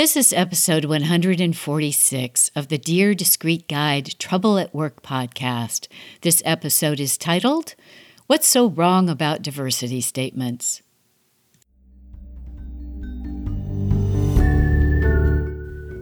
This 0.00 0.16
is 0.16 0.32
episode 0.32 0.86
146 0.86 2.50
of 2.56 2.68
the 2.68 2.78
Dear 2.78 3.12
Discreet 3.14 3.68
Guide 3.68 4.18
Trouble 4.18 4.56
at 4.58 4.74
Work 4.74 5.02
podcast. 5.02 5.88
This 6.22 6.40
episode 6.46 6.98
is 6.98 7.18
titled, 7.18 7.74
What's 8.26 8.48
So 8.48 8.70
Wrong 8.70 9.10
About 9.10 9.42
Diversity 9.42 10.00
Statements? 10.00 10.80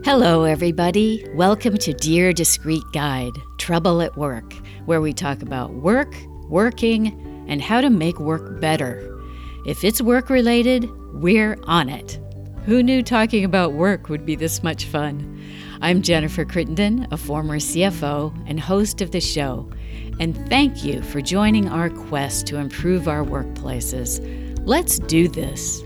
Hello, 0.05 0.45
everybody. 0.45 1.27
Welcome 1.35 1.77
to 1.79 1.91
Dear 1.91 2.31
Discreet 2.31 2.85
Guide 2.93 3.33
Trouble 3.57 4.01
at 4.01 4.15
Work, 4.15 4.53
where 4.85 5.01
we 5.01 5.11
talk 5.11 5.41
about 5.41 5.73
work, 5.73 6.15
working, 6.47 7.45
and 7.49 7.61
how 7.61 7.81
to 7.81 7.89
make 7.89 8.17
work 8.17 8.61
better. 8.61 9.19
If 9.65 9.83
it's 9.83 10.01
work 10.01 10.29
related, 10.29 10.89
we're 11.11 11.57
on 11.63 11.89
it. 11.89 12.17
Who 12.69 12.83
knew 12.83 13.01
talking 13.01 13.45
about 13.45 13.73
work 13.73 14.09
would 14.09 14.27
be 14.27 14.35
this 14.35 14.61
much 14.61 14.85
fun? 14.85 15.43
I'm 15.81 16.03
Jennifer 16.03 16.45
Crittenden, 16.45 17.07
a 17.09 17.17
former 17.17 17.57
CFO 17.57 18.31
and 18.45 18.59
host 18.59 19.01
of 19.01 19.09
the 19.09 19.19
show, 19.19 19.67
and 20.19 20.37
thank 20.49 20.83
you 20.83 21.01
for 21.01 21.19
joining 21.19 21.67
our 21.67 21.89
quest 21.89 22.45
to 22.45 22.57
improve 22.57 23.07
our 23.07 23.23
workplaces. 23.23 24.21
Let's 24.67 24.99
do 24.99 25.27
this. 25.27 25.81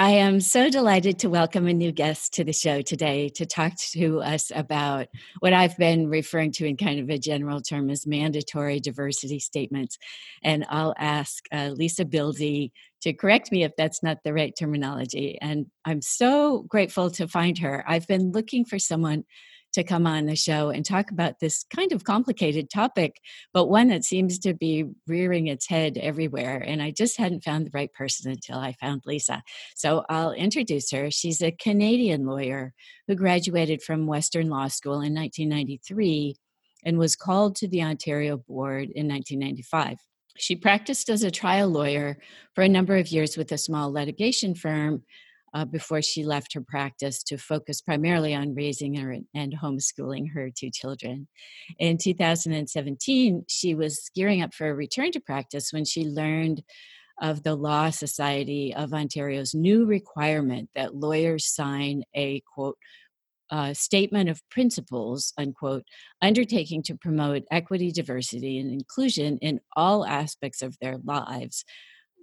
I 0.00 0.12
am 0.12 0.40
so 0.40 0.70
delighted 0.70 1.18
to 1.18 1.28
welcome 1.28 1.66
a 1.66 1.74
new 1.74 1.92
guest 1.92 2.32
to 2.32 2.42
the 2.42 2.54
show 2.54 2.80
today 2.80 3.28
to 3.34 3.44
talk 3.44 3.76
to 3.90 4.22
us 4.22 4.50
about 4.54 5.08
what 5.40 5.52
I've 5.52 5.76
been 5.76 6.08
referring 6.08 6.52
to 6.52 6.64
in 6.64 6.78
kind 6.78 7.00
of 7.00 7.10
a 7.10 7.18
general 7.18 7.60
term 7.60 7.90
as 7.90 8.06
mandatory 8.06 8.80
diversity 8.80 9.38
statements. 9.38 9.98
And 10.42 10.64
I'll 10.70 10.94
ask 10.96 11.44
uh, 11.52 11.72
Lisa 11.74 12.06
Bildy 12.06 12.72
to 13.02 13.12
correct 13.12 13.52
me 13.52 13.62
if 13.62 13.72
that's 13.76 14.02
not 14.02 14.24
the 14.24 14.32
right 14.32 14.54
terminology. 14.58 15.36
And 15.38 15.66
I'm 15.84 16.00
so 16.00 16.62
grateful 16.62 17.10
to 17.10 17.28
find 17.28 17.58
her. 17.58 17.84
I've 17.86 18.06
been 18.06 18.32
looking 18.32 18.64
for 18.64 18.78
someone 18.78 19.24
to 19.72 19.84
come 19.84 20.06
on 20.06 20.26
the 20.26 20.36
show 20.36 20.70
and 20.70 20.84
talk 20.84 21.10
about 21.10 21.38
this 21.40 21.64
kind 21.74 21.92
of 21.92 22.04
complicated 22.04 22.70
topic, 22.70 23.16
but 23.52 23.68
one 23.68 23.88
that 23.88 24.04
seems 24.04 24.38
to 24.40 24.54
be 24.54 24.84
rearing 25.06 25.46
its 25.46 25.68
head 25.68 25.96
everywhere. 25.98 26.58
And 26.58 26.82
I 26.82 26.90
just 26.90 27.16
hadn't 27.16 27.44
found 27.44 27.66
the 27.66 27.72
right 27.72 27.92
person 27.92 28.30
until 28.30 28.58
I 28.58 28.72
found 28.72 29.02
Lisa. 29.06 29.42
So 29.76 30.04
I'll 30.08 30.32
introduce 30.32 30.90
her. 30.90 31.10
She's 31.10 31.42
a 31.42 31.52
Canadian 31.52 32.26
lawyer 32.26 32.72
who 33.06 33.14
graduated 33.14 33.82
from 33.82 34.06
Western 34.06 34.48
Law 34.48 34.68
School 34.68 35.00
in 35.00 35.14
1993 35.14 36.36
and 36.84 36.98
was 36.98 37.16
called 37.16 37.56
to 37.56 37.68
the 37.68 37.82
Ontario 37.82 38.42
Bar 38.48 38.78
in 38.78 39.08
1995. 39.08 39.98
She 40.36 40.56
practiced 40.56 41.10
as 41.10 41.22
a 41.22 41.30
trial 41.30 41.68
lawyer 41.68 42.16
for 42.54 42.62
a 42.62 42.68
number 42.68 42.96
of 42.96 43.08
years 43.08 43.36
with 43.36 43.52
a 43.52 43.58
small 43.58 43.92
litigation 43.92 44.54
firm 44.54 45.02
uh, 45.54 45.64
before 45.64 46.02
she 46.02 46.24
left 46.24 46.54
her 46.54 46.60
practice 46.60 47.22
to 47.24 47.36
focus 47.36 47.80
primarily 47.80 48.34
on 48.34 48.54
raising 48.54 48.94
her 48.94 49.16
and 49.34 49.54
homeschooling 49.62 50.32
her 50.34 50.50
two 50.50 50.70
children. 50.70 51.28
In 51.78 51.98
2017, 51.98 53.44
she 53.48 53.74
was 53.74 54.10
gearing 54.14 54.42
up 54.42 54.54
for 54.54 54.68
a 54.68 54.74
return 54.74 55.12
to 55.12 55.20
practice 55.20 55.72
when 55.72 55.84
she 55.84 56.04
learned 56.04 56.62
of 57.20 57.42
the 57.42 57.54
Law 57.54 57.90
Society 57.90 58.74
of 58.74 58.94
Ontario's 58.94 59.54
new 59.54 59.84
requirement 59.84 60.70
that 60.74 60.94
lawyers 60.94 61.44
sign 61.44 62.02
a 62.14 62.42
quote 62.54 62.78
uh, 63.50 63.74
statement 63.74 64.28
of 64.30 64.40
principles, 64.48 65.32
unquote, 65.36 65.84
undertaking 66.22 66.82
to 66.84 66.94
promote 66.94 67.42
equity, 67.50 67.90
diversity, 67.90 68.58
and 68.58 68.70
inclusion 68.70 69.38
in 69.38 69.60
all 69.76 70.06
aspects 70.06 70.62
of 70.62 70.76
their 70.80 70.98
lives, 71.04 71.64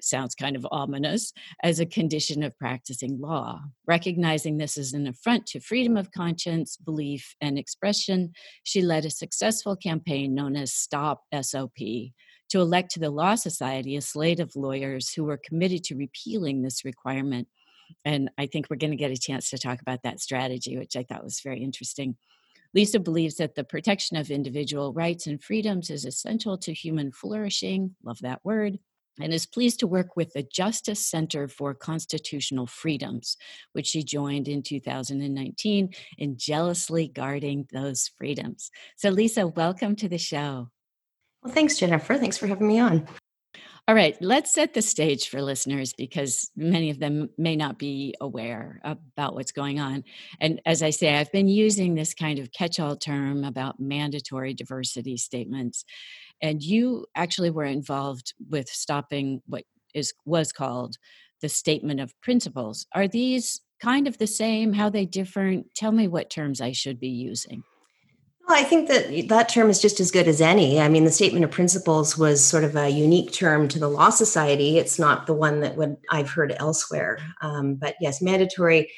sounds 0.02 0.36
kind 0.36 0.56
of 0.56 0.68
ominous, 0.72 1.34
as 1.64 1.80
a 1.80 1.86
condition 1.86 2.44
of 2.44 2.58
practicing 2.58 3.20
law. 3.20 3.62
Recognizing 3.86 4.58
this 4.58 4.78
as 4.78 4.94
an 4.94 5.08
affront 5.08 5.46
to 5.48 5.60
freedom 5.60 5.98
of 5.98 6.12
conscience, 6.12 6.78
belief, 6.78 7.36
and 7.42 7.58
expression, 7.58 8.34
she 8.64 8.82
led 8.82 9.06
a 9.06 9.10
successful 9.10 9.76
campaign 9.76 10.34
known 10.34 10.56
as 10.56 10.74
Stop 10.74 11.24
SOP 11.42 11.78
to 12.50 12.60
elect 12.60 12.92
to 12.92 13.00
the 13.00 13.10
Law 13.10 13.36
Society 13.36 13.96
a 13.96 14.02
slate 14.02 14.40
of 14.40 14.56
lawyers 14.56 15.14
who 15.14 15.26
were 15.26 15.38
committed 15.38 15.84
to 15.86 15.96
repealing 15.96 16.62
this 16.62 16.86
requirement. 16.86 17.48
And 18.06 18.30
I 18.38 18.48
think 18.48 18.68
we're 18.70 18.78
going 18.78 18.92
to 18.92 18.98
get 18.98 19.12
a 19.12 19.18
chance 19.18 19.50
to 19.50 19.58
talk 19.58 19.82
about 19.82 20.04
that 20.04 20.20
strategy, 20.20 20.78
which 20.78 20.96
I 20.96 21.04
thought 21.04 21.24
was 21.24 21.42
very 21.42 21.62
interesting. 21.62 22.16
Lisa 22.74 23.00
believes 23.00 23.36
that 23.36 23.56
the 23.56 23.64
protection 23.64 24.18
of 24.18 24.30
individual 24.30 24.94
rights 24.94 25.26
and 25.26 25.42
freedoms 25.42 25.90
is 25.90 26.06
essential 26.06 26.58
to 26.60 26.74
human 26.74 27.12
flourishing. 27.12 27.96
Love 28.04 28.20
that 28.22 28.44
word 28.44 28.80
and 29.20 29.34
is 29.34 29.46
pleased 29.46 29.80
to 29.80 29.88
work 29.88 30.16
with 30.16 30.34
the 30.34 30.44
Justice 30.44 31.06
Center 31.06 31.48
for 31.48 31.74
Constitutional 31.74 32.68
Freedoms, 32.68 33.38
which 33.74 33.88
she 33.88 34.04
joined 34.04 34.48
in 34.48 34.64
2019 34.64 35.90
in 36.18 36.38
jealously 36.38 37.08
guarding 37.08 37.68
those 37.72 38.10
freedoms. 38.18 38.72
So, 38.96 39.10
Lisa, 39.10 39.48
welcome 39.48 39.96
to 39.98 40.10
the 40.10 40.18
show. 40.18 40.70
Well, 41.44 41.54
thanks, 41.54 41.78
Jennifer. 41.78 42.18
Thanks 42.18 42.38
for 42.38 42.48
having 42.48 42.68
me 42.68 42.80
on. 42.80 43.08
All 43.90 43.96
right, 43.96 44.18
let's 44.20 44.54
set 44.54 44.74
the 44.74 44.82
stage 44.82 45.30
for 45.30 45.42
listeners 45.42 45.94
because 45.94 46.52
many 46.58 46.90
of 46.90 47.00
them 47.00 47.30
may 47.38 47.56
not 47.56 47.80
be 47.80 48.16
aware 48.20 48.82
about 48.84 49.34
what's 49.34 49.54
going 49.54 49.80
on. 49.80 50.04
And 50.42 50.60
as 50.66 50.84
I 50.84 50.90
say, 50.90 51.16
I've 51.16 51.32
been 51.32 51.48
using 51.48 51.96
this 51.96 52.14
kind 52.14 52.38
of 52.38 52.52
catch 52.52 52.82
all 52.82 52.98
term 52.98 53.46
about 53.46 53.80
mandatory 53.80 54.54
diversity 54.54 55.16
statements 55.16 55.86
and 56.42 56.62
you 56.62 57.06
actually 57.16 57.50
were 57.50 57.66
involved 57.66 58.34
with 58.50 58.70
stopping 58.70 59.42
what 59.48 59.64
is 59.94 60.14
was 60.26 60.52
called 60.52 60.98
the 61.42 61.50
statement 61.50 62.00
of 62.00 62.20
principles 62.22 62.86
are 62.94 63.08
these 63.08 63.62
kind 63.82 64.08
of 64.08 64.18
the 64.18 64.28
same 64.28 64.74
how 64.74 64.90
they 64.90 65.06
different 65.06 65.68
tell 65.76 65.92
me 65.92 66.08
what 66.08 66.30
terms 66.30 66.62
i 66.62 66.72
should 66.72 67.00
be 67.00 67.10
using 67.10 67.64
well, 68.48 68.58
I 68.58 68.64
think 68.64 68.88
that 68.88 69.28
that 69.28 69.50
term 69.50 69.70
is 69.70 69.82
just 69.82 70.00
as 70.00 70.10
good 70.10 70.28
as 70.28 70.40
any. 70.40 70.80
I 70.80 70.88
mean, 70.88 71.04
the 71.04 71.12
statement 71.12 71.44
of 71.44 71.52
principles 71.52 72.18
was 72.18 72.42
sort 72.42 72.64
of 72.64 72.78
a 72.78 72.88
unique 72.88 73.34
term 73.34 73.68
to 73.68 73.80
the 73.80 73.90
Law 73.90 74.10
Society. 74.10 74.78
It's 74.78 74.98
not 74.98 75.28
the 75.28 75.34
one 75.34 75.60
that 75.60 75.76
would 75.76 75.98
I've 76.10 76.30
heard 76.30 76.56
elsewhere. 76.58 77.20
Um, 77.42 77.76
but 77.76 77.96
yes, 78.00 78.22
mandatory 78.22 78.90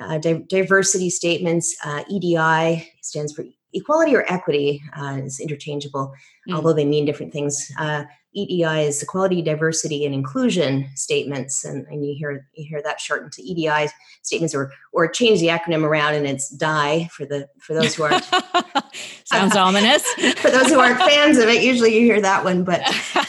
uh, 0.00 0.18
diversity 0.18 1.10
statements. 1.10 1.76
Uh, 1.84 2.02
EDI 2.10 2.90
stands 3.02 3.32
for 3.32 3.44
equality 3.72 4.14
or 4.14 4.24
equity 4.32 4.82
uh, 4.96 5.20
is 5.22 5.40
interchangeable, 5.40 6.12
mm. 6.48 6.54
although 6.54 6.72
they 6.72 6.84
mean 6.84 7.04
different 7.04 7.32
things. 7.32 7.70
Uh, 7.78 8.04
EDI 8.34 8.86
is 8.86 9.02
equality, 9.02 9.42
diversity, 9.42 10.04
and 10.04 10.14
inclusion 10.14 10.88
statements, 10.94 11.64
and, 11.64 11.86
and 11.88 12.06
you 12.06 12.14
hear 12.16 12.46
you 12.54 12.66
hear 12.68 12.82
that 12.82 13.00
shortened 13.00 13.32
to 13.32 13.42
EDI 13.42 13.90
statements, 14.22 14.54
or 14.54 14.70
or 14.92 15.08
change 15.08 15.40
the 15.40 15.48
acronym 15.48 15.82
around, 15.82 16.14
and 16.14 16.26
it's 16.26 16.50
DIE 16.50 17.08
for 17.10 17.24
the 17.24 17.48
for 17.58 17.74
those 17.74 17.94
who 17.94 18.04
aren't 18.04 18.24
sounds 19.24 19.56
ominous. 19.56 20.06
for 20.36 20.50
those 20.50 20.68
who 20.68 20.78
aren't 20.78 20.98
fans 20.98 21.38
of 21.38 21.48
it, 21.48 21.62
usually 21.62 21.94
you 21.94 22.04
hear 22.04 22.20
that 22.20 22.44
one, 22.44 22.64
but 22.64 22.80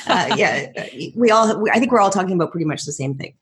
uh, 0.07 0.33
yeah, 0.37 0.71
we 1.15 1.31
all 1.31 1.67
I 1.69 1.79
think 1.79 1.91
we're 1.91 2.01
all 2.01 2.11
talking 2.11 2.33
about 2.33 2.51
pretty 2.51 2.65
much 2.65 2.83
the 2.83 2.91
same 2.91 3.15
thing. 3.15 3.33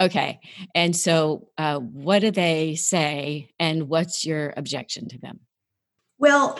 Okay, 0.00 0.40
and 0.74 0.96
so 0.96 1.48
uh, 1.58 1.78
what 1.78 2.20
do 2.20 2.30
they 2.30 2.76
say, 2.76 3.50
and 3.58 3.88
what's 3.88 4.24
your 4.24 4.54
objection 4.56 5.08
to 5.08 5.18
them? 5.18 5.40
Well, 6.22 6.56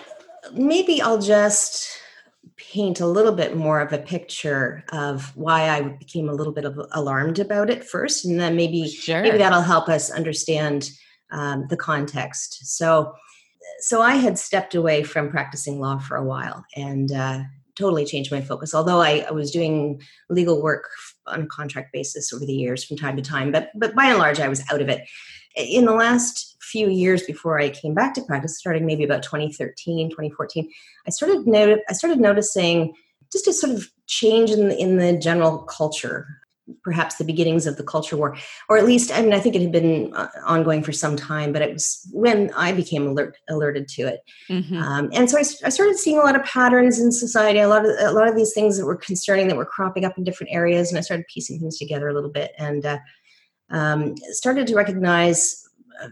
maybe 0.53 1.01
I'll 1.01 1.23
just 1.23 1.89
paint 2.57 2.99
a 2.99 3.07
little 3.07 3.31
bit 3.31 3.57
more 3.57 3.81
of 3.81 3.93
a 3.93 3.99
picture 3.99 4.83
of 4.91 5.37
why 5.37 5.69
I 5.69 5.83
became 5.83 6.29
a 6.29 6.33
little 6.33 6.53
bit 6.53 6.65
of 6.65 6.81
alarmed 6.91 7.39
about 7.39 7.71
it 7.71 7.85
first, 7.85 8.25
and 8.25 8.41
then 8.41 8.57
maybe 8.57 8.89
sure. 8.89 9.23
maybe 9.23 9.39
that'll 9.39 9.63
help 9.63 9.89
us 9.89 10.11
understand 10.11 10.91
um, 11.31 11.69
the 11.71 11.77
context. 11.77 12.77
So, 12.77 13.15
so 13.79 14.03
I 14.03 14.17
had 14.17 14.37
stepped 14.37 14.75
away 14.75 15.05
from 15.05 15.31
practicing 15.31 15.79
law 15.79 15.99
for 15.99 16.17
a 16.17 16.25
while 16.25 16.65
and 16.75 17.13
uh, 17.13 17.43
totally 17.77 18.05
changed 18.05 18.33
my 18.33 18.41
focus. 18.41 18.75
Although 18.75 19.01
I, 19.01 19.27
I, 19.29 19.31
was 19.31 19.53
doing 19.53 20.03
legal 20.29 20.61
work 20.61 20.91
on 21.29 21.43
a 21.43 21.47
contract 21.47 21.93
basis 21.93 22.33
over 22.33 22.45
the 22.45 22.53
years 22.53 22.83
from 22.83 22.97
time 22.97 23.15
to 23.15 23.23
time, 23.23 23.53
but 23.53 23.71
but 23.77 23.95
by 23.95 24.07
and 24.07 24.19
large, 24.19 24.41
I 24.41 24.49
was 24.49 24.65
out 24.73 24.83
of 24.83 24.89
it. 24.89 25.09
In 25.55 25.85
the 25.85 25.95
last 25.95 26.52
few 26.73 26.89
years 26.89 27.23
before 27.23 27.61
I 27.61 27.69
came 27.69 27.95
back 27.95 28.15
to 28.15 28.23
practice, 28.23 28.59
starting 28.59 28.87
maybe 28.87 29.05
about 29.05 29.23
2013, 29.23 30.09
2014, 30.09 30.71
I 31.07 31.11
started 31.11 31.47
noti- 31.47 31.83
I 31.89 31.93
started 31.93 32.19
noticing 32.19 32.95
just 33.31 33.47
a 33.47 33.53
sort 33.53 33.75
of 33.75 33.89
change 34.07 34.51
in 34.51 34.69
the, 34.69 34.79
in 34.79 34.97
the 34.97 35.17
general 35.19 35.59
culture, 35.59 36.27
perhaps 36.83 37.17
the 37.17 37.25
beginnings 37.25 37.67
of 37.67 37.77
the 37.77 37.85
culture 37.85 38.17
war, 38.17 38.37
or 38.69 38.79
at 38.79 38.87
least 38.87 39.13
I 39.13 39.21
mean 39.21 39.35
I 39.35 39.41
think 39.41 39.55
it 39.55 39.63
had 39.63 39.73
been 39.73 40.15
uh, 40.15 40.29
ongoing 40.47 40.83
for 40.83 40.93
some 40.93 41.17
time, 41.17 41.53
but 41.53 41.61
it 41.61 41.73
was 41.73 42.09
when 42.13 42.51
I 42.55 42.73
became 42.73 43.07
alert, 43.07 43.37
alerted 43.51 43.89
to 43.89 44.03
it, 44.07 44.21
mm-hmm. 44.49 44.77
um, 44.77 45.11
and 45.13 45.31
so 45.31 45.37
I, 45.37 45.41
I, 45.41 45.69
started 45.71 45.99
seeing 45.99 46.19
a 46.19 46.23
lot 46.23 46.37
of 46.37 46.45
patterns 46.45 46.99
in 46.99 47.13
society, 47.13 47.59
a 47.59 47.69
lot 47.69 47.85
of 47.85 47.93
a 47.99 48.13
lot 48.13 48.29
of 48.29 48.37
these 48.37 48.55
things 48.55 48.79
that 48.79 48.87
were 48.87 48.97
concerning 48.97 49.49
that 49.49 49.57
were 49.57 49.67
cropping 49.67 50.05
up 50.05 50.17
in 50.17 50.25
different 50.25 50.53
areas, 50.53 50.91
and 50.91 50.99
I 50.99 51.03
started 51.03 51.27
piecing 51.33 51.59
things 51.59 51.79
together 51.79 52.09
a 52.09 52.15
little 52.15 52.31
bit 52.31 52.53
and. 52.59 52.85
Uh, 52.85 52.99
um, 53.71 54.15
started 54.33 54.67
to 54.67 54.75
recognize 54.75 55.62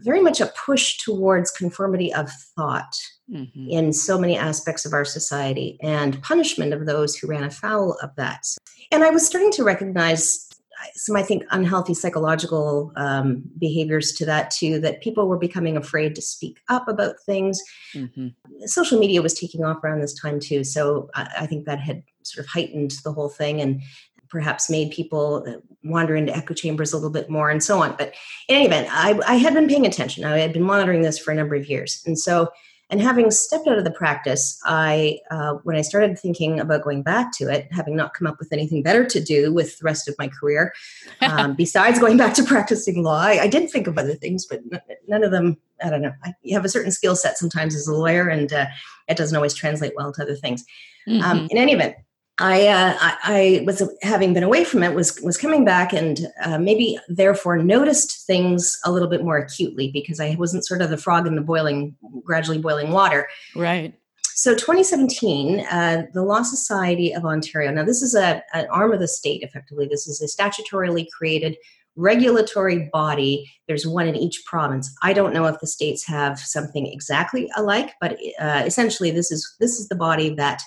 very 0.03 0.21
much 0.21 0.41
a 0.41 0.53
push 0.67 0.99
towards 0.99 1.51
conformity 1.51 2.13
of 2.13 2.31
thought 2.57 2.95
mm-hmm. 3.31 3.69
in 3.69 3.93
so 3.93 4.19
many 4.19 4.37
aspects 4.37 4.85
of 4.85 4.93
our 4.93 5.05
society 5.05 5.79
and 5.83 6.23
punishment 6.23 6.73
of 6.73 6.87
those 6.87 7.17
who 7.17 7.27
ran 7.27 7.45
afoul 7.45 7.97
of 8.03 8.15
that. 8.17 8.45
And 8.93 9.05
I 9.05 9.11
was 9.11 9.27
starting 9.27 9.53
to 9.53 9.65
recognize 9.65 10.49
some, 10.95 11.17
I 11.17 11.23
think, 11.23 11.45
unhealthy 11.51 11.95
psychological 11.95 12.93
um, 12.97 13.43
behaviors 13.59 14.13
to 14.13 14.27
that 14.27 14.51
too, 14.51 14.81
that 14.81 15.03
people 15.03 15.29
were 15.29 15.39
becoming 15.39 15.77
afraid 15.77 16.15
to 16.15 16.23
speak 16.23 16.59
up 16.69 16.89
about 16.89 17.17
things. 17.27 17.63
Mm-hmm. 17.95 18.29
Social 18.67 18.99
media 18.99 19.23
was 19.23 19.35
taking 19.35 19.65
off 19.65 19.83
around 19.85 20.01
this 20.01 20.19
time 20.19 20.41
too. 20.41 20.65
So 20.65 21.11
I, 21.15 21.29
I 21.41 21.47
think 21.47 21.67
that 21.67 21.81
had 21.81 22.03
sort 22.23 22.45
of 22.45 22.51
heightened 22.51 22.93
the 23.05 23.13
whole 23.13 23.29
thing 23.29 23.61
and 23.61 23.83
perhaps 24.31 24.71
made 24.71 24.91
people 24.91 25.44
uh, 25.47 25.53
wander 25.85 26.17
into 26.17 26.35
echo 26.35 26.55
chambers 26.55 26.93
a 26.93 26.97
little 26.97 27.11
bit 27.11 27.29
more 27.29 27.50
and 27.50 27.62
so 27.62 27.82
on. 27.82 27.94
But 27.99 28.15
in 28.49 28.56
any 28.56 28.67
event, 28.67 28.88
I, 28.91 29.19
I 29.27 29.35
had 29.35 29.55
been 29.55 29.69
paying 29.69 29.87
attention. 29.87 30.25
I 30.25 30.38
had 30.38 30.53
been 30.53 30.62
monitoring 30.62 31.03
this 31.03 31.19
for 31.19 31.31
a 31.31 31.35
number 31.35 31.55
of 31.55 31.69
years. 31.69 32.03
And 32.06 32.19
so 32.19 32.50
and 32.91 33.00
having 33.00 33.31
stepped 33.31 33.69
out 33.69 33.79
of 33.79 33.85
the 33.85 33.93
practice, 33.93 34.61
I, 34.65 35.21
uh, 35.31 35.55
when 35.62 35.77
I 35.77 35.81
started 35.81 36.19
thinking 36.19 36.59
about 36.59 36.82
going 36.82 37.03
back 37.03 37.31
to 37.35 37.49
it, 37.49 37.69
having 37.71 37.94
not 37.94 38.15
come 38.15 38.27
up 38.27 38.41
with 38.41 38.53
anything 38.53 38.82
better 38.82 39.05
to 39.05 39.23
do 39.23 39.53
with 39.55 39.79
the 39.79 39.85
rest 39.85 40.09
of 40.09 40.17
my 40.19 40.27
career, 40.27 40.75
um, 41.21 41.55
besides 41.55 42.00
going 42.00 42.17
back 42.17 42.35
to 42.35 42.43
practicing 42.43 43.03
law, 43.05 43.21
I, 43.21 43.43
I, 43.43 43.47
did 43.47 43.71
think 43.71 43.87
of 43.87 43.97
other 43.97 44.15
things, 44.15 44.44
but 44.44 44.61
none 45.06 45.23
of 45.23 45.31
them, 45.31 45.56
I 45.82 45.91
don't 45.91 46.03
know. 46.03 46.12
I, 46.25 46.35
you 46.43 46.55
have 46.56 46.65
a 46.65 46.69
certain 46.69 46.91
skill 46.91 47.15
set 47.15 47.38
sometimes 47.38 47.77
as 47.77 47.87
a 47.87 47.94
lawyer, 47.94 48.29
and 48.29 48.53
uh, 48.53 48.67
it 49.09 49.17
doesn't 49.17 49.37
always 49.37 49.55
translate 49.55 49.93
well 49.94 50.12
to 50.12 50.23
other 50.23 50.37
things. 50.37 50.65
Mm-hmm. 51.09 51.23
Um, 51.23 51.49
in 51.50 51.59
any 51.59 51.73
event, 51.73 51.94
I, 52.41 52.69
uh, 52.69 52.97
I, 52.99 53.17
I 53.23 53.65
was 53.67 53.83
having 54.03 54.33
been 54.33 54.43
away 54.43 54.65
from 54.65 54.83
it 54.83 54.95
was 54.95 55.21
was 55.21 55.37
coming 55.37 55.65
back 55.65 55.93
and 55.93 56.27
uh, 56.43 56.59
maybe 56.59 56.99
therefore 57.09 57.59
noticed 57.59 58.27
things 58.27 58.79
a 58.85 58.91
little 58.91 59.09
bit 59.09 59.23
more 59.23 59.37
acutely 59.37 59.91
because 59.93 60.21
I 60.21 60.35
wasn't 60.39 60.67
sort 60.67 60.81
of 60.81 60.89
the 60.89 60.97
frog 60.97 61.27
in 61.27 61.37
the 61.37 61.43
boiling 61.43 61.95
gradually 62.25 62.59
boiling 62.59 62.93
water. 62.93 63.29
Right. 63.55 63.95
So 64.35 64.55
2017, 64.55 65.61
uh, 65.71 66.07
the 66.15 66.23
Law 66.23 66.43
Society 66.43 67.13
of 67.13 67.27
Ontario. 67.27 67.71
Now 67.71 67.85
this 67.85 68.01
is 68.01 68.15
a 68.15 68.43
an 68.55 68.67
arm 68.71 68.93
of 68.93 69.01
the 69.01 69.09
state. 69.09 69.43
Effectively, 69.43 69.87
this 69.87 70.09
is 70.09 70.23
a 70.23 70.43
statutorily 70.43 71.07
created 71.11 71.59
regulatory 71.97 72.89
body. 72.91 73.53
There's 73.69 73.87
one 73.87 74.09
in 74.09 74.17
each 74.17 74.43
province. 74.47 74.91
I 75.03 75.13
don't 75.13 75.35
know 75.35 75.45
if 75.45 75.61
the 75.61 75.67
states 75.67 76.07
have 76.07 76.39
something 76.39 76.87
exactly 76.87 77.51
alike, 77.55 77.93
but 78.01 78.19
uh, 78.39 78.63
essentially, 78.65 79.11
this 79.11 79.31
is 79.31 79.57
this 79.61 79.79
is 79.79 79.89
the 79.89 79.95
body 79.95 80.31
that 80.37 80.63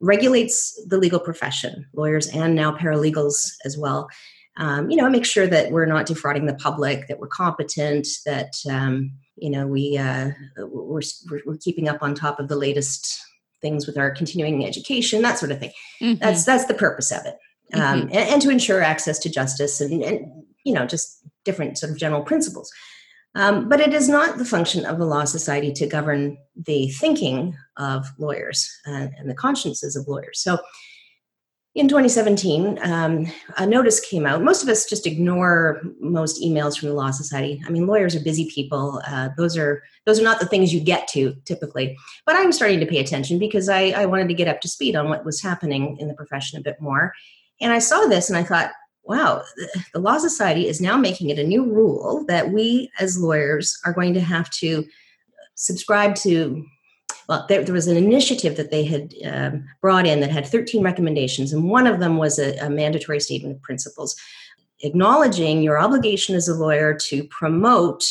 regulates 0.00 0.78
the 0.86 0.98
legal 0.98 1.20
profession, 1.20 1.86
lawyers 1.92 2.26
and 2.28 2.54
now 2.54 2.72
paralegals 2.76 3.52
as 3.64 3.76
well. 3.76 4.08
Um, 4.56 4.90
you 4.90 4.96
know, 4.96 5.08
make 5.08 5.24
sure 5.24 5.46
that 5.46 5.70
we're 5.70 5.86
not 5.86 6.06
defrauding 6.06 6.46
the 6.46 6.54
public, 6.54 7.06
that 7.08 7.18
we're 7.18 7.28
competent, 7.28 8.06
that 8.26 8.54
um, 8.68 9.12
you 9.36 9.48
know 9.48 9.66
we 9.66 9.96
uh, 9.96 10.30
we're, 10.58 11.02
we're 11.46 11.56
keeping 11.56 11.88
up 11.88 12.02
on 12.02 12.14
top 12.14 12.40
of 12.40 12.48
the 12.48 12.56
latest 12.56 13.20
things 13.62 13.86
with 13.86 13.96
our 13.96 14.10
continuing 14.10 14.66
education, 14.66 15.22
that 15.22 15.38
sort 15.38 15.52
of 15.52 15.60
thing. 15.60 15.72
Mm-hmm. 16.02 16.18
That's 16.22 16.44
that's 16.44 16.66
the 16.66 16.74
purpose 16.74 17.12
of 17.12 17.24
it, 17.26 17.36
um, 17.74 17.80
mm-hmm. 17.80 18.08
and, 18.08 18.28
and, 18.28 18.42
to 18.42 18.50
ensure 18.50 18.82
access 18.82 19.18
to 19.20 19.30
justice 19.30 19.80
and, 19.80 20.02
and 20.02 20.44
you 20.64 20.74
know 20.74 20.86
just 20.86 21.22
different 21.44 21.78
sort 21.78 21.92
of 21.92 21.98
general 21.98 22.22
principles. 22.22 22.70
Um, 23.34 23.68
but 23.68 23.80
it 23.80 23.94
is 23.94 24.08
not 24.08 24.38
the 24.38 24.44
function 24.44 24.84
of 24.84 24.98
the 24.98 25.06
Law 25.06 25.24
Society 25.24 25.72
to 25.74 25.86
govern 25.86 26.36
the 26.56 26.88
thinking 26.90 27.56
of 27.76 28.06
lawyers 28.18 28.68
and, 28.86 29.12
and 29.16 29.30
the 29.30 29.34
consciences 29.34 29.94
of 29.94 30.08
lawyers. 30.08 30.40
So 30.40 30.58
in 31.76 31.86
2017, 31.86 32.80
um, 32.82 33.26
a 33.56 33.64
notice 33.64 34.00
came 34.00 34.26
out. 34.26 34.42
Most 34.42 34.64
of 34.64 34.68
us 34.68 34.86
just 34.86 35.06
ignore 35.06 35.80
most 36.00 36.42
emails 36.42 36.76
from 36.76 36.88
the 36.88 36.94
Law 36.94 37.12
Society. 37.12 37.62
I 37.64 37.70
mean, 37.70 37.86
lawyers 37.86 38.16
are 38.16 38.20
busy 38.20 38.50
people. 38.52 39.00
Uh, 39.06 39.28
those 39.36 39.56
are 39.56 39.80
those 40.04 40.18
are 40.18 40.24
not 40.24 40.40
the 40.40 40.46
things 40.46 40.74
you 40.74 40.80
get 40.80 41.06
to 41.08 41.36
typically. 41.44 41.96
But 42.26 42.34
I'm 42.34 42.50
starting 42.50 42.80
to 42.80 42.86
pay 42.86 42.98
attention 42.98 43.38
because 43.38 43.68
I, 43.68 43.90
I 43.90 44.06
wanted 44.06 44.26
to 44.28 44.34
get 44.34 44.48
up 44.48 44.60
to 44.62 44.68
speed 44.68 44.96
on 44.96 45.08
what 45.08 45.24
was 45.24 45.40
happening 45.40 45.96
in 46.00 46.08
the 46.08 46.14
profession 46.14 46.58
a 46.58 46.62
bit 46.62 46.80
more. 46.80 47.12
And 47.60 47.72
I 47.72 47.78
saw 47.78 48.06
this 48.06 48.28
and 48.28 48.36
I 48.36 48.42
thought, 48.42 48.72
wow, 49.10 49.42
the 49.92 50.00
Law 50.00 50.18
Society 50.18 50.68
is 50.68 50.80
now 50.80 50.96
making 50.96 51.30
it 51.30 51.38
a 51.38 51.44
new 51.44 51.64
rule 51.64 52.24
that 52.28 52.52
we 52.52 52.90
as 52.98 53.20
lawyers 53.20 53.78
are 53.84 53.92
going 53.92 54.14
to 54.14 54.20
have 54.20 54.48
to 54.50 54.86
subscribe 55.56 56.14
to. 56.16 56.64
Well, 57.28 57.44
there, 57.48 57.62
there 57.62 57.74
was 57.74 57.86
an 57.86 57.96
initiative 57.96 58.56
that 58.56 58.70
they 58.70 58.84
had 58.84 59.14
um, 59.24 59.64
brought 59.80 60.06
in 60.06 60.20
that 60.20 60.30
had 60.30 60.46
13 60.46 60.82
recommendations, 60.82 61.52
and 61.52 61.68
one 61.68 61.86
of 61.86 62.00
them 62.00 62.16
was 62.16 62.38
a, 62.38 62.56
a 62.58 62.70
mandatory 62.70 63.20
statement 63.20 63.56
of 63.56 63.62
principles 63.62 64.16
acknowledging 64.82 65.62
your 65.62 65.78
obligation 65.78 66.34
as 66.34 66.48
a 66.48 66.54
lawyer 66.54 66.94
to 66.94 67.24
promote 67.24 68.04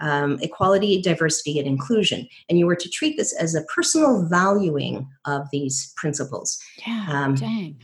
um, 0.00 0.38
equality, 0.40 1.00
diversity, 1.02 1.58
and 1.58 1.68
inclusion. 1.68 2.26
And 2.48 2.58
you 2.58 2.66
were 2.66 2.76
to 2.76 2.88
treat 2.88 3.16
this 3.16 3.34
as 3.34 3.54
a 3.54 3.62
personal 3.64 4.26
valuing 4.26 5.06
of 5.26 5.46
these 5.52 5.92
principles. 5.96 6.58
Yeah, 6.86 7.06
um, 7.08 7.34
dang. 7.34 7.76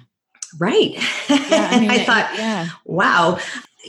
Right. 0.59 0.95
Yeah, 1.29 1.69
I, 1.71 1.81
mean, 1.81 1.91
I 1.91 2.05
thought, 2.05 2.31
yeah. 2.35 2.69
wow. 2.85 3.39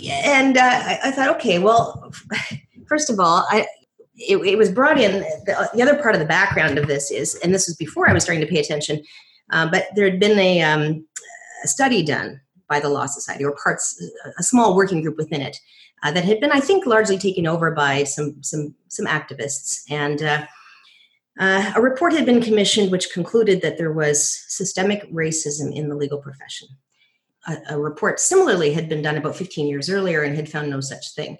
And 0.06 0.57
uh, 0.57 0.62
I, 0.62 1.00
I, 1.06 1.12
thought, 1.12 1.30
okay, 1.38 1.60
well, 1.60 2.12
first 2.88 3.10
of 3.10 3.19
all, 3.19 3.45
I, 3.50 3.66
it, 4.16 4.38
it 4.38 4.57
was 4.57 4.71
brought 4.71 5.00
in. 5.00 5.21
The, 5.45 5.69
the, 5.74 5.81
other 5.81 6.01
part 6.01 6.16
of 6.16 6.19
the 6.19 6.27
background 6.27 6.77
of 6.77 6.88
this 6.88 7.12
is, 7.12 7.36
and 7.36 7.54
this 7.54 7.68
was 7.68 7.75
before 7.75 8.10
I 8.10 8.13
was 8.13 8.24
starting 8.24 8.45
to 8.45 8.51
pay 8.51 8.60
attention, 8.60 9.04
uh, 9.51 9.69
but 9.69 9.88
there 9.95 10.10
had 10.10 10.19
been 10.19 10.38
a, 10.38 10.62
um, 10.62 11.06
a, 11.63 11.68
study 11.68 12.04
done 12.04 12.39
by 12.68 12.80
the 12.80 12.89
Law 12.89 13.07
Society 13.07 13.44
or 13.44 13.56
parts, 13.63 14.01
a 14.38 14.44
small 14.44 14.75
working 14.75 15.01
group 15.01 15.18
within 15.18 15.42
it 15.42 15.57
uh, 16.04 16.12
that 16.12 16.24
had 16.24 16.39
been, 16.39 16.51
I 16.51 16.60
think, 16.60 16.86
largely 16.86 17.18
taken 17.18 17.48
over 17.48 17.71
by 17.71 18.04
some 18.04 18.42
some 18.44 18.75
some 18.88 19.06
activists 19.06 19.81
and. 19.89 20.48
Uh, 21.39 21.71
a 21.75 21.81
report 21.81 22.12
had 22.12 22.25
been 22.25 22.41
commissioned 22.41 22.91
which 22.91 23.13
concluded 23.13 23.62
that 23.62 23.77
there 23.77 23.94
was 23.94 24.44
systemic 24.50 25.09
racism 25.12 25.74
in 25.74 25.88
the 25.88 25.95
legal 25.95 26.19
profession. 26.19 26.68
A, 27.47 27.57
a, 27.69 27.80
report 27.80 28.19
similarly 28.19 28.74
had 28.74 28.89
been 28.89 29.01
done 29.01 29.15
about 29.15 29.38
15 29.38 29.65
years 29.68 29.89
earlier 29.89 30.21
and 30.21 30.36
had 30.36 30.50
found 30.50 30.69
no 30.69 30.81
such 30.81 31.15
thing. 31.15 31.38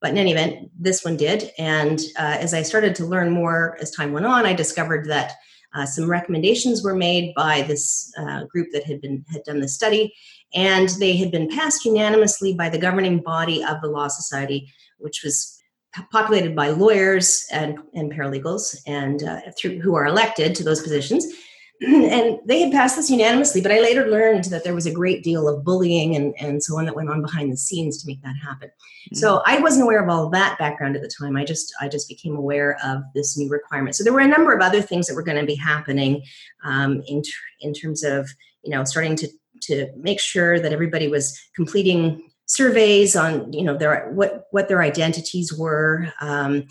But 0.00 0.12
in 0.12 0.18
any 0.18 0.30
event, 0.30 0.70
this 0.78 1.04
one 1.04 1.16
did. 1.16 1.50
And 1.58 2.00
uh, 2.16 2.36
as 2.38 2.54
I 2.54 2.62
started 2.62 2.94
to 2.96 3.04
learn 3.04 3.30
more 3.30 3.76
as 3.80 3.90
time 3.90 4.12
went 4.12 4.26
on, 4.26 4.46
I 4.46 4.52
discovered 4.52 5.06
that 5.08 5.32
uh, 5.74 5.86
some 5.86 6.08
recommendations 6.08 6.84
were 6.84 6.94
made 6.94 7.34
by 7.34 7.62
this 7.62 8.12
uh, 8.18 8.44
group 8.44 8.68
that 8.72 8.84
had 8.84 9.00
been 9.00 9.24
had 9.32 9.42
done 9.44 9.60
the 9.60 9.68
study, 9.68 10.14
and 10.54 10.88
they 11.00 11.16
had 11.16 11.30
been 11.30 11.48
passed 11.48 11.84
unanimously 11.84 12.52
by 12.52 12.68
the 12.68 12.78
governing 12.78 13.20
body 13.20 13.64
of 13.64 13.80
the 13.80 13.88
Law 13.88 14.08
Society, 14.08 14.70
which 14.98 15.22
was 15.24 15.61
populated 16.10 16.56
by 16.56 16.70
lawyers 16.70 17.46
and, 17.52 17.78
and 17.94 18.12
paralegals 18.12 18.80
and 18.86 19.22
uh, 19.22 19.40
through, 19.58 19.80
who 19.80 19.94
are 19.94 20.06
elected 20.06 20.54
to 20.54 20.64
those 20.64 20.82
positions. 20.82 21.26
And 21.84 22.38
they 22.46 22.60
had 22.60 22.70
passed 22.70 22.94
this 22.94 23.10
unanimously 23.10 23.60
but 23.60 23.72
i 23.72 23.80
later 23.80 24.06
learned 24.06 24.44
that 24.44 24.62
there 24.62 24.74
was 24.74 24.86
a 24.86 24.92
great 24.92 25.24
deal 25.24 25.48
of 25.48 25.64
bullying 25.64 26.14
and, 26.14 26.32
and 26.38 26.62
so 26.62 26.78
on 26.78 26.84
that 26.84 26.94
went 26.94 27.08
on 27.08 27.22
behind 27.22 27.50
the 27.50 27.56
scenes 27.56 28.00
to 28.00 28.06
make 28.06 28.22
that 28.22 28.36
happen. 28.40 28.68
Mm-hmm. 28.68 29.16
so 29.16 29.42
i 29.46 29.58
wasn't 29.58 29.82
aware 29.82 30.00
of 30.00 30.08
all 30.08 30.26
of 30.26 30.32
that 30.32 30.56
background 30.60 30.94
at 30.94 31.02
the 31.02 31.10
time. 31.18 31.36
I 31.36 31.44
just 31.44 31.74
i 31.80 31.88
just 31.88 32.08
became 32.08 32.36
aware 32.36 32.78
of 32.84 33.02
this 33.16 33.36
new 33.36 33.48
requirement. 33.50 33.96
So 33.96 34.04
there 34.04 34.12
were 34.12 34.20
a 34.20 34.28
number 34.28 34.52
of 34.52 34.62
other 34.62 34.80
things 34.80 35.08
that 35.08 35.16
were 35.16 35.24
going 35.24 35.40
to 35.40 35.46
be 35.46 35.56
happening 35.56 36.22
um, 36.62 37.02
in, 37.08 37.22
in 37.60 37.74
terms 37.74 38.04
of 38.04 38.30
you 38.62 38.70
know 38.70 38.84
starting 38.84 39.16
to 39.16 39.28
to 39.62 39.88
make 39.96 40.20
sure 40.20 40.60
that 40.60 40.72
everybody 40.72 41.08
was 41.08 41.40
completing 41.56 42.30
surveys 42.46 43.16
on 43.16 43.52
you 43.52 43.64
know 43.64 43.76
their 43.76 44.10
what 44.12 44.46
what 44.50 44.68
their 44.68 44.82
identities 44.82 45.52
were 45.52 46.12
um, 46.20 46.64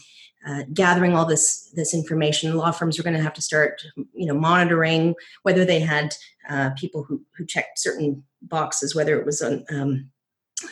uh, 0.47 0.63
gathering 0.73 1.15
all 1.15 1.25
this 1.25 1.71
this 1.75 1.93
information. 1.93 2.57
Law 2.57 2.71
firms 2.71 2.97
were 2.97 3.03
going 3.03 3.15
to 3.15 3.23
have 3.23 3.33
to 3.33 3.41
start 3.41 3.81
you 4.13 4.25
know 4.25 4.33
monitoring 4.33 5.15
whether 5.43 5.65
they 5.65 5.79
had 5.79 6.13
uh, 6.49 6.71
people 6.71 7.03
who 7.03 7.21
who 7.37 7.45
checked 7.45 7.79
certain 7.79 8.23
boxes 8.41 8.95
whether 8.95 9.19
it 9.19 9.25
was 9.25 9.41
on 9.41 9.63
um, 9.69 10.09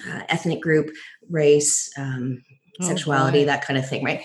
uh, 0.07 0.21
ethnic 0.29 0.61
group 0.61 0.89
race 1.29 1.91
um, 1.97 2.43
oh, 2.81 2.87
sexuality 2.87 3.43
that 3.43 3.63
kind 3.63 3.77
of 3.77 3.87
thing 3.87 4.03
right? 4.03 4.23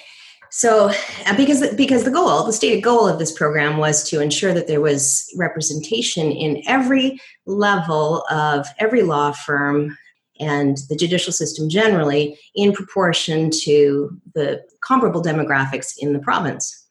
So 0.50 0.90
uh, 1.26 1.36
because 1.36 1.74
because 1.74 2.04
the 2.04 2.10
goal 2.10 2.44
the 2.44 2.52
stated 2.52 2.82
goal 2.82 3.08
of 3.08 3.18
this 3.18 3.32
program 3.32 3.78
was 3.78 4.08
to 4.10 4.20
ensure 4.20 4.54
that 4.54 4.66
there 4.66 4.80
was 4.80 5.28
representation 5.36 6.30
in 6.30 6.62
every 6.66 7.20
level 7.44 8.24
of 8.30 8.66
every 8.78 9.02
law 9.02 9.32
firm 9.32 9.96
and 10.40 10.78
the 10.88 10.96
judicial 10.96 11.32
system 11.32 11.68
generally 11.68 12.38
in 12.54 12.72
proportion 12.72 13.50
to 13.50 14.20
the 14.34 14.62
comparable 14.80 15.22
demographics 15.22 15.94
in 15.98 16.12
the 16.12 16.18
province. 16.18 16.84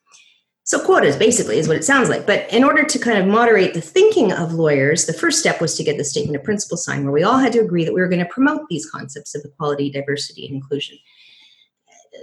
So, 0.66 0.84
quotas 0.84 1.18
basically 1.18 1.58
is 1.58 1.68
what 1.68 1.76
it 1.76 1.84
sounds 1.84 2.08
like. 2.08 2.26
But 2.26 2.52
in 2.52 2.64
order 2.64 2.86
to 2.86 3.00
kind 3.00 3.18
of 3.18 3.28
moderate 3.28 3.74
the 3.74 3.82
thinking 3.82 4.32
of 4.32 4.54
lawyers, 4.54 5.06
the 5.06 5.14
first 5.14 5.40
step 5.40 5.60
was 5.60 5.76
to 5.76 5.84
get 5.84 5.98
the 5.98 6.06
statement 6.06 6.38
of 6.38 6.44
principle 6.44 6.78
signed, 6.78 7.04
where 7.04 7.12
we 7.12 7.24
all 7.24 7.38
had 7.38 7.52
to 7.54 7.60
agree 7.60 7.84
that 7.84 7.94
we 7.94 8.00
were 8.00 8.08
going 8.08 8.24
to 8.24 8.32
promote 8.32 8.62
these 8.70 8.90
concepts 8.90 9.36
of 9.36 9.44
equality, 9.44 9.92
diversity, 9.92 10.46
and 10.46 10.56
inclusion. 10.56 10.98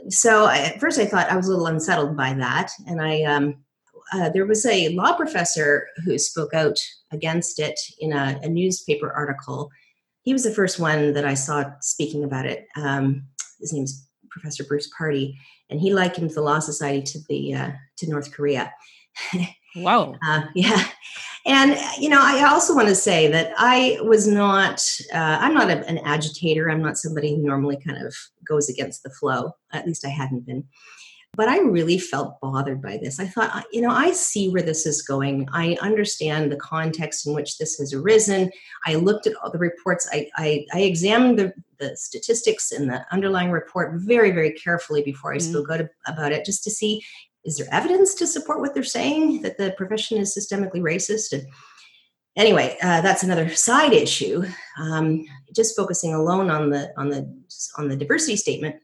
So, 0.08 0.46
I, 0.46 0.58
at 0.58 0.80
first, 0.80 0.98
I 0.98 1.04
thought 1.04 1.30
I 1.30 1.36
was 1.36 1.48
a 1.48 1.50
little 1.50 1.66
unsettled 1.66 2.16
by 2.16 2.32
that. 2.32 2.70
And 2.86 3.02
I, 3.02 3.24
um, 3.24 3.56
uh, 4.14 4.30
there 4.30 4.46
was 4.46 4.64
a 4.64 4.88
law 4.94 5.14
professor 5.14 5.88
who 6.04 6.18
spoke 6.18 6.54
out 6.54 6.78
against 7.12 7.58
it 7.58 7.78
in 7.98 8.14
a, 8.14 8.40
a 8.42 8.48
newspaper 8.48 9.12
article 9.12 9.70
he 10.22 10.32
was 10.32 10.44
the 10.44 10.54
first 10.54 10.78
one 10.78 11.12
that 11.14 11.24
I 11.24 11.34
saw 11.34 11.64
speaking 11.80 12.24
about 12.24 12.46
it. 12.46 12.66
Um, 12.76 13.24
his 13.60 13.72
name's 13.72 14.06
Professor 14.30 14.64
Bruce 14.64 14.90
Pardy, 14.98 15.34
and 15.68 15.80
he 15.80 15.92
likened 15.92 16.30
the 16.30 16.42
Law 16.42 16.58
Society 16.58 17.02
to 17.02 17.18
the 17.28 17.54
uh, 17.54 17.70
to 17.98 18.10
North 18.10 18.32
Korea. 18.32 18.72
Wow. 19.76 20.16
uh, 20.26 20.42
yeah. 20.54 20.84
And, 21.46 21.78
you 21.98 22.08
know, 22.08 22.20
I 22.20 22.44
also 22.44 22.74
want 22.74 22.88
to 22.88 22.94
say 22.94 23.28
that 23.28 23.52
I 23.56 23.98
was 24.02 24.26
not, 24.26 24.84
uh, 25.12 25.38
I'm 25.40 25.54
not 25.54 25.70
a, 25.70 25.86
an 25.86 25.98
agitator. 25.98 26.70
I'm 26.70 26.82
not 26.82 26.98
somebody 26.98 27.34
who 27.34 27.42
normally 27.42 27.78
kind 27.86 28.04
of 28.04 28.14
goes 28.44 28.68
against 28.68 29.02
the 29.02 29.10
flow. 29.10 29.52
At 29.72 29.86
least 29.86 30.04
I 30.04 30.10
hadn't 30.10 30.44
been. 30.46 30.64
But 31.40 31.48
I 31.48 31.60
really 31.60 31.96
felt 31.96 32.38
bothered 32.42 32.82
by 32.82 32.98
this. 32.98 33.18
I 33.18 33.24
thought, 33.24 33.64
you 33.72 33.80
know, 33.80 33.88
I 33.88 34.12
see 34.12 34.50
where 34.50 34.60
this 34.60 34.84
is 34.84 35.00
going. 35.00 35.48
I 35.54 35.74
understand 35.80 36.52
the 36.52 36.56
context 36.56 37.26
in 37.26 37.32
which 37.32 37.56
this 37.56 37.78
has 37.78 37.94
arisen. 37.94 38.50
I 38.84 38.96
looked 38.96 39.26
at 39.26 39.32
all 39.36 39.50
the 39.50 39.56
reports. 39.56 40.06
I, 40.12 40.28
I, 40.36 40.66
I 40.74 40.80
examined 40.82 41.38
the, 41.38 41.54
the 41.78 41.96
statistics 41.96 42.72
in 42.72 42.88
the 42.88 43.06
underlying 43.10 43.50
report 43.50 44.02
very, 44.02 44.32
very 44.32 44.52
carefully 44.52 45.00
before 45.02 45.32
I 45.32 45.38
mm. 45.38 45.50
spoke 45.50 45.70
out 45.70 45.88
about 46.06 46.32
it, 46.32 46.44
just 46.44 46.62
to 46.64 46.70
see 46.70 47.02
is 47.46 47.56
there 47.56 47.68
evidence 47.72 48.12
to 48.16 48.26
support 48.26 48.60
what 48.60 48.74
they're 48.74 48.82
saying 48.82 49.40
that 49.40 49.56
the 49.56 49.72
profession 49.78 50.18
is 50.18 50.36
systemically 50.36 50.82
racist? 50.82 51.32
And 51.32 51.46
anyway, 52.36 52.76
uh, 52.82 53.00
that's 53.00 53.22
another 53.22 53.48
side 53.54 53.94
issue. 53.94 54.44
Um, 54.78 55.24
just 55.56 55.74
focusing 55.74 56.12
alone 56.12 56.50
on 56.50 56.68
the 56.68 56.92
on 56.98 57.08
the 57.08 57.34
on 57.78 57.88
the 57.88 57.96
diversity 57.96 58.36
statement, 58.36 58.76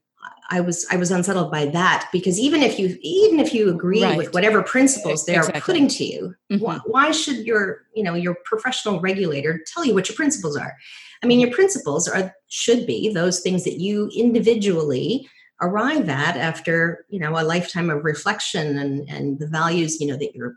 I 0.50 0.60
was 0.60 0.86
I 0.90 0.96
was 0.96 1.10
unsettled 1.10 1.50
by 1.50 1.66
that 1.66 2.08
because 2.12 2.38
even 2.38 2.62
if 2.62 2.78
you 2.78 2.96
even 3.00 3.40
if 3.40 3.52
you 3.52 3.68
agree 3.68 4.02
right. 4.02 4.16
with 4.16 4.32
whatever 4.32 4.62
principles 4.62 5.26
they 5.26 5.36
exactly. 5.36 5.58
are 5.58 5.62
putting 5.62 5.88
to 5.88 6.04
you, 6.04 6.34
mm-hmm. 6.50 6.62
why, 6.62 6.78
why, 6.86 7.10
should 7.10 7.46
your 7.46 7.84
you 7.94 8.02
know 8.02 8.14
your 8.14 8.36
professional 8.44 9.00
regulator 9.00 9.60
tell 9.66 9.84
you 9.84 9.94
what 9.94 10.08
your 10.08 10.16
principles 10.16 10.56
are? 10.56 10.76
I 11.22 11.26
mean, 11.26 11.40
your 11.40 11.50
principles 11.50 12.06
are 12.08 12.34
should 12.48 12.86
be 12.86 13.12
those 13.12 13.40
things 13.40 13.64
that 13.64 13.80
you 13.80 14.10
individually 14.14 15.28
arrive 15.60 16.08
at 16.08 16.36
after 16.36 17.04
you 17.08 17.18
know 17.18 17.32
a 17.32 17.42
lifetime 17.42 17.90
of 17.90 18.04
reflection 18.04 18.78
and 18.78 19.08
and 19.08 19.38
the 19.38 19.48
values 19.48 20.00
you 20.00 20.06
know 20.06 20.16
that 20.16 20.34
you're 20.34 20.56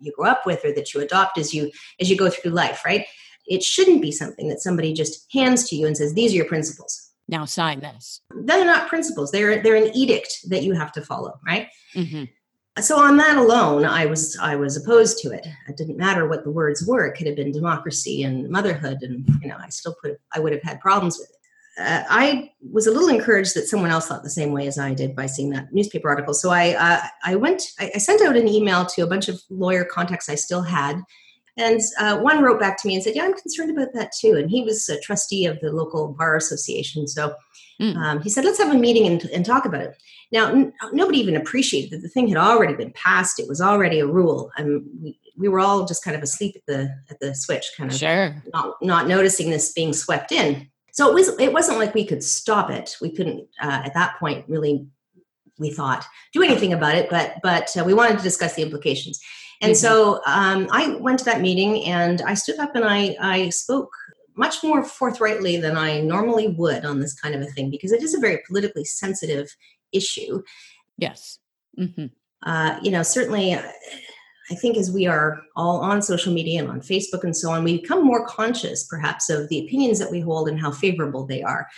you 0.00 0.12
grow 0.16 0.28
up 0.28 0.44
with 0.44 0.64
or 0.64 0.72
that 0.72 0.92
you 0.92 1.00
adopt 1.00 1.38
as 1.38 1.54
you 1.54 1.70
as 2.00 2.10
you 2.10 2.16
go 2.16 2.28
through 2.28 2.50
life 2.50 2.84
right 2.84 3.06
it 3.46 3.62
shouldn't 3.62 4.02
be 4.02 4.10
something 4.10 4.48
that 4.48 4.60
somebody 4.60 4.92
just 4.92 5.26
hands 5.32 5.68
to 5.68 5.76
you 5.76 5.86
and 5.86 5.96
says 5.96 6.14
these 6.14 6.32
are 6.32 6.36
your 6.36 6.46
principles 6.46 7.09
now 7.30 7.44
sign 7.44 7.80
this. 7.80 8.20
They're 8.30 8.64
not 8.64 8.88
principles. 8.88 9.30
They're 9.30 9.62
they're 9.62 9.76
an 9.76 9.96
edict 9.96 10.48
that 10.48 10.62
you 10.62 10.74
have 10.74 10.92
to 10.92 11.02
follow 11.02 11.38
right? 11.46 11.68
Mm-hmm. 11.94 12.24
so 12.80 13.00
on 13.00 13.16
that 13.16 13.36
alone 13.36 13.84
i 13.84 14.06
was 14.06 14.38
i 14.40 14.54
was 14.54 14.76
opposed 14.76 15.18
to 15.22 15.30
it. 15.30 15.46
It 15.68 15.76
didn't 15.76 15.96
matter 15.96 16.28
what 16.28 16.44
the 16.44 16.50
words 16.50 16.86
were. 16.86 17.06
It 17.06 17.16
could 17.16 17.26
have 17.26 17.36
been 17.36 17.52
democracy 17.52 18.22
and 18.22 18.48
motherhood 18.48 18.98
and 19.02 19.28
you 19.42 19.48
know 19.48 19.56
i 19.58 19.68
still 19.68 19.96
put 20.02 20.20
i 20.32 20.38
would 20.38 20.52
have 20.52 20.62
had 20.62 20.80
problems 20.80 21.18
with 21.18 21.30
it. 21.30 21.36
Uh, 21.80 22.04
I 22.10 22.50
was 22.72 22.86
a 22.86 22.90
little 22.90 23.08
encouraged 23.08 23.54
that 23.54 23.66
someone 23.66 23.90
else 23.90 24.06
thought 24.06 24.22
the 24.22 24.30
same 24.30 24.52
way 24.52 24.66
as 24.66 24.78
I 24.78 24.92
did 24.92 25.16
by 25.16 25.26
seeing 25.26 25.50
that 25.50 25.72
newspaper 25.72 26.08
article. 26.08 26.34
So 26.34 26.50
I 26.50 26.74
uh, 26.74 27.00
I 27.24 27.36
went 27.36 27.62
I, 27.78 27.92
I, 27.94 27.98
sent 27.98 28.22
out 28.22 28.36
an 28.36 28.48
email 28.48 28.84
to 28.86 29.02
a 29.02 29.06
bunch 29.06 29.28
of 29.28 29.40
lawyer 29.48 29.84
contacts 29.84 30.28
I 30.28 30.34
still 30.34 30.62
had, 30.62 31.00
and 31.56 31.80
uh, 31.98 32.18
one 32.18 32.42
wrote 32.42 32.60
back 32.60 32.80
to 32.80 32.88
me 32.88 32.94
and 32.94 33.02
said, 33.02 33.14
"Yeah, 33.16 33.24
I'm 33.24 33.34
concerned 33.34 33.70
about 33.70 33.92
that 33.94 34.12
too." 34.18 34.36
And 34.36 34.50
he 34.50 34.62
was 34.62 34.88
a 34.88 35.00
trustee 35.00 35.46
of 35.46 35.60
the 35.60 35.72
local 35.72 36.08
bar 36.08 36.36
association, 36.36 37.08
so 37.08 37.34
mm. 37.80 37.96
um, 37.96 38.22
he 38.22 38.30
said, 38.30 38.44
"Let's 38.44 38.58
have 38.58 38.74
a 38.74 38.78
meeting 38.78 39.06
and, 39.06 39.24
and 39.30 39.44
talk 39.44 39.64
about 39.64 39.82
it." 39.82 40.02
Now, 40.32 40.48
n- 40.50 40.72
nobody 40.92 41.18
even 41.18 41.36
appreciated 41.36 41.90
that 41.90 42.02
the 42.02 42.08
thing 42.08 42.28
had 42.28 42.38
already 42.38 42.74
been 42.74 42.92
passed; 42.92 43.38
it 43.38 43.48
was 43.48 43.60
already 43.60 44.00
a 44.00 44.06
rule. 44.06 44.50
and 44.56 44.84
we, 45.02 45.18
we 45.36 45.48
were 45.48 45.60
all 45.60 45.86
just 45.86 46.04
kind 46.04 46.16
of 46.16 46.22
asleep 46.22 46.54
at 46.56 46.66
the 46.66 46.94
at 47.10 47.20
the 47.20 47.34
switch, 47.34 47.72
kind 47.76 47.90
of 47.90 47.96
sure. 47.96 48.42
not 48.52 48.76
not 48.82 49.08
noticing 49.08 49.50
this 49.50 49.72
being 49.72 49.92
swept 49.92 50.32
in 50.32 50.70
so 50.92 51.08
it 51.08 51.14
was 51.14 51.28
it 51.38 51.52
wasn't 51.52 51.78
like 51.78 51.94
we 51.94 52.04
could 52.04 52.22
stop 52.22 52.70
it 52.70 52.96
we 53.00 53.10
couldn't 53.10 53.48
uh, 53.62 53.82
at 53.84 53.94
that 53.94 54.18
point 54.18 54.44
really 54.48 54.86
we 55.58 55.70
thought 55.70 56.04
do 56.32 56.42
anything 56.42 56.72
about 56.72 56.94
it 56.94 57.08
but 57.10 57.34
but 57.42 57.74
uh, 57.76 57.84
we 57.84 57.94
wanted 57.94 58.18
to 58.18 58.24
discuss 58.24 58.54
the 58.54 58.62
implications 58.62 59.20
and 59.60 59.72
mm-hmm. 59.72 59.86
so 59.86 60.20
um, 60.26 60.68
i 60.72 60.96
went 60.96 61.18
to 61.18 61.24
that 61.24 61.40
meeting 61.40 61.84
and 61.84 62.22
i 62.22 62.34
stood 62.34 62.58
up 62.58 62.74
and 62.74 62.84
i 62.84 63.16
i 63.20 63.48
spoke 63.48 63.90
much 64.36 64.62
more 64.62 64.82
forthrightly 64.82 65.56
than 65.56 65.76
i 65.76 66.00
normally 66.00 66.48
would 66.48 66.84
on 66.84 67.00
this 67.00 67.18
kind 67.18 67.34
of 67.34 67.40
a 67.42 67.46
thing 67.46 67.70
because 67.70 67.92
it 67.92 68.02
is 68.02 68.14
a 68.14 68.20
very 68.20 68.40
politically 68.46 68.84
sensitive 68.84 69.54
issue 69.92 70.42
yes 70.96 71.38
mm-hmm. 71.78 72.06
uh, 72.44 72.78
you 72.82 72.90
know 72.90 73.02
certainly 73.02 73.58
I 74.50 74.56
think 74.56 74.76
as 74.76 74.90
we 74.90 75.06
are 75.06 75.42
all 75.54 75.80
on 75.80 76.02
social 76.02 76.32
media 76.32 76.60
and 76.60 76.68
on 76.68 76.80
Facebook 76.80 77.22
and 77.22 77.36
so 77.36 77.50
on, 77.50 77.62
we 77.62 77.80
become 77.80 78.04
more 78.04 78.26
conscious 78.26 78.84
perhaps 78.84 79.30
of 79.30 79.48
the 79.48 79.64
opinions 79.64 79.98
that 80.00 80.10
we 80.10 80.20
hold 80.20 80.48
and 80.48 80.58
how 80.58 80.72
favorable 80.72 81.24
they 81.24 81.42
are. 81.42 81.68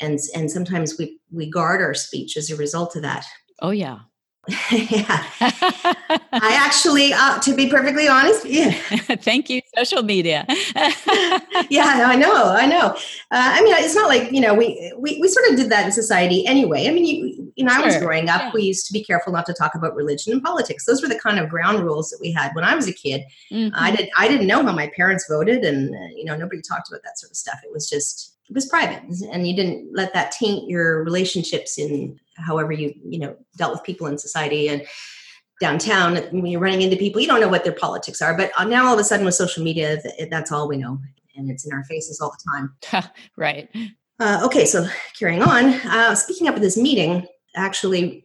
And, 0.00 0.18
and 0.34 0.50
sometimes 0.50 0.96
we, 0.98 1.18
we 1.32 1.50
guard 1.50 1.82
our 1.82 1.94
speech 1.94 2.36
as 2.36 2.50
a 2.50 2.56
result 2.56 2.94
of 2.94 3.02
that. 3.02 3.26
Oh, 3.60 3.70
yeah. 3.70 3.98
yeah. 4.72 5.24
I 5.40 6.58
actually, 6.60 7.12
uh, 7.14 7.38
to 7.40 7.54
be 7.54 7.68
perfectly 7.70 8.08
honest, 8.08 8.44
yeah. 8.44 8.70
Thank 9.22 9.48
you, 9.48 9.62
social 9.76 10.02
media. 10.02 10.44
yeah, 11.70 12.04
I 12.06 12.16
know, 12.16 12.48
I 12.48 12.66
know. 12.66 12.88
Uh, 12.88 12.96
I 13.30 13.62
mean, 13.62 13.74
it's 13.78 13.94
not 13.94 14.08
like 14.08 14.30
you 14.32 14.40
know 14.40 14.52
we, 14.52 14.92
we 14.98 15.18
we 15.20 15.28
sort 15.28 15.48
of 15.48 15.56
did 15.56 15.70
that 15.70 15.86
in 15.86 15.92
society 15.92 16.46
anyway. 16.46 16.88
I 16.88 16.90
mean, 16.90 17.06
you, 17.06 17.52
you 17.56 17.64
know, 17.64 17.72
sure. 17.72 17.82
I 17.82 17.86
was 17.86 17.96
growing 17.96 18.28
up. 18.28 18.42
Yeah. 18.42 18.50
We 18.52 18.64
used 18.64 18.86
to 18.86 18.92
be 18.92 19.02
careful 19.02 19.32
not 19.32 19.46
to 19.46 19.54
talk 19.54 19.74
about 19.74 19.94
religion 19.94 20.32
and 20.32 20.42
politics. 20.42 20.84
Those 20.84 21.00
were 21.00 21.08
the 21.08 21.18
kind 21.18 21.38
of 21.38 21.48
ground 21.48 21.80
rules 21.80 22.10
that 22.10 22.18
we 22.20 22.30
had 22.30 22.54
when 22.54 22.64
I 22.64 22.74
was 22.74 22.86
a 22.86 22.92
kid. 22.92 23.22
Mm-hmm. 23.50 23.74
I 23.74 23.96
did 23.96 24.10
I 24.16 24.28
didn't 24.28 24.46
know 24.46 24.62
how 24.62 24.72
my 24.72 24.90
parents 24.94 25.26
voted, 25.28 25.64
and 25.64 25.94
uh, 25.94 26.14
you 26.14 26.24
know, 26.24 26.36
nobody 26.36 26.60
talked 26.60 26.90
about 26.90 27.02
that 27.04 27.18
sort 27.18 27.30
of 27.30 27.36
stuff. 27.36 27.60
It 27.64 27.72
was 27.72 27.88
just 27.88 28.36
it 28.48 28.54
was 28.54 28.66
private, 28.66 29.02
and 29.32 29.48
you 29.48 29.56
didn't 29.56 29.88
let 29.94 30.12
that 30.12 30.32
taint 30.32 30.68
your 30.68 31.02
relationships 31.02 31.78
in 31.78 32.20
however 32.36 32.72
you 32.72 32.94
you 33.04 33.18
know 33.18 33.36
dealt 33.56 33.72
with 33.72 33.84
people 33.84 34.06
in 34.06 34.18
society 34.18 34.68
and 34.68 34.84
downtown 35.60 36.16
when 36.32 36.46
you're 36.46 36.60
running 36.60 36.82
into 36.82 36.96
people 36.96 37.20
you 37.20 37.26
don't 37.26 37.40
know 37.40 37.48
what 37.48 37.64
their 37.64 37.72
politics 37.72 38.20
are 38.20 38.36
but 38.36 38.50
uh, 38.58 38.64
now 38.64 38.86
all 38.86 38.94
of 38.94 39.00
a 39.00 39.04
sudden 39.04 39.24
with 39.24 39.34
social 39.34 39.62
media 39.62 39.98
that's 40.30 40.50
all 40.50 40.68
we 40.68 40.76
know 40.76 40.98
and 41.36 41.50
it's 41.50 41.66
in 41.66 41.72
our 41.72 41.82
faces 41.84 42.20
all 42.20 42.30
the 42.30 42.50
time. 42.92 43.10
Right. 43.36 43.68
Uh, 44.20 44.40
okay 44.44 44.64
so 44.64 44.86
carrying 45.18 45.42
on 45.42 45.66
uh, 45.86 46.14
speaking 46.14 46.48
up 46.48 46.54
at 46.54 46.60
this 46.60 46.76
meeting 46.76 47.26
actually 47.56 48.24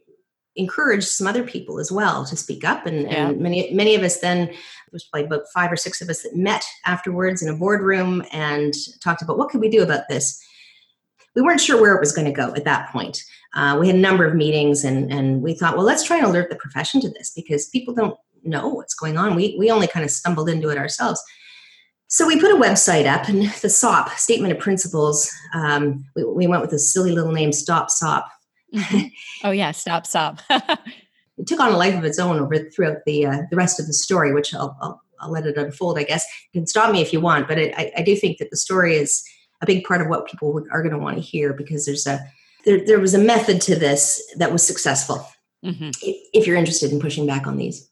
encouraged 0.55 1.07
some 1.07 1.27
other 1.27 1.43
people 1.43 1.79
as 1.79 1.91
well 1.91 2.25
to 2.25 2.35
speak 2.35 2.63
up 2.63 2.85
and, 2.85 3.03
yeah. 3.03 3.29
and 3.29 3.39
many 3.39 3.73
many 3.73 3.95
of 3.95 4.03
us 4.03 4.19
then 4.19 4.49
there 4.89 4.95
was 4.95 5.05
probably 5.05 5.25
about 5.25 5.45
five 5.53 5.71
or 5.71 5.75
six 5.75 6.01
of 6.01 6.09
us 6.09 6.23
that 6.23 6.35
met 6.35 6.65
afterwards 6.85 7.43
in 7.43 7.49
a 7.49 7.55
boardroom 7.55 8.23
and 8.31 8.73
talked 9.01 9.21
about 9.21 9.37
what 9.37 9.49
could 9.49 9.61
we 9.61 9.69
do 9.69 9.83
about 9.83 10.07
this? 10.09 10.43
We 11.35 11.43
weren't 11.43 11.61
sure 11.61 11.79
where 11.79 11.95
it 11.95 11.99
was 11.99 12.11
going 12.11 12.25
to 12.25 12.33
go 12.33 12.53
at 12.55 12.65
that 12.65 12.91
point 12.91 13.23
uh, 13.55 13.77
we 13.79 13.87
had 13.87 13.95
a 13.95 13.99
number 13.99 14.25
of 14.25 14.35
meetings 14.35 14.83
and, 14.83 15.11
and 15.11 15.41
we 15.41 15.53
thought, 15.53 15.75
well, 15.75 15.85
let's 15.85 16.03
try 16.03 16.17
and 16.17 16.25
alert 16.25 16.49
the 16.49 16.55
profession 16.55 17.01
to 17.01 17.09
this 17.09 17.31
because 17.31 17.67
people 17.69 17.93
don't 17.93 18.17
know 18.43 18.69
what's 18.69 18.93
going 18.93 19.17
on. 19.17 19.35
We, 19.35 19.55
we 19.57 19.71
only 19.71 19.87
kind 19.87 20.03
of 20.03 20.11
stumbled 20.11 20.49
into 20.49 20.69
it 20.69 20.77
ourselves. 20.77 21.21
So 22.07 22.25
we 22.25 22.39
put 22.39 22.51
a 22.51 22.55
website 22.55 23.05
up 23.05 23.27
and 23.27 23.43
the 23.61 23.69
SOP, 23.69 24.09
Statement 24.17 24.53
of 24.53 24.59
Principles, 24.59 25.31
um, 25.53 26.05
we, 26.15 26.23
we, 26.23 26.47
went 26.47 26.61
with 26.61 26.73
a 26.73 26.79
silly 26.79 27.11
little 27.11 27.31
name, 27.31 27.51
Stop 27.51 27.89
SOP. 27.89 28.27
Mm-hmm. 28.73 29.07
oh 29.43 29.51
yeah, 29.51 29.71
Stop 29.71 30.05
SOP. 30.05 30.39
it 30.49 31.47
took 31.47 31.59
on 31.59 31.71
a 31.71 31.77
life 31.77 31.95
of 31.95 32.03
its 32.03 32.19
own 32.19 32.39
over 32.39 32.69
throughout 32.69 32.97
the, 33.05 33.25
uh, 33.25 33.41
the 33.49 33.57
rest 33.57 33.79
of 33.79 33.87
the 33.87 33.93
story, 33.93 34.33
which 34.33 34.53
I'll, 34.55 34.75
I'll, 34.81 35.01
I'll, 35.19 35.31
let 35.31 35.45
it 35.45 35.57
unfold, 35.57 35.99
I 35.99 36.03
guess. 36.03 36.25
You 36.51 36.61
can 36.61 36.67
stop 36.67 36.91
me 36.91 37.01
if 37.01 37.13
you 37.13 37.19
want, 37.19 37.47
but 37.47 37.59
it, 37.59 37.73
I, 37.77 37.91
I 37.97 38.01
do 38.01 38.15
think 38.15 38.37
that 38.39 38.49
the 38.49 38.57
story 38.57 38.95
is 38.95 39.23
a 39.61 39.65
big 39.65 39.83
part 39.83 40.01
of 40.01 40.07
what 40.07 40.27
people 40.27 40.63
are 40.71 40.81
going 40.81 40.93
to 40.93 40.99
want 40.99 41.17
to 41.17 41.21
hear 41.21 41.53
because 41.53 41.85
there's 41.85 42.07
a 42.07 42.25
there, 42.65 42.85
there 42.85 42.99
was 42.99 43.13
a 43.13 43.19
method 43.19 43.61
to 43.61 43.75
this 43.75 44.21
that 44.37 44.51
was 44.51 44.65
successful 44.65 45.25
mm-hmm. 45.63 45.89
if 46.33 46.45
you're 46.45 46.57
interested 46.57 46.91
in 46.91 46.99
pushing 46.99 47.25
back 47.25 47.47
on 47.47 47.57
these. 47.57 47.89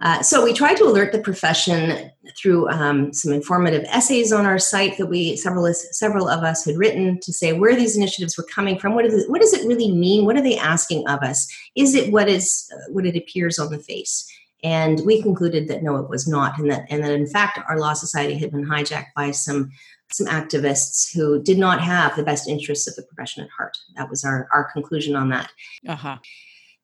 Uh, 0.00 0.20
so 0.22 0.44
we 0.44 0.52
tried 0.52 0.76
to 0.76 0.84
alert 0.84 1.12
the 1.12 1.20
profession 1.20 2.10
through 2.36 2.68
um, 2.68 3.12
some 3.12 3.32
informative 3.32 3.84
essays 3.88 4.32
on 4.32 4.44
our 4.44 4.58
site 4.58 4.98
that 4.98 5.06
we 5.06 5.36
several 5.36 5.72
several 5.72 6.28
of 6.28 6.42
us 6.42 6.64
had 6.64 6.76
written 6.76 7.18
to 7.20 7.32
say 7.32 7.52
where 7.52 7.76
these 7.76 7.96
initiatives 7.96 8.36
were 8.36 8.46
coming 8.52 8.78
from. 8.78 8.94
What, 8.94 9.06
it, 9.06 9.30
what 9.30 9.40
does 9.40 9.54
it 9.54 9.66
really 9.66 9.92
mean? 9.92 10.26
What 10.26 10.36
are 10.36 10.42
they 10.42 10.58
asking 10.58 11.08
of 11.08 11.22
us? 11.22 11.48
Is 11.76 11.94
it 11.94 12.12
what 12.12 12.28
is 12.28 12.70
uh, 12.74 12.90
what 12.92 13.06
it 13.06 13.16
appears 13.16 13.58
on 13.58 13.70
the 13.70 13.78
face? 13.78 14.28
And 14.64 15.00
we 15.06 15.22
concluded 15.22 15.68
that 15.68 15.82
no, 15.82 15.96
it 15.96 16.08
was 16.08 16.26
not, 16.26 16.58
and 16.58 16.70
that 16.70 16.86
and 16.90 17.02
that 17.04 17.12
in 17.12 17.26
fact 17.26 17.60
our 17.68 17.78
law 17.78 17.92
society 17.92 18.36
had 18.36 18.50
been 18.50 18.66
hijacked 18.66 19.14
by 19.14 19.30
some 19.30 19.70
some 20.12 20.26
activists 20.26 21.12
who 21.12 21.42
did 21.42 21.58
not 21.58 21.80
have 21.80 22.14
the 22.14 22.22
best 22.22 22.48
interests 22.48 22.86
of 22.86 22.94
the 22.94 23.02
profession 23.02 23.42
at 23.42 23.50
heart. 23.50 23.76
That 23.96 24.10
was 24.10 24.24
our, 24.24 24.48
our 24.52 24.70
conclusion 24.72 25.16
on 25.16 25.30
that. 25.30 25.50
Uh-huh. 25.88 26.18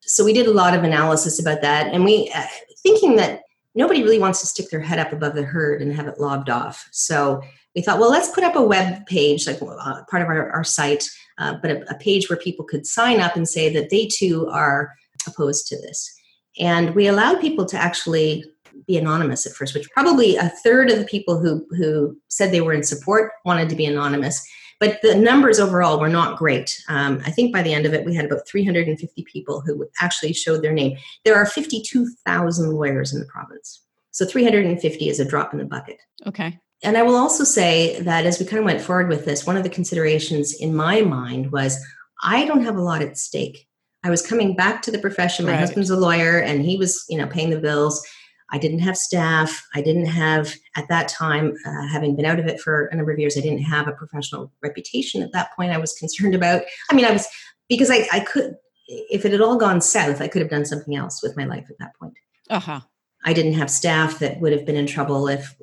So 0.00 0.24
we 0.24 0.32
did 0.32 0.46
a 0.46 0.52
lot 0.52 0.74
of 0.74 0.82
analysis 0.82 1.40
about 1.40 1.60
that, 1.62 1.92
and 1.92 2.04
we 2.04 2.30
uh, 2.34 2.46
thinking 2.82 3.16
that 3.16 3.42
nobody 3.74 4.02
really 4.02 4.18
wants 4.18 4.40
to 4.40 4.46
stick 4.46 4.70
their 4.70 4.80
head 4.80 4.98
up 4.98 5.12
above 5.12 5.34
the 5.34 5.42
herd 5.42 5.82
and 5.82 5.92
have 5.92 6.08
it 6.08 6.18
lobbed 6.18 6.50
off. 6.50 6.88
So 6.90 7.42
we 7.76 7.82
thought, 7.82 8.00
well, 8.00 8.10
let's 8.10 8.30
put 8.30 8.42
up 8.44 8.56
a 8.56 8.62
web 8.62 9.06
page, 9.06 9.46
like 9.46 9.60
uh, 9.62 10.02
part 10.10 10.22
of 10.22 10.28
our, 10.28 10.50
our 10.50 10.64
site, 10.64 11.04
uh, 11.38 11.54
but 11.62 11.70
a, 11.70 11.94
a 11.94 11.98
page 11.98 12.28
where 12.28 12.38
people 12.38 12.64
could 12.64 12.86
sign 12.86 13.20
up 13.20 13.36
and 13.36 13.48
say 13.48 13.72
that 13.72 13.90
they 13.90 14.06
too 14.06 14.48
are 14.48 14.92
opposed 15.26 15.68
to 15.68 15.76
this. 15.80 16.12
And 16.58 16.94
we 16.94 17.06
allowed 17.06 17.40
people 17.40 17.64
to 17.66 17.76
actually 17.76 18.44
be 18.86 18.96
anonymous 18.96 19.46
at 19.46 19.52
first, 19.52 19.74
which 19.74 19.90
probably 19.90 20.36
a 20.36 20.48
third 20.48 20.90
of 20.90 20.98
the 20.98 21.04
people 21.04 21.38
who 21.38 21.66
who 21.76 22.16
said 22.28 22.50
they 22.50 22.60
were 22.60 22.72
in 22.72 22.82
support 22.82 23.32
wanted 23.44 23.68
to 23.68 23.76
be 23.76 23.86
anonymous. 23.86 24.40
but 24.78 24.98
the 25.02 25.14
numbers 25.14 25.60
overall 25.60 26.00
were 26.00 26.08
not 26.08 26.38
great. 26.38 26.82
Um, 26.88 27.20
I 27.26 27.30
think 27.30 27.52
by 27.52 27.62
the 27.62 27.74
end 27.74 27.84
of 27.84 27.92
it, 27.92 28.06
we 28.06 28.14
had 28.14 28.24
about 28.24 28.48
350 28.48 29.24
people 29.30 29.60
who 29.60 29.86
actually 30.00 30.32
showed 30.32 30.62
their 30.62 30.72
name. 30.72 30.96
There 31.24 31.36
are 31.36 31.44
52,000 31.44 32.72
lawyers 32.72 33.12
in 33.12 33.20
the 33.20 33.26
province. 33.26 33.82
So 34.12 34.24
350 34.24 35.08
is 35.08 35.20
a 35.20 35.24
drop 35.24 35.52
in 35.52 35.58
the 35.58 35.66
bucket. 35.66 35.98
Okay. 36.26 36.58
And 36.82 36.96
I 36.96 37.02
will 37.02 37.16
also 37.16 37.44
say 37.44 38.00
that 38.00 38.24
as 38.24 38.40
we 38.40 38.46
kind 38.46 38.58
of 38.58 38.64
went 38.64 38.80
forward 38.80 39.08
with 39.08 39.24
this, 39.24 39.46
one 39.46 39.56
of 39.56 39.62
the 39.62 39.68
considerations 39.68 40.54
in 40.54 40.74
my 40.74 41.02
mind 41.02 41.52
was 41.52 41.78
I 42.22 42.46
don't 42.46 42.64
have 42.64 42.76
a 42.76 42.82
lot 42.82 43.02
at 43.02 43.18
stake. 43.18 43.66
I 44.02 44.10
was 44.10 44.26
coming 44.26 44.56
back 44.56 44.80
to 44.82 44.90
the 44.90 44.98
profession. 44.98 45.44
My 45.44 45.52
right. 45.52 45.60
husband's 45.60 45.90
a 45.90 45.96
lawyer 45.96 46.38
and 46.38 46.62
he 46.62 46.76
was, 46.76 47.04
you 47.08 47.18
know, 47.18 47.26
paying 47.26 47.50
the 47.50 47.60
bills. 47.60 48.06
I 48.52 48.58
didn't 48.58 48.80
have 48.80 48.96
staff. 48.96 49.66
I 49.74 49.82
didn't 49.82 50.06
have, 50.06 50.54
at 50.76 50.88
that 50.88 51.08
time, 51.08 51.54
uh, 51.66 51.86
having 51.88 52.16
been 52.16 52.26
out 52.26 52.40
of 52.40 52.46
it 52.46 52.60
for 52.60 52.86
a 52.86 52.96
number 52.96 53.12
of 53.12 53.18
years, 53.18 53.36
I 53.36 53.40
didn't 53.40 53.62
have 53.62 53.86
a 53.86 53.92
professional 53.92 54.52
reputation 54.62 55.22
at 55.22 55.32
that 55.32 55.54
point 55.54 55.72
I 55.72 55.78
was 55.78 55.92
concerned 55.98 56.34
about. 56.34 56.62
I 56.90 56.94
mean, 56.94 57.04
I 57.04 57.12
was, 57.12 57.26
because 57.68 57.90
I, 57.90 58.06
I 58.12 58.20
could, 58.20 58.56
if 58.88 59.24
it 59.24 59.32
had 59.32 59.40
all 59.40 59.56
gone 59.56 59.80
south, 59.80 60.20
I 60.20 60.28
could 60.28 60.42
have 60.42 60.50
done 60.50 60.64
something 60.64 60.96
else 60.96 61.22
with 61.22 61.36
my 61.36 61.44
life 61.44 61.66
at 61.70 61.78
that 61.78 61.94
point. 61.98 62.14
Uh 62.48 62.60
huh. 62.60 62.80
I 63.24 63.32
didn't 63.32 63.52
have 63.54 63.70
staff 63.70 64.18
that 64.18 64.40
would 64.40 64.52
have 64.52 64.66
been 64.66 64.76
in 64.76 64.86
trouble 64.86 65.28
if, 65.28 65.54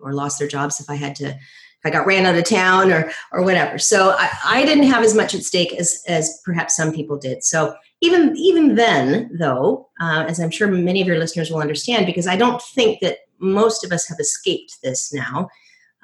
or 0.00 0.12
lost 0.12 0.38
their 0.38 0.48
jobs 0.48 0.80
if 0.80 0.88
I 0.88 0.94
had 0.94 1.14
to 1.16 1.26
if 1.26 1.86
I 1.86 1.90
got 1.90 2.06
ran 2.06 2.26
out 2.26 2.36
of 2.36 2.44
town 2.44 2.90
or 2.90 3.10
or 3.32 3.42
whatever. 3.42 3.78
So 3.78 4.14
I, 4.18 4.30
I 4.44 4.64
didn't 4.64 4.84
have 4.84 5.04
as 5.04 5.14
much 5.14 5.34
at 5.34 5.42
stake 5.42 5.74
as 5.74 6.02
as 6.08 6.40
perhaps 6.44 6.76
some 6.76 6.92
people 6.92 7.18
did. 7.18 7.44
So 7.44 7.74
even 8.00 8.36
even 8.36 8.74
then, 8.74 9.30
though, 9.38 9.88
uh, 10.00 10.24
as 10.28 10.38
I'm 10.38 10.50
sure 10.50 10.68
many 10.68 11.00
of 11.00 11.06
your 11.06 11.18
listeners 11.18 11.50
will 11.50 11.60
understand, 11.60 12.06
because 12.06 12.26
I 12.26 12.36
don't 12.36 12.62
think 12.62 13.00
that 13.00 13.18
most 13.38 13.84
of 13.84 13.92
us 13.92 14.08
have 14.08 14.18
escaped 14.20 14.78
this 14.82 15.12
now. 15.12 15.48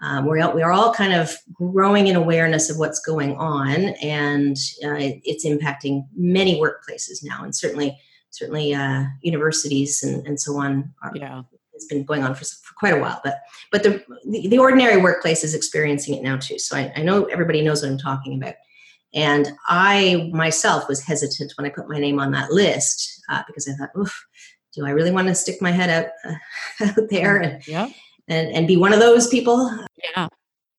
Um, 0.02 0.26
we're 0.26 0.40
all, 0.40 0.52
we 0.52 0.62
are 0.62 0.72
all 0.72 0.92
kind 0.92 1.14
of 1.14 1.36
growing 1.52 2.08
in 2.08 2.16
awareness 2.16 2.68
of 2.68 2.78
what's 2.78 3.00
going 3.00 3.36
on, 3.36 3.94
and 4.02 4.56
uh, 4.84 4.96
it's 5.24 5.46
impacting 5.46 6.06
many 6.16 6.60
workplaces 6.60 7.22
now, 7.22 7.44
and 7.44 7.54
certainly 7.54 7.96
certainly 8.30 8.74
uh, 8.74 9.04
universities 9.22 10.02
and, 10.02 10.26
and 10.26 10.40
so 10.40 10.56
on 10.56 10.92
are, 11.02 11.12
yeah 11.14 11.42
has 11.74 11.84
been 11.86 12.04
going 12.04 12.22
on 12.22 12.34
for, 12.34 12.44
for 12.44 12.74
quite 12.74 12.94
a 12.94 13.00
while, 13.00 13.20
but 13.22 13.40
but 13.70 13.82
the, 13.82 14.02
the, 14.26 14.48
the 14.48 14.58
ordinary 14.58 14.96
workplace 14.96 15.44
is 15.44 15.54
experiencing 15.54 16.14
it 16.14 16.22
now 16.22 16.36
too. 16.36 16.58
So 16.58 16.76
I, 16.76 16.92
I 16.96 17.02
know 17.02 17.24
everybody 17.24 17.62
knows 17.62 17.82
what 17.82 17.90
I'm 17.90 17.98
talking 17.98 18.34
about. 18.40 18.54
And 19.14 19.52
I 19.68 20.30
myself 20.32 20.88
was 20.88 21.00
hesitant 21.00 21.52
when 21.56 21.66
I 21.66 21.70
put 21.70 21.88
my 21.88 21.98
name 21.98 22.18
on 22.18 22.32
that 22.32 22.50
list 22.50 23.22
uh, 23.28 23.42
because 23.46 23.68
I 23.68 23.72
thought, 23.74 23.90
oof, 23.98 24.26
do 24.74 24.86
I 24.86 24.90
really 24.90 25.12
want 25.12 25.28
to 25.28 25.34
stick 25.34 25.62
my 25.62 25.70
head 25.70 25.90
out, 25.90 26.10
uh, 26.80 26.84
out 26.98 27.08
there 27.10 27.38
and, 27.38 27.66
yeah. 27.66 27.88
and 28.28 28.48
and 28.52 28.68
be 28.68 28.76
one 28.76 28.92
of 28.92 29.00
those 29.00 29.28
people? 29.28 29.70
Yeah 30.16 30.28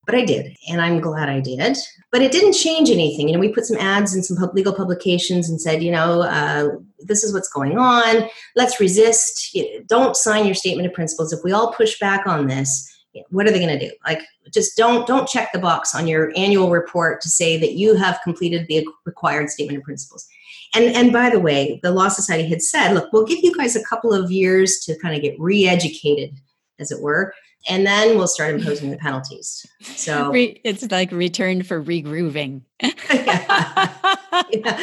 but 0.05 0.15
I 0.15 0.23
did, 0.23 0.55
and 0.69 0.81
I'm 0.81 0.99
glad 0.99 1.29
I 1.29 1.39
did. 1.39 1.77
But 2.11 2.21
it 2.21 2.31
didn't 2.31 2.53
change 2.53 2.89
anything. 2.89 3.27
You 3.27 3.33
know, 3.33 3.39
we 3.39 3.51
put 3.51 3.65
some 3.65 3.77
ads 3.77 4.15
in 4.15 4.21
some 4.21 4.37
legal 4.53 4.73
publications 4.73 5.49
and 5.49 5.59
said, 5.59 5.81
you 5.81 5.91
know, 5.91 6.21
uh, 6.21 6.69
this 6.99 7.23
is 7.23 7.33
what's 7.33 7.49
going 7.49 7.77
on. 7.77 8.29
Let's 8.55 8.79
resist. 8.79 9.57
Don't 9.87 10.15
sign 10.15 10.45
your 10.45 10.55
statement 10.55 10.87
of 10.87 10.93
principles. 10.93 11.33
If 11.33 11.43
we 11.43 11.51
all 11.51 11.73
push 11.73 11.99
back 11.99 12.27
on 12.27 12.47
this, 12.47 12.91
what 13.29 13.47
are 13.47 13.51
they 13.51 13.59
going 13.59 13.77
to 13.77 13.89
do? 13.89 13.93
Like, 14.05 14.21
just 14.51 14.77
don't 14.77 15.07
don't 15.07 15.27
check 15.27 15.51
the 15.51 15.59
box 15.59 15.95
on 15.95 16.07
your 16.07 16.31
annual 16.35 16.69
report 16.69 17.21
to 17.21 17.29
say 17.29 17.57
that 17.57 17.73
you 17.73 17.95
have 17.95 18.19
completed 18.23 18.67
the 18.67 18.87
required 19.05 19.49
statement 19.49 19.77
of 19.77 19.83
principles. 19.83 20.27
And 20.73 20.85
and 20.95 21.11
by 21.13 21.29
the 21.29 21.39
way, 21.39 21.79
the 21.83 21.91
Law 21.91 22.09
Society 22.09 22.47
had 22.47 22.61
said, 22.61 22.93
look, 22.93 23.11
we'll 23.13 23.25
give 23.25 23.39
you 23.39 23.55
guys 23.55 23.75
a 23.75 23.83
couple 23.83 24.13
of 24.13 24.31
years 24.31 24.79
to 24.85 24.97
kind 24.99 25.15
of 25.15 25.21
get 25.21 25.39
re-educated, 25.39 26.31
as 26.79 26.91
it 26.91 27.01
were 27.01 27.33
and 27.67 27.85
then 27.85 28.17
we'll 28.17 28.27
start 28.27 28.53
imposing 28.53 28.91
the 28.91 28.97
penalties. 28.97 29.65
So 29.81 30.31
Re- 30.33 30.59
it's 30.63 30.89
like 30.91 31.11
return 31.11 31.63
for 31.63 31.83
regrooving. 31.83 32.61
yeah. 32.81 33.91
Yeah. 34.51 34.77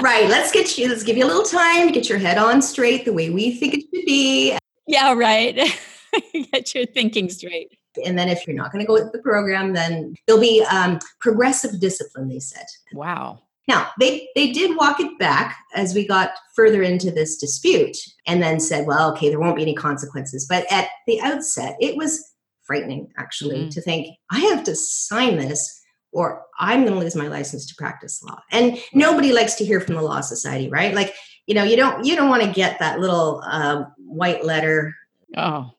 Right. 0.00 0.28
Let's 0.28 0.50
get 0.50 0.76
you. 0.76 0.88
Let's 0.88 1.04
give 1.04 1.16
you 1.16 1.24
a 1.24 1.28
little 1.28 1.44
time 1.44 1.86
to 1.86 1.92
get 1.92 2.08
your 2.08 2.18
head 2.18 2.38
on 2.38 2.60
straight 2.60 3.04
the 3.04 3.12
way 3.12 3.30
we 3.30 3.52
think 3.52 3.74
it 3.74 3.80
should 3.82 4.04
be. 4.04 4.58
Yeah. 4.88 5.14
Right. 5.14 5.58
get 6.52 6.74
your 6.74 6.86
thinking 6.86 7.28
straight. 7.28 7.76
And 8.04 8.18
then 8.18 8.28
if 8.28 8.46
you're 8.46 8.56
not 8.56 8.72
going 8.72 8.84
to 8.84 8.86
go 8.86 8.94
with 8.94 9.12
the 9.12 9.18
program, 9.18 9.72
then 9.72 10.14
there'll 10.26 10.40
be 10.40 10.64
um, 10.70 11.00
progressive 11.20 11.80
discipline. 11.80 12.28
They 12.28 12.40
said. 12.40 12.66
Wow. 12.92 13.40
Now, 13.68 13.88
they, 14.00 14.28
they 14.34 14.50
did 14.50 14.76
walk 14.76 14.98
it 14.98 15.16
back 15.18 15.56
as 15.74 15.94
we 15.94 16.06
got 16.06 16.32
further 16.56 16.82
into 16.82 17.12
this 17.12 17.36
dispute 17.36 17.96
and 18.26 18.42
then 18.42 18.58
said, 18.58 18.84
well, 18.84 19.12
okay, 19.12 19.28
there 19.28 19.38
won't 19.38 19.54
be 19.54 19.62
any 19.62 19.74
consequences. 19.74 20.44
But 20.48 20.66
at 20.72 20.88
the 21.06 21.20
outset, 21.20 21.76
it 21.80 21.96
was 21.96 22.32
frightening, 22.64 23.12
actually, 23.16 23.66
mm. 23.66 23.70
to 23.70 23.80
think, 23.80 24.08
I 24.30 24.40
have 24.40 24.64
to 24.64 24.74
sign 24.74 25.36
this 25.36 25.80
or 26.12 26.42
I'm 26.58 26.80
going 26.80 26.94
to 26.94 26.98
lose 26.98 27.14
my 27.14 27.28
license 27.28 27.66
to 27.66 27.74
practice 27.76 28.22
law. 28.22 28.40
And 28.50 28.78
nobody 28.92 29.32
likes 29.32 29.54
to 29.56 29.64
hear 29.64 29.80
from 29.80 29.94
the 29.94 30.02
Law 30.02 30.20
Society, 30.20 30.68
right? 30.68 30.94
Like, 30.94 31.14
you 31.46 31.54
know, 31.54 31.62
you 31.62 31.76
don't 31.76 32.04
you 32.04 32.16
don't 32.16 32.28
want 32.28 32.42
to 32.42 32.50
get 32.52 32.78
that 32.78 33.00
little 33.00 33.42
uh, 33.44 33.84
white 33.98 34.44
letter. 34.44 34.94
Oh. 35.36 35.70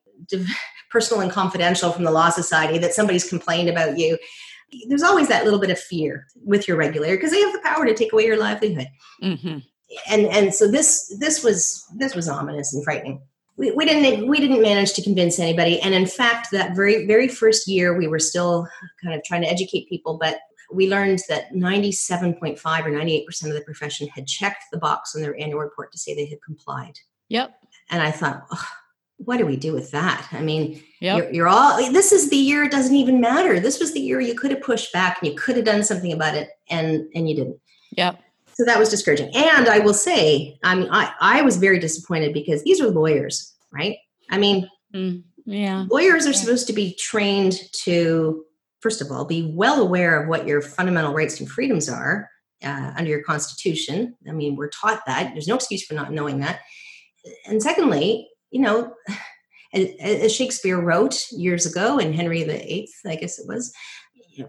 Personal 0.90 1.22
and 1.22 1.32
confidential 1.32 1.92
from 1.92 2.04
the 2.04 2.12
Law 2.12 2.30
Society 2.30 2.78
that 2.80 2.94
somebody's 2.94 3.28
complained 3.28 3.70
about 3.70 3.98
you 3.98 4.18
there's 4.88 5.04
always 5.04 5.28
that 5.28 5.44
little 5.44 5.60
bit 5.60 5.70
of 5.70 5.80
fear 5.80 6.28
with 6.44 6.68
your 6.68 6.78
regulator 6.78 7.16
because 7.16 7.32
they 7.32 7.42
have 7.42 7.54
the 7.54 7.62
power 7.64 7.86
to 7.86 7.94
take 7.94 8.14
away 8.14 8.26
your 8.26 8.38
livelihood. 8.38 8.88
Mm-hmm. 9.22 9.60
And 10.10 10.26
and 10.28 10.54
so 10.54 10.70
this 10.70 11.14
this 11.20 11.44
was 11.44 11.86
this 11.98 12.16
was 12.16 12.30
ominous 12.30 12.74
and 12.74 12.84
frightening. 12.84 13.22
We, 13.58 13.72
we 13.72 13.86
didn't 13.86 14.28
we 14.28 14.40
didn't 14.40 14.62
manage 14.62 14.94
to 14.94 15.04
convince 15.04 15.40
anybody, 15.40 15.80
and 15.82 15.94
in 15.94 16.06
fact, 16.06 16.48
that 16.52 16.76
very 16.76 17.06
very 17.06 17.28
first 17.28 17.68
year 17.68 17.98
we 17.98 18.08
were 18.08 18.20
still 18.20 18.68
kind 19.04 19.14
of 19.14 19.24
trying 19.24 19.42
to 19.42 19.50
educate 19.50 19.90
people, 19.90 20.18
but 20.18 20.40
we 20.74 20.90
learned 20.90 21.20
that 21.28 21.52
97.5 21.52 22.86
or 22.86 22.92
98 22.92 23.26
percent 23.26 23.52
of 23.52 23.58
the 23.58 23.66
profession 23.66 24.08
had 24.16 24.26
checked 24.26 24.64
the 24.72 24.78
box 24.78 25.14
on 25.14 25.22
their 25.22 25.38
annual 25.38 25.60
report 25.60 25.92
to 25.92 25.98
say 25.98 26.16
they 26.16 26.26
had 26.26 26.42
complied. 26.42 26.98
Yep. 27.28 27.54
And 27.90 28.02
I 28.02 28.12
thought, 28.12 28.46
oh, 28.52 28.68
what 29.26 29.38
do 29.38 29.46
we 29.46 29.56
do 29.56 29.74
with 29.74 29.92
that? 29.92 30.28
I 30.32 30.42
mean, 30.42 30.82
yep. 31.00 31.18
you're, 31.18 31.32
you're, 31.32 31.48
all, 31.48 31.78
this 31.92 32.12
is 32.12 32.30
the 32.30 32.38
year 32.38 32.64
it 32.64 32.72
doesn't 32.72 32.96
even 32.96 33.22
matter. 33.22 33.60
This 33.60 33.80
was 33.80 33.94
the 33.94 34.00
year 34.00 34.20
you 34.20 34.36
could 34.36 34.52
have 34.52 34.62
pushed 34.62 34.92
back 34.94 35.22
and 35.22 35.32
you 35.32 35.38
could 35.38 35.56
have 35.56 35.66
done 35.66 35.84
something 35.84 36.12
about 36.12 36.36
it 36.36 36.50
and, 36.70 37.08
and 37.14 37.30
you 37.30 37.36
didn't. 37.36 37.60
Yep. 37.98 38.20
So 38.54 38.66
that 38.66 38.80
was 38.80 38.90
discouraging. 38.90 39.32
And 39.36 39.68
I 39.68 39.80
will 39.80 39.94
say, 39.94 40.58
I 40.64 40.76
mean, 40.76 40.90
I, 40.92 41.14
I 41.20 41.42
was 41.42 41.58
very 41.58 41.80
disappointed 41.80 42.34
because 42.34 42.64
these 42.64 42.82
are 42.82 42.88
lawyers, 42.88 43.56
right? 43.72 43.98
I 44.30 44.38
mean, 44.38 44.68
mm, 44.94 45.24
yeah. 45.46 45.86
Lawyers 45.90 46.26
are 46.26 46.32
yeah. 46.32 46.38
supposed 46.38 46.68
to 46.68 46.74
be 46.74 46.96
trained 46.96 47.60
to, 47.84 48.44
first 48.80 49.02
of 49.02 49.12
all, 49.12 49.26
be 49.26 49.52
well 49.56 49.82
aware 49.82 50.22
of 50.22 50.30
what 50.30 50.48
your 50.48 50.62
fundamental 50.62 51.14
rights 51.14 51.40
and 51.40 51.50
freedoms 51.50 51.90
are 51.90 52.30
uh, 52.64 52.94
under 52.96 53.10
your 53.10 53.24
constitution. 53.24 54.16
I 54.28 54.32
mean, 54.32 54.56
we're 54.56 54.70
taught 54.70 55.06
that. 55.06 55.32
There's 55.34 55.48
no 55.48 55.56
excuse 55.56 55.84
for 55.86 55.94
not 55.94 56.12
knowing 56.12 56.40
that. 56.40 56.60
And 57.46 57.62
secondly, 57.62 58.28
you 58.52 58.62
know, 58.62 58.94
as 59.74 60.34
Shakespeare 60.34 60.80
wrote 60.80 61.26
years 61.32 61.66
ago 61.66 61.98
in 61.98 62.14
Henry 62.14 62.44
VIII, 62.44 62.90
I 63.06 63.16
guess 63.16 63.40
it 63.40 63.48
was, 63.48 63.74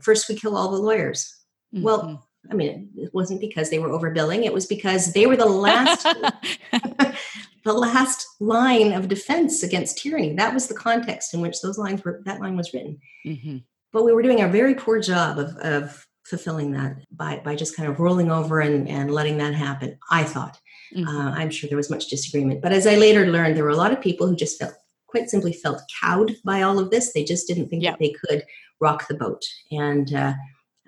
first 0.02 0.28
we 0.28 0.34
kill 0.34 0.56
all 0.56 0.70
the 0.70 0.78
lawyers. 0.78 1.32
Mm-hmm. 1.74 1.84
Well, 1.84 2.28
I 2.50 2.54
mean, 2.54 2.90
it 2.96 3.14
wasn't 3.14 3.40
because 3.40 3.70
they 3.70 3.78
were 3.78 3.88
overbilling. 3.88 4.44
It 4.44 4.52
was 4.52 4.66
because 4.66 5.12
they 5.12 5.26
were 5.26 5.36
the 5.36 5.46
last, 5.46 6.02
the 7.64 7.72
last 7.72 8.26
line 8.40 8.92
of 8.92 9.08
defense 9.08 9.62
against 9.62 9.98
tyranny. 9.98 10.34
That 10.34 10.52
was 10.52 10.66
the 10.66 10.74
context 10.74 11.34
in 11.34 11.40
which 11.40 11.60
those 11.60 11.78
lines 11.78 12.04
were. 12.04 12.20
That 12.24 12.40
line 12.40 12.56
was 12.56 12.74
written. 12.74 12.98
Mm-hmm. 13.24 13.58
But 13.92 14.04
we 14.04 14.12
were 14.12 14.22
doing 14.22 14.40
a 14.40 14.48
very 14.48 14.74
poor 14.74 15.00
job 15.00 15.38
of, 15.38 15.56
of 15.58 16.06
fulfilling 16.24 16.72
that 16.72 16.96
by 17.12 17.40
by 17.44 17.54
just 17.54 17.76
kind 17.76 17.88
of 17.88 18.00
rolling 18.00 18.30
over 18.30 18.60
and 18.60 18.88
and 18.88 19.12
letting 19.12 19.38
that 19.38 19.54
happen. 19.54 19.98
I 20.10 20.24
thought. 20.24 20.58
Mm-hmm. 20.94 21.08
Uh, 21.08 21.30
I'm 21.32 21.50
sure 21.50 21.68
there 21.68 21.76
was 21.76 21.90
much 21.90 22.08
disagreement. 22.08 22.62
But 22.62 22.72
as 22.72 22.86
I 22.86 22.96
later 22.96 23.26
learned, 23.26 23.56
there 23.56 23.64
were 23.64 23.70
a 23.70 23.76
lot 23.76 23.92
of 23.92 24.00
people 24.00 24.26
who 24.26 24.36
just 24.36 24.58
felt, 24.58 24.74
quite 25.06 25.30
simply, 25.30 25.52
felt 25.52 25.82
cowed 26.00 26.36
by 26.44 26.62
all 26.62 26.78
of 26.78 26.90
this. 26.90 27.12
They 27.12 27.24
just 27.24 27.46
didn't 27.46 27.68
think 27.68 27.82
that 27.84 27.98
they 27.98 28.14
could 28.26 28.44
rock 28.80 29.08
the 29.08 29.14
boat, 29.14 29.42
and 29.70 30.12
uh, 30.14 30.34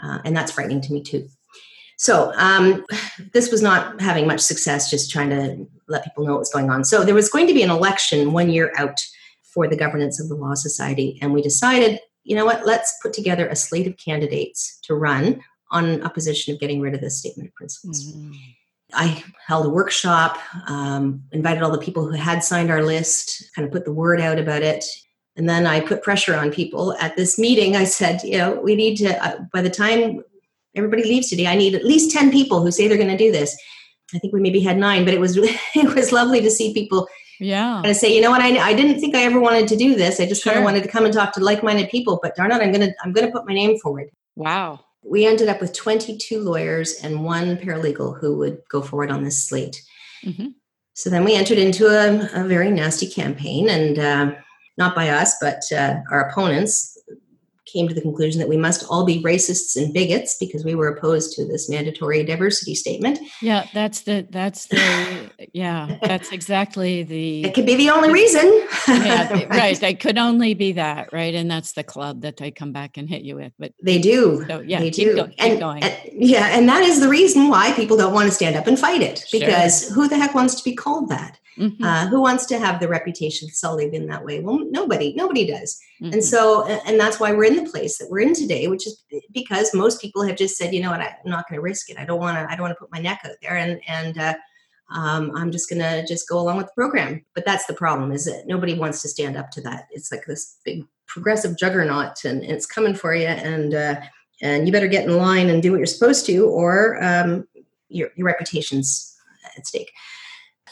uh, 0.02 0.18
and 0.24 0.36
that's 0.36 0.52
frightening 0.52 0.80
to 0.82 0.92
me 0.92 1.02
too. 1.02 1.28
So 1.96 2.32
um, 2.36 2.84
this 3.32 3.50
was 3.50 3.62
not 3.62 4.00
having 4.00 4.26
much 4.26 4.40
success. 4.40 4.90
Just 4.90 5.10
trying 5.10 5.30
to 5.30 5.66
let 5.88 6.04
people 6.04 6.24
know 6.24 6.32
what 6.32 6.40
was 6.40 6.52
going 6.52 6.70
on. 6.70 6.84
So 6.84 7.04
there 7.04 7.14
was 7.14 7.28
going 7.28 7.46
to 7.46 7.54
be 7.54 7.62
an 7.62 7.70
election 7.70 8.32
one 8.32 8.50
year 8.50 8.72
out 8.76 9.00
for 9.42 9.68
the 9.68 9.76
governance 9.76 10.20
of 10.20 10.28
the 10.28 10.34
Law 10.34 10.54
Society, 10.54 11.18
and 11.22 11.32
we 11.32 11.40
decided, 11.40 12.00
you 12.24 12.34
know 12.34 12.44
what? 12.44 12.66
Let's 12.66 12.98
put 13.00 13.12
together 13.12 13.46
a 13.46 13.56
slate 13.56 13.86
of 13.86 13.96
candidates 13.96 14.80
to 14.82 14.94
run 14.94 15.40
on 15.70 16.02
a 16.02 16.10
position 16.10 16.52
of 16.52 16.60
getting 16.60 16.80
rid 16.80 16.94
of 16.94 17.00
this 17.00 17.18
statement 17.18 17.48
of 17.48 17.54
principles. 17.54 18.12
Mm-hmm. 18.12 18.32
I 18.94 19.22
held 19.46 19.66
a 19.66 19.70
workshop, 19.70 20.38
um, 20.66 21.22
invited 21.32 21.62
all 21.62 21.70
the 21.70 21.78
people 21.78 22.06
who 22.06 22.12
had 22.12 22.42
signed 22.42 22.70
our 22.70 22.82
list, 22.82 23.44
kind 23.54 23.66
of 23.66 23.72
put 23.72 23.84
the 23.84 23.92
word 23.92 24.20
out 24.20 24.38
about 24.38 24.62
it. 24.62 24.84
And 25.36 25.48
then 25.48 25.66
I 25.66 25.80
put 25.80 26.02
pressure 26.02 26.36
on 26.36 26.52
people 26.52 26.94
at 27.00 27.16
this 27.16 27.38
meeting. 27.38 27.76
I 27.76 27.84
said, 27.84 28.22
you 28.22 28.38
know, 28.38 28.60
we 28.60 28.76
need 28.76 28.96
to, 28.98 29.24
uh, 29.24 29.40
by 29.52 29.62
the 29.62 29.70
time 29.70 30.22
everybody 30.74 31.02
leaves 31.02 31.28
today, 31.28 31.46
I 31.46 31.56
need 31.56 31.74
at 31.74 31.84
least 31.84 32.12
10 32.12 32.30
people 32.30 32.62
who 32.62 32.70
say 32.70 32.86
they're 32.86 32.96
going 32.96 33.08
to 33.10 33.16
do 33.16 33.32
this. 33.32 33.56
I 34.14 34.18
think 34.18 34.32
we 34.32 34.40
maybe 34.40 34.60
had 34.60 34.78
nine, 34.78 35.04
but 35.04 35.12
it 35.12 35.20
was, 35.20 35.36
it 35.74 35.94
was 35.94 36.12
lovely 36.12 36.40
to 36.40 36.50
see 36.50 36.72
people 36.72 37.08
yeah. 37.40 37.78
And 37.78 37.86
I 37.86 37.92
say, 37.92 38.14
you 38.14 38.20
know 38.20 38.30
what, 38.30 38.40
I, 38.40 38.56
I 38.58 38.74
didn't 38.74 39.00
think 39.00 39.14
I 39.14 39.22
ever 39.22 39.40
wanted 39.40 39.68
to 39.68 39.76
do 39.76 39.94
this. 39.94 40.20
I 40.20 40.26
just 40.26 40.42
sure. 40.42 40.52
kind 40.52 40.62
of 40.62 40.64
wanted 40.64 40.82
to 40.84 40.88
come 40.88 41.04
and 41.04 41.12
talk 41.12 41.32
to 41.34 41.40
like-minded 41.40 41.90
people, 41.90 42.20
but 42.22 42.36
darn 42.36 42.52
it, 42.52 42.54
I'm 42.54 42.72
going 42.72 42.88
to, 42.88 42.94
I'm 43.02 43.12
going 43.12 43.26
to 43.26 43.32
put 43.32 43.46
my 43.46 43.54
name 43.54 43.78
forward. 43.78 44.10
Wow. 44.36 44.80
We 45.04 45.26
ended 45.26 45.48
up 45.48 45.60
with 45.60 45.72
22 45.74 46.40
lawyers 46.40 46.94
and 47.02 47.24
one 47.24 47.56
paralegal 47.56 48.18
who 48.20 48.38
would 48.38 48.62
go 48.70 48.80
forward 48.80 49.10
on 49.10 49.22
this 49.22 49.46
slate. 49.46 49.82
Mm-hmm. 50.24 50.48
So 50.94 51.10
then 51.10 51.24
we 51.24 51.34
entered 51.34 51.58
into 51.58 51.86
a, 51.88 52.42
a 52.42 52.46
very 52.46 52.70
nasty 52.70 53.08
campaign, 53.08 53.68
and 53.68 53.98
uh, 53.98 54.34
not 54.78 54.94
by 54.94 55.08
us, 55.08 55.36
but 55.40 55.62
uh, 55.72 55.96
our 56.10 56.28
opponents 56.28 56.93
came 57.74 57.88
to 57.88 57.94
the 57.94 58.00
conclusion 58.00 58.38
that 58.40 58.48
we 58.48 58.56
must 58.56 58.84
all 58.88 59.04
be 59.04 59.22
racists 59.22 59.76
and 59.76 59.92
bigots 59.92 60.36
because 60.38 60.64
we 60.64 60.74
were 60.74 60.88
opposed 60.88 61.34
to 61.36 61.44
this 61.46 61.68
mandatory 61.68 62.24
diversity 62.24 62.74
statement. 62.74 63.18
Yeah, 63.42 63.66
that's 63.74 64.02
the 64.02 64.26
that's 64.30 64.66
the 64.66 65.30
yeah, 65.52 65.98
that's 66.02 66.32
exactly 66.32 67.02
the 67.02 67.44
It 67.44 67.54
could 67.54 67.66
be 67.66 67.74
the 67.74 67.90
only 67.90 68.12
reason. 68.12 68.44
yeah, 68.88 69.30
right. 69.32 69.48
right. 69.50 69.80
They 69.80 69.94
could 69.94 70.18
only 70.18 70.54
be 70.54 70.72
that, 70.72 71.12
right? 71.12 71.34
And 71.34 71.50
that's 71.50 71.72
the 71.72 71.84
club 71.84 72.22
that 72.22 72.36
they 72.36 72.50
come 72.50 72.72
back 72.72 72.96
and 72.96 73.08
hit 73.08 73.22
you 73.22 73.36
with. 73.36 73.52
But 73.58 73.72
they 73.82 73.98
do. 73.98 74.44
So, 74.46 74.60
yeah, 74.60 74.78
they 74.78 74.90
do. 74.90 75.16
Go, 75.16 75.28
and, 75.38 75.62
and, 75.62 76.00
yeah, 76.12 76.56
and 76.56 76.68
that 76.68 76.82
is 76.82 77.00
the 77.00 77.08
reason 77.08 77.48
why 77.48 77.72
people 77.72 77.96
don't 77.96 78.14
want 78.14 78.28
to 78.28 78.34
stand 78.34 78.56
up 78.56 78.66
and 78.66 78.78
fight 78.78 79.02
it 79.02 79.24
because 79.32 79.86
sure. 79.86 79.94
who 79.94 80.08
the 80.08 80.16
heck 80.16 80.34
wants 80.34 80.54
to 80.54 80.64
be 80.64 80.74
called 80.74 81.08
that? 81.08 81.38
Mm-hmm. 81.58 81.84
Uh, 81.84 82.06
who 82.08 82.20
wants 82.20 82.46
to 82.46 82.58
have 82.58 82.80
the 82.80 82.88
reputation 82.88 83.48
sullied 83.48 83.94
in 83.94 84.06
that 84.06 84.24
way? 84.24 84.40
Well, 84.40 84.60
nobody, 84.70 85.14
nobody 85.14 85.46
does. 85.46 85.78
Mm-hmm. 86.02 86.14
And 86.14 86.24
so, 86.24 86.66
and 86.66 86.98
that's 86.98 87.20
why 87.20 87.32
we're 87.32 87.44
in 87.44 87.62
the 87.62 87.70
place 87.70 87.98
that 87.98 88.10
we're 88.10 88.20
in 88.20 88.34
today, 88.34 88.66
which 88.66 88.86
is 88.86 89.04
because 89.32 89.72
most 89.74 90.00
people 90.00 90.22
have 90.24 90.36
just 90.36 90.56
said, 90.56 90.74
you 90.74 90.82
know 90.82 90.90
what, 90.90 91.00
I'm 91.00 91.14
not 91.24 91.48
going 91.48 91.58
to 91.58 91.62
risk 91.62 91.90
it. 91.90 91.98
I 91.98 92.04
don't 92.04 92.20
want 92.20 92.36
to, 92.36 92.52
I 92.52 92.56
don't 92.56 92.62
want 92.62 92.72
to 92.72 92.80
put 92.80 92.92
my 92.92 92.98
neck 92.98 93.20
out 93.24 93.36
there. 93.40 93.56
And, 93.56 93.80
and, 93.86 94.18
uh, 94.18 94.34
um, 94.90 95.32
I'm 95.34 95.50
just 95.50 95.70
going 95.70 95.80
to 95.80 96.04
just 96.06 96.28
go 96.28 96.38
along 96.38 96.58
with 96.58 96.66
the 96.66 96.72
program. 96.74 97.24
But 97.34 97.46
that's 97.46 97.66
the 97.66 97.74
problem 97.74 98.12
is 98.12 98.26
that 98.26 98.46
nobody 98.46 98.74
wants 98.74 99.00
to 99.02 99.08
stand 99.08 99.36
up 99.36 99.50
to 99.52 99.60
that. 99.62 99.86
It's 99.90 100.12
like 100.12 100.24
this 100.26 100.58
big 100.64 100.84
progressive 101.06 101.56
juggernaut 101.56 102.24
and, 102.24 102.42
and 102.42 102.52
it's 102.52 102.66
coming 102.66 102.94
for 102.94 103.14
you. 103.14 103.26
And, 103.26 103.74
uh, 103.74 104.00
and 104.42 104.66
you 104.66 104.72
better 104.72 104.88
get 104.88 105.06
in 105.06 105.16
line 105.16 105.48
and 105.48 105.62
do 105.62 105.70
what 105.70 105.78
you're 105.78 105.86
supposed 105.86 106.26
to, 106.26 106.46
or 106.46 107.02
um, 107.02 107.46
your, 107.88 108.10
your 108.16 108.26
reputation's 108.26 109.16
at 109.56 109.66
stake. 109.66 109.92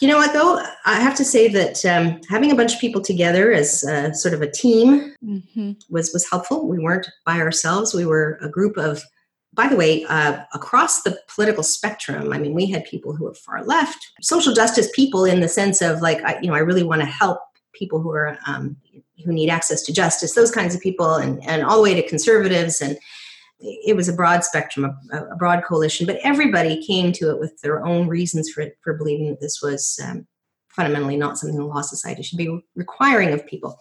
You 0.03 0.09
know 0.09 0.17
what, 0.17 0.33
though? 0.33 0.61
I 0.85 0.99
have 1.01 1.15
to 1.15 1.25
say 1.25 1.47
that 1.47 1.85
um, 1.85 2.21
having 2.29 2.51
a 2.51 2.57
bunch 2.57 2.75
of 2.75 2.81
people 2.81 3.01
together 3.01 3.53
as 3.53 3.85
uh, 3.85 4.13
sort 4.13 4.35
of 4.35 4.43
a 4.43 4.51
team 4.51 5.15
mm-hmm. 5.25 5.75
was 5.91 6.13
was 6.13 6.29
helpful. 6.29 6.67
We 6.67 6.81
weren't 6.81 7.09
by 7.25 7.39
ourselves. 7.39 7.95
We 7.95 8.05
were 8.05 8.37
a 8.43 8.49
group 8.49 8.77
of, 8.77 9.01
by 9.55 9.69
the 9.69 9.77
way, 9.77 10.05
uh, 10.07 10.43
across 10.55 11.03
the 11.03 11.17
political 11.33 11.63
spectrum. 11.63 12.33
I 12.33 12.39
mean, 12.39 12.53
we 12.53 12.69
had 12.69 12.85
people 12.85 13.15
who 13.15 13.27
were 13.27 13.35
far 13.35 13.65
left, 13.65 14.05
social 14.21 14.53
justice 14.53 14.91
people, 14.93 15.25
in 15.25 15.39
the 15.39 15.47
sense 15.47 15.81
of 15.81 16.03
like, 16.03 16.21
I, 16.25 16.37
you 16.43 16.49
know, 16.49 16.57
I 16.57 16.67
really 16.67 16.83
want 16.83 17.03
to 17.03 17.07
help 17.07 17.39
people 17.73 18.01
who 18.01 18.11
are 18.11 18.37
um, 18.49 18.75
who 19.25 19.33
need 19.33 19.51
access 19.51 19.83
to 19.83 19.93
justice, 19.93 20.35
those 20.35 20.51
kinds 20.51 20.75
of 20.75 20.81
people, 20.81 21.15
and 21.15 21.41
and 21.47 21.63
all 21.63 21.77
the 21.77 21.83
way 21.83 21.95
to 21.95 22.09
conservatives 22.09 22.81
and 22.81 22.99
it 23.63 23.97
was 23.97 24.09
a 24.09 24.13
broad 24.13 24.45
spectrum, 24.45 24.97
a, 25.13 25.17
a, 25.17 25.37
broad 25.37 25.63
coalition, 25.65 26.07
but 26.07 26.19
everybody 26.25 26.85
came 26.85 27.13
to 27.13 27.31
it 27.31 27.39
with 27.39 27.61
their 27.61 27.85
own 27.85 28.09
reasons 28.09 28.51
for 28.51 28.67
for 28.83 28.95
believing 28.95 29.31
that 29.31 29.41
this 29.41 29.61
was 29.63 29.99
um, 30.05 30.27
fundamentally 30.69 31.17
not 31.17 31.39
something 31.39 31.59
the 31.59 31.65
law 31.65 31.83
society 31.83 32.23
should 32.23 32.39
be 32.39 32.61
requiring 32.75 33.33
of 33.33 33.47
people. 33.47 33.79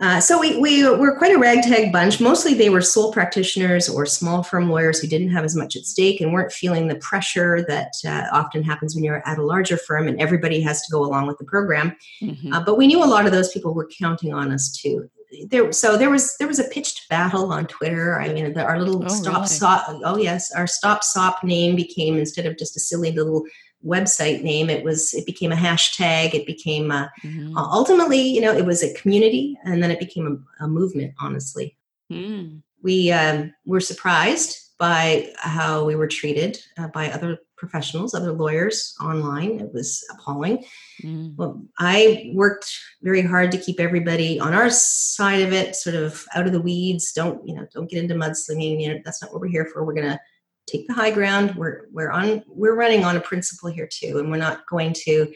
Uh, 0.00 0.20
so 0.20 0.38
we, 0.38 0.56
we 0.58 0.88
were 0.88 1.16
quite 1.18 1.34
a 1.34 1.38
ragtag 1.38 1.92
bunch. 1.92 2.20
Mostly 2.20 2.54
they 2.54 2.70
were 2.70 2.80
sole 2.80 3.12
practitioners 3.12 3.88
or 3.88 4.06
small 4.06 4.44
firm 4.44 4.70
lawyers 4.70 5.00
who 5.00 5.08
didn't 5.08 5.30
have 5.30 5.44
as 5.44 5.56
much 5.56 5.74
at 5.74 5.82
stake 5.82 6.20
and 6.20 6.32
weren't 6.32 6.52
feeling 6.52 6.86
the 6.86 6.94
pressure 6.96 7.64
that 7.66 7.92
uh, 8.06 8.28
often 8.32 8.62
happens 8.62 8.94
when 8.94 9.02
you're 9.02 9.26
at 9.28 9.38
a 9.38 9.42
larger 9.42 9.76
firm 9.76 10.06
and 10.06 10.20
everybody 10.20 10.60
has 10.60 10.82
to 10.82 10.92
go 10.92 11.04
along 11.04 11.26
with 11.26 11.36
the 11.38 11.44
program. 11.44 11.96
Mm-hmm. 12.22 12.52
Uh, 12.52 12.64
but 12.64 12.78
we 12.78 12.86
knew 12.86 13.02
a 13.02 13.06
lot 13.06 13.26
of 13.26 13.32
those 13.32 13.50
people 13.52 13.74
were 13.74 13.90
counting 13.98 14.32
on 14.32 14.52
us 14.52 14.70
too 14.70 15.10
there 15.48 15.70
so 15.72 15.96
there 15.96 16.10
was 16.10 16.36
there 16.38 16.48
was 16.48 16.58
a 16.58 16.68
pitched 16.68 17.08
battle 17.08 17.52
on 17.52 17.66
Twitter. 17.66 18.20
I 18.20 18.32
mean, 18.32 18.52
the, 18.52 18.62
our 18.64 18.78
little 18.78 19.04
oh, 19.04 19.08
stop 19.08 19.34
really? 19.34 19.46
sop. 19.46 19.86
Oh 20.04 20.16
yes, 20.16 20.52
our 20.52 20.66
stop 20.66 21.04
sop 21.04 21.44
name 21.44 21.76
became 21.76 22.16
instead 22.16 22.46
of 22.46 22.58
just 22.58 22.76
a 22.76 22.80
silly 22.80 23.12
little 23.12 23.44
website 23.84 24.42
name, 24.42 24.70
it 24.70 24.84
was 24.84 25.14
it 25.14 25.26
became 25.26 25.52
a 25.52 25.56
hashtag. 25.56 26.34
It 26.34 26.46
became 26.46 26.90
a, 26.90 27.10
mm-hmm. 27.22 27.56
uh, 27.56 27.68
ultimately, 27.70 28.20
you 28.20 28.40
know, 28.40 28.56
it 28.56 28.64
was 28.64 28.82
a 28.82 28.94
community, 28.94 29.58
and 29.64 29.82
then 29.82 29.90
it 29.90 30.00
became 30.00 30.44
a, 30.60 30.64
a 30.64 30.68
movement. 30.68 31.14
Honestly, 31.20 31.76
mm. 32.10 32.60
we 32.82 33.12
um, 33.12 33.52
were 33.66 33.80
surprised 33.80 34.72
by 34.78 35.32
how 35.36 35.84
we 35.84 35.96
were 35.96 36.06
treated 36.06 36.58
uh, 36.78 36.88
by 36.88 37.10
other 37.10 37.38
professionals, 37.58 38.14
other 38.14 38.32
lawyers 38.32 38.94
online. 39.00 39.60
It 39.60 39.72
was 39.74 40.04
appalling. 40.10 40.64
Mm. 41.02 41.36
Well, 41.36 41.62
I 41.78 42.30
worked 42.34 42.72
very 43.02 43.22
hard 43.22 43.52
to 43.52 43.58
keep 43.58 43.80
everybody 43.80 44.40
on 44.40 44.54
our 44.54 44.70
side 44.70 45.42
of 45.42 45.52
it, 45.52 45.76
sort 45.76 45.96
of 45.96 46.24
out 46.34 46.46
of 46.46 46.52
the 46.52 46.62
weeds. 46.62 47.12
Don't 47.12 47.46
you 47.46 47.54
know? 47.54 47.66
Don't 47.74 47.90
get 47.90 48.02
into 48.02 48.14
mudslinging. 48.14 48.80
You 48.80 48.94
know, 48.94 49.00
that's 49.04 49.22
not 49.22 49.32
what 49.32 49.40
we're 49.40 49.48
here 49.48 49.66
for. 49.66 49.84
We're 49.84 49.94
gonna 49.94 50.20
take 50.66 50.86
the 50.86 50.94
high 50.94 51.10
ground. 51.10 51.54
We're 51.56 51.86
we're 51.92 52.10
on 52.10 52.42
we're 52.46 52.76
running 52.76 53.04
on 53.04 53.16
a 53.16 53.20
principle 53.20 53.70
here 53.70 53.88
too, 53.90 54.18
and 54.18 54.30
we're 54.30 54.38
not 54.38 54.66
going 54.66 54.92
to 55.04 55.32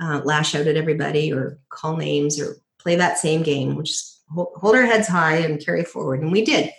uh, 0.00 0.20
lash 0.24 0.54
out 0.54 0.66
at 0.66 0.76
everybody 0.76 1.32
or 1.32 1.58
call 1.70 1.96
names 1.96 2.40
or 2.40 2.56
play 2.78 2.96
that 2.96 3.18
same 3.18 3.42
game. 3.42 3.74
We'll 3.74 3.84
just 3.84 4.22
hold, 4.32 4.48
hold 4.56 4.76
our 4.76 4.84
heads 4.84 5.08
high 5.08 5.36
and 5.36 5.64
carry 5.64 5.84
forward, 5.84 6.20
and 6.20 6.30
we 6.30 6.44
did. 6.44 6.70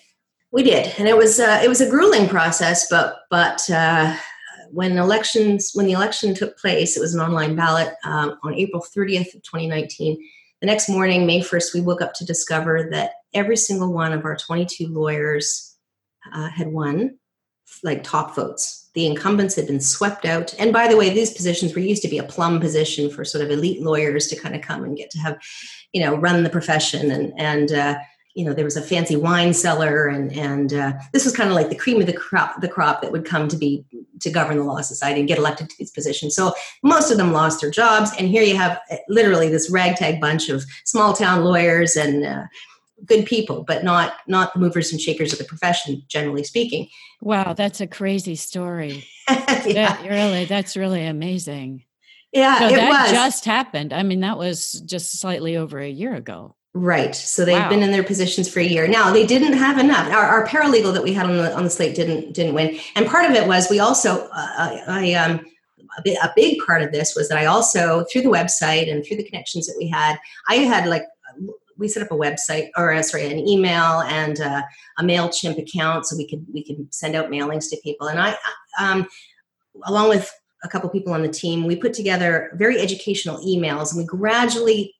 We 0.52 0.64
did, 0.64 0.94
and 0.98 1.10
it 1.10 1.18
was 1.18 1.40
uh, 1.40 1.60
it 1.64 1.68
was 1.68 1.82
a 1.82 1.90
grueling 1.90 2.30
process, 2.30 2.88
but 2.90 3.20
but 3.30 3.70
uh, 3.70 4.16
when 4.72 4.98
elections 4.98 5.72
when 5.74 5.86
the 5.86 5.94
election 5.94 6.34
took 6.34 6.58
place, 6.58 6.98
it 6.98 7.02
was 7.02 7.14
an 7.14 7.22
online 7.22 7.56
ballot 7.56 7.94
um, 8.04 8.38
on 8.44 8.54
April 8.54 8.82
30th 8.82 9.34
of 9.36 9.44
2019. 9.44 10.18
The 10.62 10.68
next 10.68 10.90
morning, 10.90 11.26
May 11.26 11.42
1st, 11.42 11.74
we 11.74 11.82
woke 11.82 12.02
up 12.02 12.14
to 12.16 12.26
discover 12.26 12.90
that 12.92 13.12
every 13.34 13.58
single 13.58 13.94
one 13.94 14.12
of 14.12 14.26
our 14.26 14.36
22 14.36 14.88
lawyers 14.88 15.76
uh, 16.34 16.50
had 16.50 16.68
won, 16.68 17.18
like 17.84 18.04
top 18.04 18.36
votes. 18.36 18.90
The 18.94 19.06
incumbents 19.06 19.56
had 19.56 19.68
been 19.68 19.82
swept 19.82 20.26
out. 20.26 20.56
And 20.58 20.74
by 20.74 20.88
the 20.88 20.98
way, 20.98 21.12
these 21.14 21.32
positions 21.32 21.76
were 21.76 21.82
used 21.82 22.02
to 22.02 22.08
be 22.08 22.18
a 22.18 22.24
plum 22.24 22.60
position 22.60 23.12
for 23.12 23.24
sort 23.24 23.44
of 23.44 23.52
elite 23.52 23.84
lawyers 23.84 24.28
to 24.28 24.36
kind 24.36 24.56
of 24.56 24.64
come 24.64 24.84
and 24.84 24.98
get 24.98 25.12
to 25.12 25.20
have, 25.20 25.38
you 25.94 26.02
know, 26.02 26.16
run 26.16 26.44
the 26.44 26.50
profession 26.50 27.12
and 27.12 27.34
and 27.38 27.72
uh, 27.72 28.00
you 28.38 28.46
know 28.46 28.54
there 28.54 28.64
was 28.64 28.78
a 28.78 28.82
fancy 28.84 29.16
wine 29.16 29.52
cellar 29.52 30.08
and 30.08 30.32
and 30.32 30.72
uh, 30.72 30.94
this 31.12 31.26
was 31.26 31.36
kind 31.36 31.50
of 31.50 31.56
like 31.56 31.70
the 31.70 31.76
cream 31.76 32.00
of 32.00 32.06
the 32.06 32.14
crop 32.14 32.62
the 32.62 32.68
crop 32.68 33.02
that 33.02 33.12
would 33.12 33.26
come 33.26 33.48
to 33.48 33.58
be 33.58 33.84
to 34.22 34.30
govern 34.30 34.58
the 34.58 34.64
law 34.64 34.80
society 34.80 35.20
and 35.20 35.28
get 35.28 35.40
elected 35.40 35.70
to 35.70 35.78
these 35.80 35.90
positions. 35.90 36.36
So 36.36 36.54
most 36.84 37.10
of 37.10 37.18
them 37.18 37.34
lost 37.34 37.62
their 37.62 37.72
jobs 37.72 38.12
and 38.18 38.28
here 38.28 38.44
you 38.44 38.56
have 38.56 38.80
uh, 38.92 38.98
literally 39.10 39.50
this 39.50 39.72
ragtag 39.72 40.22
bunch 40.22 40.50
of 40.50 40.64
small 40.86 41.14
town 41.14 41.44
lawyers 41.44 41.96
and 41.96 42.24
uh, 42.24 42.44
good 43.06 43.26
people 43.26 43.64
but 43.64 43.84
not 43.84 44.14
not 44.28 44.54
the 44.54 44.60
movers 44.60 44.92
and 44.92 45.02
shakers 45.02 45.34
of 45.34 45.40
the 45.40 45.46
profession 45.46 46.04
generally 46.08 46.44
speaking. 46.44 46.88
Wow 47.22 47.54
that's 47.54 47.82
a 47.82 47.88
crazy 47.88 48.36
story. 48.36 49.04
Yeah. 49.66 49.98
That, 49.98 50.08
really 50.08 50.46
that's 50.46 50.78
really 50.78 51.06
amazing. 51.06 51.84
Yeah 52.32 52.60
so 52.60 52.76
that 52.76 52.90
was. 52.90 53.12
just 53.12 53.46
happened. 53.46 53.94
I 53.94 54.04
mean 54.04 54.20
that 54.20 54.38
was 54.38 54.74
just 54.86 55.20
slightly 55.20 55.58
over 55.58 55.80
a 55.80 55.90
year 55.90 56.14
ago 56.14 56.57
Right. 56.80 57.16
So 57.16 57.44
they've 57.44 57.58
wow. 57.58 57.70
been 57.70 57.82
in 57.82 57.92
their 57.92 58.04
positions 58.04 58.48
for 58.48 58.60
a 58.60 58.64
year. 58.64 58.88
Now 58.88 59.12
they 59.12 59.26
didn't 59.26 59.54
have 59.54 59.80
enough. 59.80 60.12
Our, 60.12 60.24
our, 60.24 60.48
paralegal 60.48 60.94
that 60.94 61.04
we 61.04 61.12
had 61.12 61.26
on 61.26 61.38
the 61.38 61.56
on 61.56 61.64
the 61.64 61.72
slate 61.72 61.96
didn't 61.96 62.34
didn't 62.34 62.54
win. 62.54 62.78
And 62.96 63.08
part 63.08 63.26
of 63.26 63.32
it 63.32 63.48
was 63.48 63.68
we 63.68 63.80
also 63.80 64.28
uh, 64.32 64.80
I 64.88 65.14
um 65.14 65.44
a, 66.06 66.12
a 66.24 66.34
big 66.36 66.60
part 66.68 66.84
of 66.84 66.92
this 66.92 67.16
was 67.16 67.30
that 67.30 67.38
I 67.40 67.46
also 67.46 68.06
through 68.12 68.22
the 68.22 68.30
website 68.30 68.92
and 68.92 69.04
through 69.04 69.18
the 69.18 69.24
connections 69.24 69.66
that 69.66 69.76
we 69.76 69.88
had, 69.88 70.20
I 70.50 70.58
had 70.58 70.88
like 70.88 71.04
we 71.78 71.88
set 71.88 72.04
up 72.04 72.12
a 72.12 72.16
website 72.16 72.70
or 72.78 72.94
uh, 72.94 73.02
sorry 73.02 73.26
an 73.26 73.40
email 73.40 74.02
and 74.02 74.40
uh, 74.40 74.62
a 75.00 75.04
Mailchimp 75.04 75.58
account 75.58 76.06
so 76.06 76.16
we 76.16 76.28
could 76.28 76.46
we 76.54 76.64
could 76.64 76.94
send 76.94 77.16
out 77.16 77.32
mailings 77.32 77.72
to 77.72 77.78
people. 77.84 78.08
And 78.08 78.20
I 78.20 78.36
um, 78.80 79.08
along 79.86 80.10
with 80.10 80.32
a 80.64 80.68
couple 80.68 80.90
people 80.92 81.14
on 81.14 81.24
the 81.24 81.30
team, 81.30 81.66
we 81.66 81.76
put 81.76 81.94
together 81.94 82.52
very 82.54 82.80
educational 82.80 83.44
emails 83.44 83.92
and 83.92 83.98
we 83.98 84.06
gradually 84.06 84.94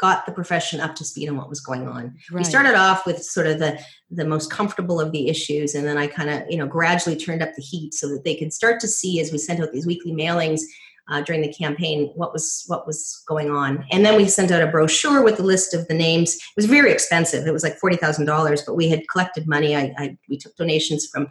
got 0.00 0.24
the 0.24 0.32
profession 0.32 0.80
up 0.80 0.96
to 0.96 1.04
speed 1.04 1.28
on 1.28 1.36
what 1.36 1.50
was 1.50 1.60
going 1.60 1.86
on. 1.86 2.14
Right. 2.30 2.38
We 2.38 2.44
started 2.44 2.74
off 2.74 3.04
with 3.04 3.22
sort 3.22 3.46
of 3.46 3.58
the 3.58 3.78
the 4.10 4.24
most 4.24 4.50
comfortable 4.50 4.98
of 4.98 5.12
the 5.12 5.28
issues, 5.28 5.74
and 5.74 5.86
then 5.86 5.98
I 5.98 6.06
kind 6.06 6.30
of 6.30 6.50
you 6.50 6.56
know 6.56 6.66
gradually 6.66 7.16
turned 7.16 7.42
up 7.42 7.50
the 7.54 7.62
heat 7.62 7.92
so 7.92 8.08
that 8.08 8.24
they 8.24 8.34
could 8.34 8.52
start 8.52 8.80
to 8.80 8.88
see 8.88 9.20
as 9.20 9.30
we 9.30 9.38
sent 9.38 9.60
out 9.60 9.72
these 9.72 9.86
weekly 9.86 10.12
mailings. 10.12 10.62
Uh, 11.08 11.20
during 11.22 11.42
the 11.42 11.52
campaign, 11.52 12.12
what 12.14 12.32
was 12.32 12.62
what 12.68 12.86
was 12.86 13.24
going 13.26 13.50
on, 13.50 13.84
and 13.90 14.06
then 14.06 14.16
we 14.16 14.28
sent 14.28 14.52
out 14.52 14.62
a 14.62 14.68
brochure 14.68 15.24
with 15.24 15.40
a 15.40 15.42
list 15.42 15.74
of 15.74 15.88
the 15.88 15.94
names. 15.94 16.36
It 16.36 16.42
was 16.54 16.66
very 16.66 16.92
expensive; 16.92 17.48
it 17.48 17.52
was 17.52 17.64
like 17.64 17.78
forty 17.78 17.96
thousand 17.96 18.26
dollars, 18.26 18.62
but 18.64 18.76
we 18.76 18.88
had 18.88 19.08
collected 19.08 19.48
money. 19.48 19.74
I, 19.74 19.92
I, 19.98 20.16
we 20.28 20.38
took 20.38 20.54
donations 20.54 21.08
from, 21.12 21.28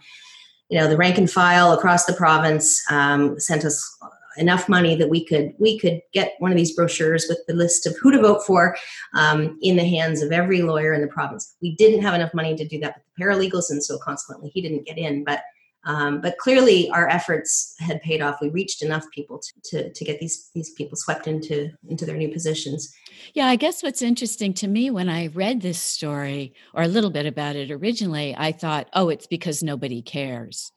you 0.67 0.77
know, 0.77 0.89
the 0.89 0.97
rank 0.97 1.17
and 1.17 1.32
file 1.32 1.71
across 1.71 2.03
the 2.03 2.13
province. 2.13 2.84
Um, 2.91 3.39
sent 3.39 3.63
us 3.63 3.97
enough 4.39 4.67
money 4.69 4.95
that 4.95 5.10
we 5.10 5.25
could 5.25 5.54
we 5.60 5.78
could 5.78 6.02
get 6.13 6.34
one 6.39 6.52
of 6.52 6.58
these 6.58 6.75
brochures 6.75 7.25
with 7.30 7.39
the 7.47 7.54
list 7.54 7.86
of 7.86 7.95
who 7.99 8.12
to 8.12 8.21
vote 8.21 8.41
for 8.45 8.75
um, 9.13 9.58
in 9.62 9.75
the 9.75 9.86
hands 9.86 10.21
of 10.21 10.32
every 10.32 10.62
lawyer 10.62 10.93
in 10.93 11.02
the 11.02 11.08
province. 11.08 11.56
We 11.62 11.75
didn't 11.75 12.02
have 12.02 12.15
enough 12.15 12.34
money 12.34 12.56
to 12.56 12.67
do 12.67 12.80
that 12.80 12.95
with 12.95 13.04
the 13.06 13.23
paralegals, 13.23 13.69
and 13.69 13.84
so 13.84 13.97
consequently 13.97 14.49
he 14.54 14.62
didn't 14.62 14.86
get 14.86 14.97
in. 14.97 15.23
But 15.23 15.41
Um, 15.86 16.19
but 16.19 16.38
clearly, 16.38 16.89
our 16.91 17.08
efforts 17.08 17.73
had 17.80 18.02
paid 18.02 18.21
off. 18.21 18.41
We 18.41 18.49
reached 18.49 18.84
enough 18.84 19.06
people 19.15 19.39
to, 19.39 19.54
to, 19.69 19.93
to 19.93 20.06
get 20.06 20.19
these 20.19 20.49
these 20.54 20.71
people 20.78 20.97
swept 20.97 21.25
into 21.25 21.69
into 21.88 22.06
their 22.06 22.17
new 22.17 22.32
positions. 22.38 22.93
Yeah, 23.34 23.47
I 23.47 23.56
guess 23.56 23.82
what's 23.82 24.02
interesting 24.02 24.54
to 24.56 24.67
me 24.67 24.91
when 24.91 25.10
I 25.10 25.28
read 25.28 25.62
this 25.62 25.80
story 25.80 26.54
or 26.73 26.84
a 26.84 26.93
little 26.95 27.12
bit 27.12 27.25
about 27.25 27.56
it 27.56 27.71
originally, 27.71 28.36
I 28.38 28.52
thought, 28.52 28.89
oh, 28.93 29.10
it's 29.10 29.28
because 29.28 29.63
nobody 29.63 30.02
cares. 30.02 30.73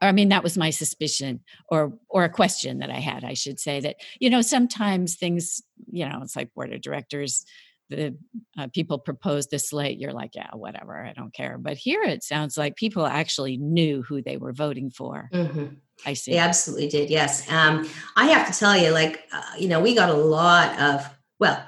I 0.00 0.12
mean, 0.12 0.28
that 0.28 0.42
was 0.42 0.56
my 0.56 0.70
suspicion 0.70 1.40
or 1.68 1.92
or 2.08 2.24
a 2.24 2.28
question 2.28 2.78
that 2.78 2.90
I 2.90 3.00
had, 3.00 3.24
I 3.24 3.34
should 3.34 3.58
say 3.58 3.80
that, 3.80 3.96
you 4.20 4.30
know, 4.30 4.42
sometimes 4.42 5.16
things, 5.16 5.62
you 5.90 6.08
know, 6.08 6.20
it's 6.22 6.36
like 6.36 6.54
board 6.54 6.72
of 6.72 6.80
directors, 6.80 7.44
the 7.88 8.16
uh, 8.56 8.68
people 8.72 8.98
propose 8.98 9.48
this 9.48 9.70
slate, 9.70 9.98
you're 9.98 10.12
like, 10.12 10.34
yeah, 10.34 10.50
whatever, 10.52 11.04
I 11.04 11.12
don't 11.12 11.34
care. 11.34 11.58
But 11.58 11.76
here 11.76 12.02
it 12.02 12.22
sounds 12.22 12.56
like 12.56 12.76
people 12.76 13.04
actually 13.06 13.56
knew 13.56 14.02
who 14.02 14.22
they 14.22 14.36
were 14.36 14.52
voting 14.52 14.90
for. 14.90 15.28
Mm-hmm. 15.32 15.66
I 16.06 16.14
see. 16.14 16.32
They 16.32 16.38
absolutely 16.38 16.88
did. 16.88 17.10
Yes. 17.10 17.50
Um, 17.50 17.88
I 18.16 18.26
have 18.26 18.46
to 18.50 18.58
tell 18.58 18.76
you, 18.76 18.90
like, 18.90 19.24
uh, 19.32 19.42
you 19.58 19.68
know, 19.68 19.80
we 19.80 19.94
got 19.94 20.08
a 20.08 20.14
lot 20.14 20.78
of, 20.80 21.06
well, 21.38 21.62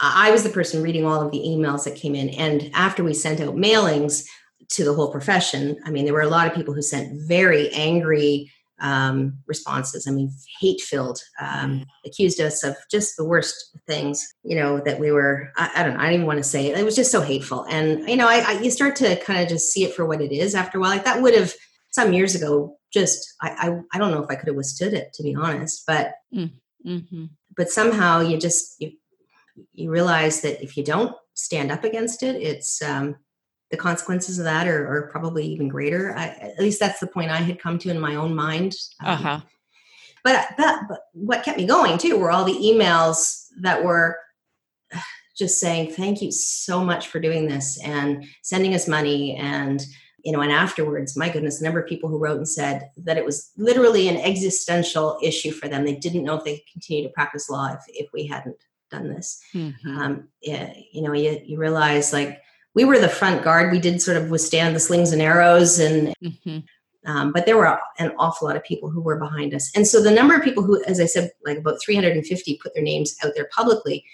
I 0.00 0.30
was 0.30 0.42
the 0.42 0.50
person 0.50 0.82
reading 0.82 1.06
all 1.06 1.22
of 1.22 1.30
the 1.30 1.38
emails 1.38 1.84
that 1.84 1.94
came 1.94 2.14
in. 2.14 2.30
And 2.30 2.70
after 2.74 3.04
we 3.04 3.14
sent 3.14 3.40
out 3.40 3.54
mailings 3.54 4.26
to 4.70 4.84
the 4.84 4.94
whole 4.94 5.10
profession, 5.10 5.78
I 5.84 5.90
mean, 5.90 6.04
there 6.04 6.14
were 6.14 6.20
a 6.20 6.28
lot 6.28 6.46
of 6.46 6.54
people 6.54 6.74
who 6.74 6.82
sent 6.82 7.28
very 7.28 7.70
angry 7.70 8.52
um, 8.80 9.38
responses. 9.46 10.06
I 10.06 10.10
mean, 10.10 10.32
hate 10.58 10.80
filled, 10.80 11.20
um, 11.40 11.84
accused 12.06 12.40
us 12.40 12.64
of 12.64 12.76
just 12.90 13.16
the 13.16 13.24
worst 13.24 13.76
things, 13.86 14.26
you 14.42 14.56
know, 14.56 14.80
that 14.80 14.98
we 14.98 15.12
were, 15.12 15.52
I, 15.56 15.70
I, 15.76 15.82
don't 15.82 15.94
know, 15.94 16.00
I 16.00 16.04
don't 16.04 16.14
even 16.14 16.26
want 16.26 16.38
to 16.38 16.44
say 16.44 16.66
it. 16.66 16.78
It 16.78 16.84
was 16.84 16.96
just 16.96 17.12
so 17.12 17.20
hateful. 17.20 17.66
And, 17.68 18.08
you 18.08 18.16
know, 18.16 18.28
I, 18.28 18.38
I 18.46 18.52
you 18.60 18.70
start 18.70 18.96
to 18.96 19.16
kind 19.16 19.42
of 19.42 19.48
just 19.48 19.70
see 19.70 19.84
it 19.84 19.94
for 19.94 20.06
what 20.06 20.22
it 20.22 20.32
is 20.32 20.54
after 20.54 20.78
a 20.78 20.80
while. 20.80 20.90
Like 20.90 21.04
that 21.04 21.20
would 21.20 21.34
have, 21.34 21.52
some 21.90 22.12
years 22.12 22.36
ago, 22.36 22.76
just, 22.92 23.34
I, 23.42 23.50
I, 23.50 23.80
I 23.92 23.98
don't 23.98 24.12
know 24.12 24.22
if 24.22 24.30
I 24.30 24.36
could 24.36 24.46
have 24.46 24.56
withstood 24.56 24.94
it, 24.94 25.12
to 25.14 25.22
be 25.24 25.34
honest, 25.34 25.82
but, 25.86 26.14
mm. 26.34 26.52
mm-hmm. 26.86 27.24
but 27.56 27.68
somehow 27.68 28.20
you 28.20 28.38
just, 28.38 28.80
you, 28.80 28.92
you 29.72 29.90
realize 29.90 30.40
that 30.42 30.62
if 30.62 30.76
you 30.76 30.84
don't 30.84 31.14
stand 31.34 31.72
up 31.72 31.82
against 31.82 32.22
it, 32.22 32.36
it's, 32.36 32.80
um, 32.80 33.16
the 33.70 33.76
consequences 33.76 34.38
of 34.38 34.44
that 34.44 34.66
are, 34.66 34.88
are 34.92 35.08
probably 35.08 35.46
even 35.46 35.68
greater. 35.68 36.14
I, 36.16 36.26
at 36.26 36.58
least 36.58 36.80
that's 36.80 37.00
the 37.00 37.06
point 37.06 37.30
I 37.30 37.36
had 37.36 37.60
come 37.60 37.78
to 37.78 37.90
in 37.90 38.00
my 38.00 38.16
own 38.16 38.34
mind. 38.34 38.74
Um, 39.02 39.12
uh-huh. 39.12 39.40
But, 40.22 40.48
but, 40.56 40.80
but 40.88 41.00
what 41.12 41.44
kept 41.44 41.58
me 41.58 41.66
going 41.66 41.96
too 41.96 42.18
were 42.18 42.30
all 42.30 42.44
the 42.44 42.52
emails 42.52 43.46
that 43.60 43.84
were 43.84 44.18
just 45.38 45.58
saying 45.58 45.92
thank 45.92 46.20
you 46.20 46.30
so 46.30 46.84
much 46.84 47.08
for 47.08 47.18
doing 47.18 47.48
this 47.48 47.80
and 47.82 48.26
sending 48.42 48.74
us 48.74 48.86
money 48.86 49.34
and 49.36 49.86
you 50.22 50.32
know 50.32 50.42
and 50.42 50.52
afterwards 50.52 51.16
my 51.16 51.30
goodness 51.30 51.60
the 51.60 51.64
number 51.64 51.80
of 51.80 51.88
people 51.88 52.10
who 52.10 52.18
wrote 52.18 52.36
and 52.36 52.46
said 52.46 52.90
that 52.98 53.16
it 53.16 53.24
was 53.24 53.50
literally 53.56 54.06
an 54.08 54.18
existential 54.18 55.18
issue 55.22 55.50
for 55.50 55.66
them 55.66 55.82
they 55.82 55.94
didn't 55.94 56.24
know 56.24 56.36
if 56.36 56.44
they 56.44 56.56
could 56.56 56.72
continue 56.72 57.02
to 57.04 57.14
practice 57.14 57.48
law 57.48 57.68
if, 57.72 57.80
if 57.88 58.12
we 58.12 58.26
hadn't 58.26 58.56
done 58.90 59.08
this 59.08 59.40
mm-hmm. 59.54 59.98
um, 59.98 60.28
yeah, 60.42 60.70
you 60.92 61.00
know 61.00 61.14
you, 61.14 61.40
you 61.42 61.56
realize 61.56 62.12
like 62.12 62.42
we 62.74 62.84
were 62.84 62.98
the 62.98 63.08
front 63.08 63.42
guard. 63.42 63.72
We 63.72 63.80
did 63.80 64.00
sort 64.00 64.16
of 64.16 64.30
withstand 64.30 64.76
the 64.76 64.80
slings 64.80 65.12
and 65.12 65.20
arrows, 65.20 65.78
and 65.78 66.14
mm-hmm. 66.22 66.58
um, 67.10 67.32
but 67.32 67.46
there 67.46 67.56
were 67.56 67.78
an 67.98 68.12
awful 68.18 68.46
lot 68.46 68.56
of 68.56 68.64
people 68.64 68.90
who 68.90 69.00
were 69.00 69.16
behind 69.16 69.54
us. 69.54 69.70
And 69.74 69.86
so 69.86 70.02
the 70.02 70.10
number 70.10 70.34
of 70.34 70.42
people 70.42 70.62
who, 70.62 70.82
as 70.84 71.00
I 71.00 71.06
said, 71.06 71.30
like 71.44 71.58
about 71.58 71.80
350 71.84 72.60
put 72.62 72.74
their 72.74 72.82
names 72.82 73.16
out 73.24 73.32
there 73.34 73.48
publicly. 73.54 74.04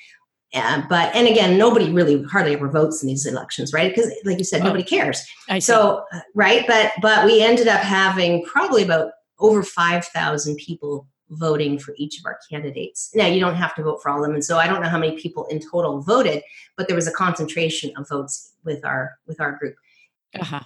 Uh, 0.55 0.83
but 0.89 1.15
and 1.15 1.29
again, 1.29 1.59
nobody 1.59 1.91
really 1.91 2.23
hardly 2.23 2.55
ever 2.55 2.71
votes 2.71 3.03
in 3.03 3.09
these 3.09 3.27
elections, 3.27 3.73
right? 3.73 3.95
Because, 3.95 4.13
like 4.25 4.39
you 4.39 4.45
said, 4.45 4.63
oh, 4.63 4.67
nobody 4.67 4.85
cares. 4.85 5.23
So, 5.59 6.05
uh, 6.13 6.21
right, 6.35 6.65
but 6.67 6.93
but 7.03 7.27
we 7.27 7.43
ended 7.43 7.69
up 7.69 7.81
having 7.81 8.45
probably 8.45 8.83
about 8.83 9.11
over 9.39 9.63
5,000 9.63 10.57
people 10.57 11.07
voting 11.31 11.79
for 11.79 11.95
each 11.97 12.19
of 12.19 12.27
our 12.27 12.39
candidates. 12.49 13.11
Now, 13.15 13.27
you 13.27 13.41
don't 13.41 13.55
have 13.55 13.75
to 13.77 13.83
vote 13.83 14.03
for 14.03 14.11
all 14.11 14.19
of 14.19 14.25
them. 14.25 14.35
And 14.35 14.45
so 14.45 14.59
I 14.59 14.67
don't 14.67 14.83
know 14.83 14.89
how 14.89 14.99
many 14.99 15.17
people 15.17 15.47
in 15.47 15.61
total 15.61 16.01
voted, 16.01 16.43
but 16.77 16.87
there 16.87 16.97
was 16.97 17.09
a 17.09 17.13
concentration 17.13 17.93
of 17.97 18.09
votes 18.09 18.53
with 18.65 18.85
our 18.85 19.19
with 19.27 19.41
our 19.41 19.53
group. 19.53 19.77
Uh-huh. 20.39 20.61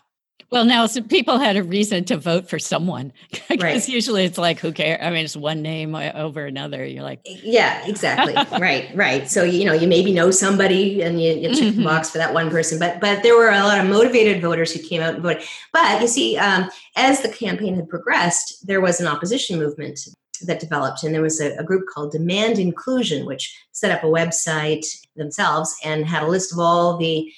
Well, 0.51 0.65
now 0.65 0.87
so 0.87 1.01
people 1.01 1.39
had 1.39 1.57
a 1.57 1.63
reason 1.63 2.05
to 2.07 2.17
vote 2.17 2.49
for 2.49 2.59
someone 2.59 3.13
because 3.49 3.63
right. 3.63 3.89
usually 3.89 4.25
it's 4.25 4.37
like, 4.37 4.59
who 4.59 4.73
cares? 4.73 4.99
I 5.01 5.11
mean, 5.11 5.25
it's 5.25 5.37
one 5.37 5.63
name 5.63 5.95
over 5.95 6.45
another. 6.45 6.85
You're 6.85 7.05
like, 7.05 7.21
yeah, 7.25 7.87
exactly. 7.87 8.35
right, 8.59 8.91
right. 8.95 9.31
So 9.31 9.45
you 9.45 9.65
know, 9.65 9.73
you 9.73 9.87
maybe 9.87 10.13
know 10.13 10.33
somebody 10.33 11.03
and 11.03 11.23
you, 11.23 11.35
you 11.35 11.49
check 11.51 11.69
mm-hmm. 11.69 11.79
the 11.79 11.85
box 11.85 12.11
for 12.11 12.19
that 12.19 12.35
one 12.35 12.51
person, 12.51 12.81
but 12.81 13.01
but 13.01 13.23
there 13.23 13.37
were 13.37 13.51
a 13.51 13.61
lot 13.61 13.79
of 13.79 13.89
motivated 13.89 14.43
voters 14.43 14.73
who 14.73 14.81
came 14.81 15.01
out 15.01 15.15
and 15.15 15.23
voted. 15.23 15.45
But 15.73 16.01
you 16.01 16.09
see, 16.09 16.37
um, 16.37 16.69
as 16.97 17.21
the 17.21 17.29
campaign 17.29 17.77
had 17.77 17.89
progressed, 17.89 18.67
there 18.67 18.81
was 18.81 19.01
an 19.01 19.07
opposition 19.07 19.57
movement 19.59 20.01
that 20.47 20.61
developed, 20.61 21.03
and 21.03 21.15
there 21.15 21.23
was 21.23 21.41
a, 21.41 21.55
a, 21.57 21.65
group 21.65 21.87
called 21.87 22.13
Demand 22.13 22.59
Inclusion, 22.59 23.27
which 23.27 23.57
set 23.73 23.91
up 23.91 24.03
a 24.03 24.07
website 24.07 24.85
themselves 25.17 25.75
and 25.85 26.07
had 26.07 26.23
a 26.23 26.29
list 26.29 26.53
of 26.53 26.59
all 26.59 26.97
the 26.97 27.31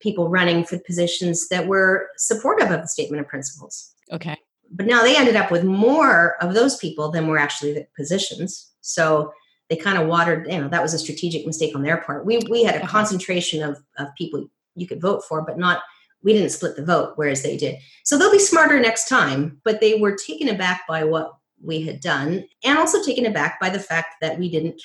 people 0.00 0.28
running 0.28 0.64
for 0.64 0.78
positions 0.78 1.48
that 1.48 1.66
were 1.66 2.08
supportive 2.16 2.70
of 2.70 2.80
the 2.80 2.88
statement 2.88 3.20
of 3.20 3.28
principles. 3.28 3.94
Okay. 4.12 4.36
But 4.70 4.86
now 4.86 5.02
they 5.02 5.16
ended 5.16 5.36
up 5.36 5.50
with 5.50 5.64
more 5.64 6.36
of 6.42 6.54
those 6.54 6.76
people 6.76 7.10
than 7.10 7.26
were 7.26 7.38
actually 7.38 7.74
the 7.74 7.86
positions. 7.96 8.70
So 8.80 9.32
they 9.68 9.76
kind 9.76 9.98
of 9.98 10.08
watered, 10.08 10.46
you 10.48 10.58
know, 10.58 10.68
that 10.68 10.82
was 10.82 10.94
a 10.94 10.98
strategic 10.98 11.46
mistake 11.46 11.74
on 11.74 11.82
their 11.82 11.98
part. 11.98 12.26
We 12.26 12.40
we 12.50 12.64
had 12.64 12.74
a 12.74 12.78
uh-huh. 12.78 12.88
concentration 12.88 13.62
of, 13.62 13.82
of 13.98 14.08
people 14.16 14.48
you 14.74 14.86
could 14.86 15.00
vote 15.00 15.24
for, 15.24 15.42
but 15.42 15.58
not 15.58 15.82
we 16.22 16.32
didn't 16.32 16.50
split 16.50 16.76
the 16.76 16.84
vote, 16.84 17.12
whereas 17.16 17.42
they 17.42 17.56
did. 17.56 17.76
So 18.04 18.18
they'll 18.18 18.30
be 18.30 18.38
smarter 18.38 18.78
next 18.78 19.08
time, 19.08 19.60
but 19.64 19.80
they 19.80 19.94
were 19.94 20.16
taken 20.16 20.48
aback 20.48 20.82
by 20.86 21.04
what 21.04 21.32
we 21.62 21.82
had 21.82 22.00
done 22.00 22.44
and 22.64 22.78
also 22.78 23.02
taken 23.02 23.26
aback 23.26 23.60
by 23.60 23.68
the 23.68 23.78
fact 23.78 24.14
that 24.20 24.38
we 24.38 24.50
didn't 24.50 24.80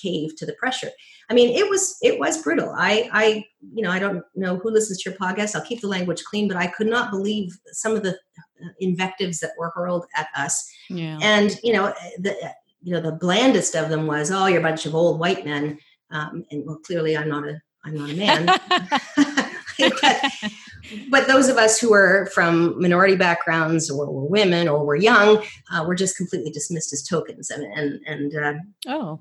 cave 0.00 0.36
to 0.36 0.46
the 0.46 0.54
pressure. 0.54 0.90
I 1.28 1.34
mean 1.34 1.56
it 1.56 1.68
was 1.68 1.96
it 2.02 2.18
was 2.18 2.42
brutal. 2.42 2.72
I 2.76 3.08
i 3.12 3.44
you 3.72 3.82
know 3.82 3.90
i 3.90 3.98
don't 3.98 4.22
know 4.34 4.56
who 4.56 4.70
listens 4.70 5.02
to 5.02 5.10
your 5.10 5.18
podcast. 5.18 5.54
I'll 5.54 5.64
keep 5.64 5.80
the 5.80 5.88
language 5.88 6.22
clean 6.24 6.48
but 6.48 6.56
i 6.56 6.66
could 6.66 6.86
not 6.86 7.10
believe 7.10 7.56
some 7.72 7.96
of 7.96 8.02
the 8.02 8.10
uh, 8.12 8.68
invectives 8.78 9.40
that 9.40 9.52
were 9.58 9.72
hurled 9.74 10.06
at 10.16 10.28
us. 10.36 10.68
Yeah. 10.88 11.18
and 11.20 11.56
you 11.62 11.72
know 11.72 11.92
the 12.18 12.34
you 12.82 12.94
know 12.94 13.00
the 13.00 13.12
blandest 13.12 13.74
of 13.74 13.88
them 13.88 14.06
was 14.06 14.30
oh 14.30 14.46
you're 14.46 14.60
a 14.60 14.62
bunch 14.62 14.86
of 14.86 14.94
old 14.94 15.18
white 15.18 15.44
men. 15.44 15.78
Um, 16.12 16.44
and 16.50 16.66
well 16.66 16.80
clearly 16.84 17.16
i'm 17.16 17.28
not 17.28 17.46
a 17.46 17.60
i'm 17.84 17.94
not 17.94 18.10
a 18.10 18.14
man 18.14 18.48
but, 19.78 20.22
but 21.10 21.26
those 21.26 21.48
of 21.48 21.56
us 21.56 21.78
who 21.78 21.92
are 21.92 22.26
from 22.26 22.80
minority 22.80 23.16
backgrounds 23.16 23.90
or 23.90 24.10
were 24.10 24.26
women 24.26 24.68
or 24.68 24.84
were 24.84 24.96
young 24.96 25.42
uh, 25.72 25.84
were 25.86 25.94
just 25.94 26.16
completely 26.16 26.50
dismissed 26.50 26.92
as 26.92 27.02
tokens 27.02 27.50
and 27.50 27.64
and 27.64 28.00
and 28.06 28.36
uh, 28.36 28.54
oh. 28.88 29.20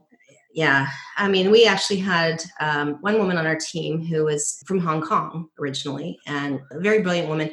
yeah. 0.53 0.87
I 1.17 1.27
mean 1.27 1.51
we 1.51 1.65
actually 1.65 1.99
had 1.99 2.43
um, 2.59 2.95
one 3.01 3.17
woman 3.17 3.37
on 3.37 3.45
our 3.45 3.57
team 3.57 4.03
who 4.03 4.25
was 4.25 4.61
from 4.65 4.79
hong 4.79 5.01
kong 5.01 5.49
originally 5.59 6.19
and 6.25 6.59
a 6.71 6.79
very 6.79 7.01
brilliant 7.01 7.29
woman 7.29 7.51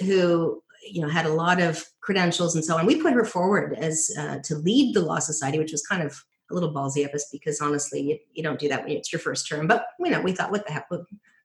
who 0.00 0.62
you 0.88 1.02
know 1.02 1.08
had 1.08 1.26
a 1.26 1.32
lot 1.32 1.60
of 1.60 1.84
credentials 2.00 2.54
and 2.54 2.64
so 2.64 2.76
on. 2.76 2.86
We 2.86 3.02
put 3.02 3.14
her 3.14 3.24
forward 3.24 3.74
as 3.74 4.10
uh, 4.18 4.38
to 4.44 4.56
lead 4.56 4.94
the 4.94 5.00
law 5.00 5.18
society 5.18 5.58
which 5.58 5.72
was 5.72 5.86
kind 5.86 6.02
of 6.02 6.24
a 6.50 6.54
little 6.54 6.72
ballsy 6.72 7.04
of 7.04 7.12
us 7.12 7.28
because 7.32 7.60
honestly 7.60 8.00
you, 8.00 8.18
you 8.32 8.42
don't 8.42 8.60
do 8.60 8.68
that 8.68 8.84
when 8.84 8.92
it's 8.92 9.12
your 9.12 9.18
first 9.18 9.48
term 9.48 9.66
but 9.66 9.86
you 9.98 10.10
know 10.10 10.20
we 10.20 10.32
thought 10.32 10.52
what 10.52 10.64
the 10.66 10.72
heck 10.72 10.88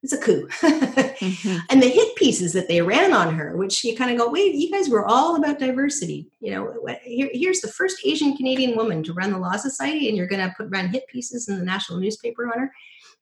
it's 0.04 0.14
a 0.14 0.18
coup. 0.18 0.48
mm-hmm. 0.48 1.58
And 1.70 1.82
the 1.82 1.88
hit 1.88 2.16
pieces 2.16 2.54
that 2.54 2.68
they 2.68 2.82
ran 2.82 3.14
on 3.14 3.36
her, 3.36 3.56
which 3.56 3.84
you 3.84 3.96
kind 3.96 4.12
of 4.12 4.18
go, 4.18 4.30
wait, 4.30 4.56
you 4.56 4.72
guys 4.72 4.90
were 4.90 5.06
all 5.06 5.36
about 5.36 5.60
diversity. 5.60 6.28
You 6.40 6.52
know, 6.52 6.98
here, 7.04 7.30
here's 7.32 7.62
the 7.62 7.68
first 7.68 8.02
Asian 8.06 8.36
Canadian 8.36 8.76
woman 8.76 9.04
to 9.04 9.14
run 9.14 9.32
the 9.32 9.38
Law 9.38 9.58
Society, 9.58 10.08
and 10.08 10.18
you're 10.18 10.28
going 10.28 10.48
to 10.48 10.54
put 10.56 10.70
run 10.70 10.90
hit 10.90 11.08
pieces 11.08 11.48
in 11.48 11.60
the 11.60 11.66
national 11.66 12.00
newspaper 12.00 12.48
on 12.48 12.60
her. 12.60 12.72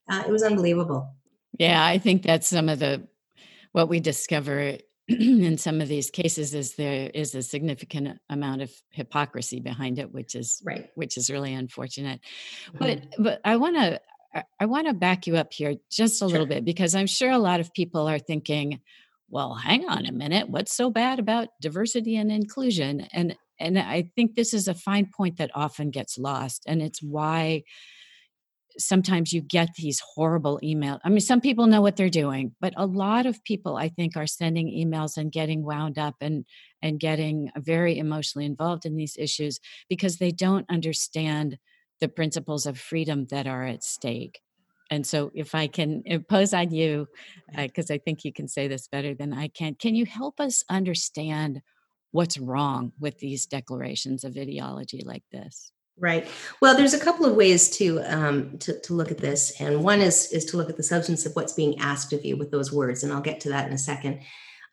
Uh, 0.10 0.24
it 0.26 0.32
was 0.32 0.44
unbelievable. 0.44 1.13
Yeah, 1.58 1.84
I 1.84 1.98
think 1.98 2.24
that's 2.24 2.48
some 2.48 2.70
of 2.70 2.80
the 2.80 3.08
what 3.72 3.89
we 3.89 4.00
discover 4.00 4.78
in 5.08 5.58
some 5.58 5.82
of 5.82 5.88
these 5.88 6.10
cases 6.10 6.54
is 6.54 6.76
there 6.76 7.12
is 7.13 7.36
a 7.36 7.42
significant 7.44 8.20
amount 8.30 8.62
of 8.62 8.72
hypocrisy 8.92 9.60
behind 9.60 10.00
it, 10.00 10.13
which 10.13 10.36
is 10.36 10.62
right, 10.63 10.89
which 10.96 11.18
is 11.18 11.30
really 11.30 11.54
unfortunate. 11.54 12.22
Mm-hmm. 12.68 12.78
But 12.78 13.24
but 13.24 13.42
I 13.44 13.58
want 13.58 13.76
to 13.76 14.00
I, 14.60 14.65
want 14.65 14.88
to 14.88 14.94
back 14.94 15.28
you 15.28 15.38
up 15.38 15.54
here 15.54 15.76
just 15.92 16.15
a 16.15 16.18
sure. 16.20 16.28
little 16.28 16.46
bit 16.46 16.63
because 16.63 16.94
I'm 16.94 17.08
sure 17.08 17.32
a 17.32 17.39
lot 17.39 17.60
of 17.60 17.74
people 17.74 18.08
are 18.08 18.20
thinking, 18.20 18.80
well, 19.30 19.56
hang 19.56 19.88
on 19.89 20.06
a 20.06 20.12
minute, 20.12 20.50
what's 20.50 20.76
so 20.76 20.89
bad 20.89 21.20
about 21.20 21.50
diversity 21.62 22.15
and 22.15 22.32
inclusion? 22.32 23.02
And 23.12 23.36
and 23.60 23.78
I 23.78 24.10
think 24.15 24.36
this 24.36 24.54
is 24.54 24.68
a 24.68 24.74
fine 24.74 25.10
point 25.15 25.38
that 25.38 25.52
often 25.54 25.92
gets 25.92 26.18
lost. 26.18 26.63
And 26.65 26.82
it's 26.82 27.04
why 27.04 27.63
sometimes 28.78 29.34
you 29.34 29.42
get 29.42 29.74
these 29.76 30.02
horrible 30.15 30.60
emails. 30.63 31.00
I 31.04 31.10
mean, 31.10 31.20
some 31.20 31.42
people 31.42 31.68
know 31.68 31.82
what 31.82 31.98
they're 31.98 32.10
doing, 32.10 32.56
but 32.62 32.74
a 32.78 32.86
lot 32.86 33.26
of 33.26 33.44
people 33.44 33.76
I 33.76 33.89
think 33.89 34.15
are 34.15 34.28
sending 34.28 34.68
emails 34.68 35.18
and 35.18 35.32
getting 35.32 35.63
wound 35.63 35.98
up 35.98 36.15
and 36.22 36.46
and 36.82 37.00
getting 37.00 37.52
very 37.58 37.98
emotionally 37.98 38.46
involved 38.46 38.86
in 38.86 38.96
these 38.96 39.18
issues 39.18 39.60
because 39.89 40.18
they 40.18 40.32
don't 40.32 40.65
understand 40.70 41.58
the 41.99 42.07
principles 42.07 42.65
of 42.65 42.77
freedom 42.77 43.25
that 43.31 43.47
are 43.47 43.65
at 43.65 43.83
stake. 43.83 44.41
And 44.91 45.05
so, 45.05 45.31
if 45.35 45.53
I 45.53 45.67
can 45.67 46.01
impose 46.05 46.53
on 46.53 46.71
you, 46.71 47.07
because 47.55 47.91
uh, 47.91 47.95
I 47.95 47.97
think 47.99 48.25
you 48.25 48.33
can 48.33 48.47
say 48.47 48.67
this 48.67 48.88
better 48.88 49.13
than 49.13 49.33
I 49.33 49.49
can, 49.49 49.75
can 49.75 49.93
you 49.93 50.05
help 50.05 50.39
us 50.39 50.63
understand 50.67 51.62
what's 52.12 52.38
wrong 52.38 52.91
with 52.99 53.19
these 53.19 53.45
declarations 53.45 54.23
of 54.23 54.38
ideology 54.38 55.03
like 55.05 55.23
this. 55.31 55.71
Right. 55.97 56.27
Well, 56.62 56.77
there's 56.77 56.93
a 56.93 56.99
couple 56.99 57.25
of 57.25 57.35
ways 57.35 57.69
to, 57.77 57.99
um, 58.01 58.57
to 58.59 58.79
to 58.81 58.93
look 58.93 59.12
at 59.12 59.17
this, 59.17 59.59
and 59.59 59.83
one 59.83 59.99
is 59.99 60.31
is 60.31 60.45
to 60.45 60.57
look 60.57 60.69
at 60.69 60.77
the 60.77 60.83
substance 60.83 61.25
of 61.25 61.35
what's 61.35 61.51
being 61.51 61.77
asked 61.79 62.13
of 62.13 62.23
you 62.23 62.38
with 62.38 62.51
those 62.51 62.71
words, 62.71 63.03
and 63.03 63.12
I'll 63.12 63.19
get 63.19 63.41
to 63.41 63.49
that 63.49 63.67
in 63.67 63.73
a 63.73 63.77
second. 63.77 64.21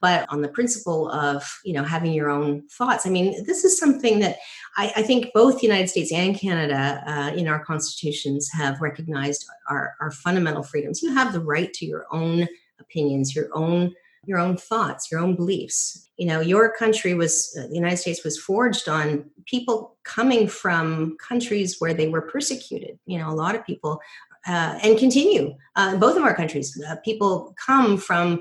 But 0.01 0.29
on 0.31 0.43
the 0.43 0.49
principle 0.49 1.11
of 1.11 1.43
you 1.65 1.73
know 1.73 1.83
having 1.83 2.13
your 2.13 2.31
own 2.31 2.67
thoughts, 2.69 3.07
I 3.07 3.11
mean, 3.11 3.45
this 3.45 3.65
is 3.65 3.79
something 3.79 4.21
that 4.21 4.37
I, 4.77 4.93
I 4.97 5.03
think 5.03 5.33
both 5.33 5.57
the 5.57 5.67
United 5.67 5.89
States 5.89 6.13
and 6.13 6.39
Canada 6.39 7.03
uh, 7.07 7.37
in 7.37 7.49
our 7.49 7.65
constitutions 7.65 8.51
have 8.53 8.81
recognized 8.81 9.47
our, 9.71 9.95
our 10.01 10.11
fundamental 10.11 10.63
freedoms. 10.63 11.03
You 11.03 11.15
have 11.15 11.33
the 11.33 11.41
right 11.41 11.73
to 11.75 11.87
your 11.87 12.07
own 12.11 12.47
opinions, 12.79 13.35
your 13.35 13.49
own 13.53 13.95
your 14.27 14.39
own 14.39 14.57
thoughts, 14.57 15.11
your 15.11 15.21
own 15.21 15.37
beliefs. 15.37 16.09
You 16.17 16.27
know, 16.27 16.41
your 16.41 16.75
country 16.77 17.15
was 17.15 17.57
uh, 17.59 17.69
the 17.69 17.75
United 17.75 17.99
States 17.99 18.25
was 18.25 18.39
forged 18.39 18.89
on 18.89 19.25
people 19.45 19.97
coming 20.03 20.49
from 20.49 21.17
countries 21.19 21.77
where 21.79 21.95
they 21.95 22.09
were 22.09 22.23
persecuted. 22.23 22.99
You 23.07 23.19
know, 23.19 23.31
a 23.31 23.35
lot 23.35 23.55
of 23.55 23.65
people 23.65 24.01
uh, 24.47 24.79
and 24.83 24.99
continue 24.99 25.55
uh, 25.75 25.97
both 25.97 26.17
of 26.17 26.23
our 26.23 26.35
countries. 26.35 26.81
Uh, 26.89 26.97
people 27.05 27.55
come 27.65 27.97
from 27.97 28.41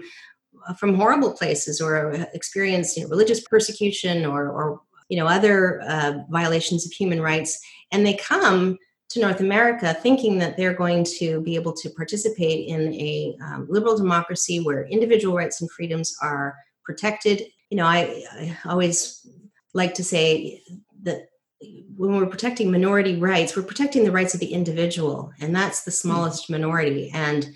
from 0.77 0.95
horrible 0.95 1.33
places 1.33 1.81
or 1.81 2.13
experience 2.33 2.97
you 2.97 3.03
know, 3.03 3.09
religious 3.09 3.41
persecution 3.41 4.25
or, 4.25 4.49
or 4.49 4.81
you 5.09 5.17
know 5.17 5.27
other 5.27 5.81
uh, 5.81 6.13
violations 6.29 6.85
of 6.85 6.91
human 6.91 7.21
rights, 7.21 7.59
and 7.91 8.05
they 8.05 8.15
come 8.15 8.77
to 9.09 9.21
North 9.21 9.39
America 9.39 9.93
thinking 9.93 10.39
that 10.39 10.57
they're 10.57 10.73
going 10.73 11.03
to 11.03 11.41
be 11.41 11.55
able 11.55 11.73
to 11.73 11.89
participate 11.91 12.67
in 12.67 12.93
a 12.93 13.37
um, 13.43 13.67
liberal 13.69 13.95
democracy 13.95 14.59
where 14.59 14.87
individual 14.87 15.35
rights 15.35 15.61
and 15.61 15.69
freedoms 15.71 16.15
are 16.21 16.55
protected. 16.83 17.43
You 17.69 17.77
know, 17.77 17.85
I, 17.85 18.23
I 18.31 18.57
always 18.65 19.27
like 19.73 19.93
to 19.95 20.03
say 20.03 20.63
that 21.03 21.27
when 21.95 22.15
we're 22.15 22.25
protecting 22.25 22.71
minority 22.71 23.17
rights, 23.17 23.55
we're 23.55 23.63
protecting 23.63 24.03
the 24.03 24.11
rights 24.11 24.33
of 24.33 24.39
the 24.39 24.53
individual, 24.53 25.31
and 25.39 25.55
that's 25.55 25.83
the 25.83 25.91
hmm. 25.91 26.09
smallest 26.09 26.49
minority. 26.49 27.11
And 27.13 27.49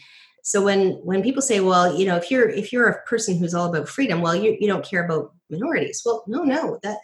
so 0.43 0.63
when 0.63 0.91
when 1.03 1.21
people 1.21 1.41
say, 1.41 1.59
well, 1.59 1.95
you 1.95 2.05
know, 2.05 2.15
if 2.15 2.31
you're 2.31 2.49
if 2.49 2.71
you're 2.71 2.87
a 2.87 3.01
person 3.03 3.37
who's 3.37 3.53
all 3.53 3.69
about 3.69 3.89
freedom, 3.89 4.21
well, 4.21 4.35
you 4.35 4.57
you 4.59 4.67
don't 4.67 4.85
care 4.85 5.05
about 5.05 5.33
minorities. 5.49 6.01
Well, 6.05 6.23
no, 6.27 6.43
no, 6.43 6.79
that 6.83 6.99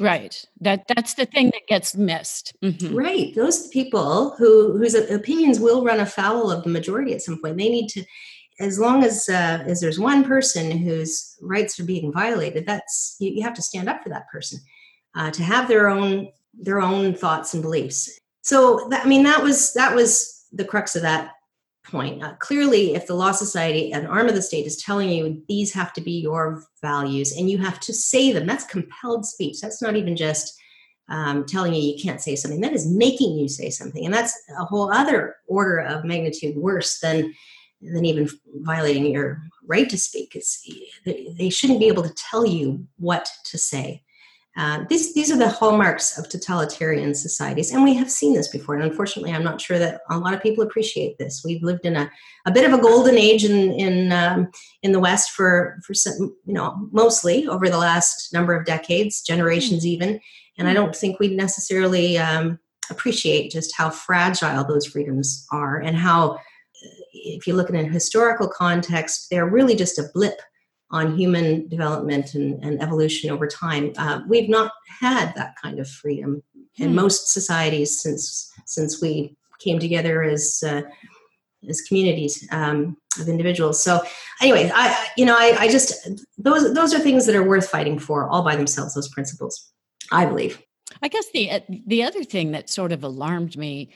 right. 0.00 0.44
That 0.60 0.86
that's 0.88 1.14
the 1.14 1.26
thing 1.26 1.46
that 1.46 1.66
gets 1.68 1.94
missed. 1.94 2.54
Mm-hmm. 2.62 2.94
Right. 2.94 3.34
Those 3.34 3.68
people 3.68 4.34
who 4.38 4.76
whose 4.76 4.94
opinions 4.94 5.60
will 5.60 5.84
run 5.84 6.00
afoul 6.00 6.50
of 6.50 6.64
the 6.64 6.70
majority 6.70 7.14
at 7.14 7.22
some 7.22 7.40
point. 7.40 7.56
They 7.56 7.68
need 7.68 7.88
to, 7.88 8.04
as 8.60 8.78
long 8.78 9.04
as 9.04 9.28
uh, 9.28 9.64
as 9.66 9.80
there's 9.80 9.98
one 9.98 10.24
person 10.24 10.78
whose 10.78 11.36
rights 11.40 11.78
are 11.78 11.84
being 11.84 12.12
violated, 12.12 12.66
that's 12.66 13.16
you, 13.20 13.30
you 13.30 13.42
have 13.42 13.54
to 13.54 13.62
stand 13.62 13.88
up 13.88 14.02
for 14.02 14.08
that 14.08 14.28
person 14.30 14.60
uh, 15.14 15.30
to 15.32 15.42
have 15.42 15.68
their 15.68 15.88
own 15.88 16.28
their 16.54 16.80
own 16.80 17.14
thoughts 17.14 17.54
and 17.54 17.62
beliefs. 17.62 18.18
So 18.42 18.88
that, 18.90 19.04
I 19.04 19.08
mean, 19.08 19.22
that 19.24 19.42
was 19.42 19.72
that 19.74 19.94
was 19.94 20.46
the 20.52 20.64
crux 20.64 20.96
of 20.96 21.02
that 21.02 21.32
point. 21.84 22.22
Uh, 22.22 22.34
clearly, 22.38 22.94
if 22.94 23.06
the 23.06 23.14
Law 23.14 23.32
Society, 23.32 23.92
an 23.92 24.06
arm 24.06 24.28
of 24.28 24.34
the 24.34 24.42
state, 24.42 24.66
is 24.66 24.76
telling 24.76 25.08
you 25.08 25.42
these 25.48 25.72
have 25.72 25.92
to 25.94 26.00
be 26.00 26.12
your 26.12 26.64
values 26.80 27.36
and 27.36 27.50
you 27.50 27.58
have 27.58 27.80
to 27.80 27.92
say 27.92 28.32
them, 28.32 28.46
that's 28.46 28.64
compelled 28.64 29.26
speech. 29.26 29.60
That's 29.60 29.82
not 29.82 29.96
even 29.96 30.16
just 30.16 30.58
um, 31.08 31.44
telling 31.44 31.74
you 31.74 31.82
you 31.82 32.02
can't 32.02 32.20
say 32.20 32.36
something, 32.36 32.60
that 32.60 32.72
is 32.72 32.86
making 32.86 33.36
you 33.38 33.48
say 33.48 33.70
something. 33.70 34.04
And 34.04 34.14
that's 34.14 34.38
a 34.58 34.64
whole 34.64 34.92
other 34.92 35.36
order 35.46 35.78
of 35.78 36.04
magnitude 36.04 36.56
worse 36.56 37.00
than, 37.00 37.34
than 37.80 38.04
even 38.04 38.28
violating 38.60 39.06
your 39.06 39.42
right 39.66 39.88
to 39.90 39.98
speak. 39.98 40.34
It's, 40.34 40.66
they 41.04 41.50
shouldn't 41.50 41.80
be 41.80 41.88
able 41.88 42.04
to 42.04 42.14
tell 42.14 42.46
you 42.46 42.86
what 42.98 43.28
to 43.46 43.58
say. 43.58 44.02
Uh, 44.54 44.84
these, 44.90 45.14
these 45.14 45.32
are 45.32 45.38
the 45.38 45.48
hallmarks 45.48 46.18
of 46.18 46.28
totalitarian 46.28 47.14
societies, 47.14 47.72
and 47.72 47.82
we 47.82 47.94
have 47.94 48.10
seen 48.10 48.34
this 48.34 48.48
before. 48.48 48.74
And 48.74 48.84
unfortunately, 48.84 49.32
I'm 49.32 49.44
not 49.44 49.62
sure 49.62 49.78
that 49.78 50.02
a 50.10 50.18
lot 50.18 50.34
of 50.34 50.42
people 50.42 50.62
appreciate 50.62 51.16
this. 51.16 51.42
We've 51.42 51.62
lived 51.62 51.86
in 51.86 51.96
a, 51.96 52.10
a 52.44 52.52
bit 52.52 52.66
of 52.66 52.78
a 52.78 52.82
golden 52.82 53.16
age 53.16 53.44
in 53.46 53.72
in 53.72 54.12
um, 54.12 54.50
in 54.82 54.92
the 54.92 55.00
West 55.00 55.30
for 55.30 55.78
for 55.86 55.94
some, 55.94 56.36
you 56.44 56.52
know 56.52 56.88
mostly 56.92 57.46
over 57.48 57.70
the 57.70 57.78
last 57.78 58.32
number 58.34 58.54
of 58.54 58.66
decades, 58.66 59.22
generations 59.22 59.86
even. 59.86 60.20
And 60.58 60.68
I 60.68 60.74
don't 60.74 60.94
think 60.94 61.18
we 61.18 61.34
necessarily 61.34 62.18
um, 62.18 62.58
appreciate 62.90 63.52
just 63.52 63.74
how 63.74 63.88
fragile 63.88 64.64
those 64.64 64.84
freedoms 64.84 65.46
are, 65.50 65.80
and 65.80 65.96
how, 65.96 66.38
if 67.14 67.46
you 67.46 67.54
look 67.54 67.70
at 67.70 67.76
a 67.76 67.84
historical 67.84 68.48
context, 68.48 69.28
they're 69.30 69.48
really 69.48 69.74
just 69.74 69.98
a 69.98 70.10
blip 70.12 70.42
on 70.92 71.16
human 71.16 71.68
development 71.68 72.34
and, 72.34 72.62
and 72.62 72.80
evolution 72.82 73.30
over 73.30 73.46
time. 73.46 73.92
Uh, 73.96 74.20
we've 74.28 74.48
not 74.48 74.72
had 75.00 75.34
that 75.34 75.54
kind 75.60 75.80
of 75.80 75.88
freedom 75.88 76.42
hmm. 76.76 76.82
in 76.82 76.94
most 76.94 77.32
societies 77.32 78.00
since 78.00 78.52
since 78.66 79.00
we 79.00 79.36
came 79.58 79.78
together 79.78 80.22
as 80.22 80.62
uh, 80.66 80.82
as 81.68 81.80
communities 81.82 82.46
um, 82.50 82.96
of 83.20 83.28
individuals. 83.28 83.82
So, 83.82 84.02
anyway, 84.40 84.70
I 84.74 85.08
you 85.16 85.24
know 85.24 85.36
I, 85.36 85.56
I 85.58 85.68
just 85.68 86.08
those 86.38 86.74
those 86.74 86.94
are 86.94 86.98
things 86.98 87.26
that 87.26 87.34
are 87.34 87.46
worth 87.46 87.68
fighting 87.68 87.98
for 87.98 88.28
all 88.28 88.42
by 88.42 88.56
themselves. 88.56 88.94
Those 88.94 89.08
principles, 89.08 89.72
I 90.10 90.26
believe. 90.26 90.62
I 91.02 91.08
guess 91.08 91.26
the 91.32 91.50
uh, 91.50 91.60
the 91.86 92.02
other 92.02 92.24
thing 92.24 92.52
that 92.52 92.68
sort 92.68 92.92
of 92.92 93.02
alarmed 93.02 93.56
me 93.56 93.90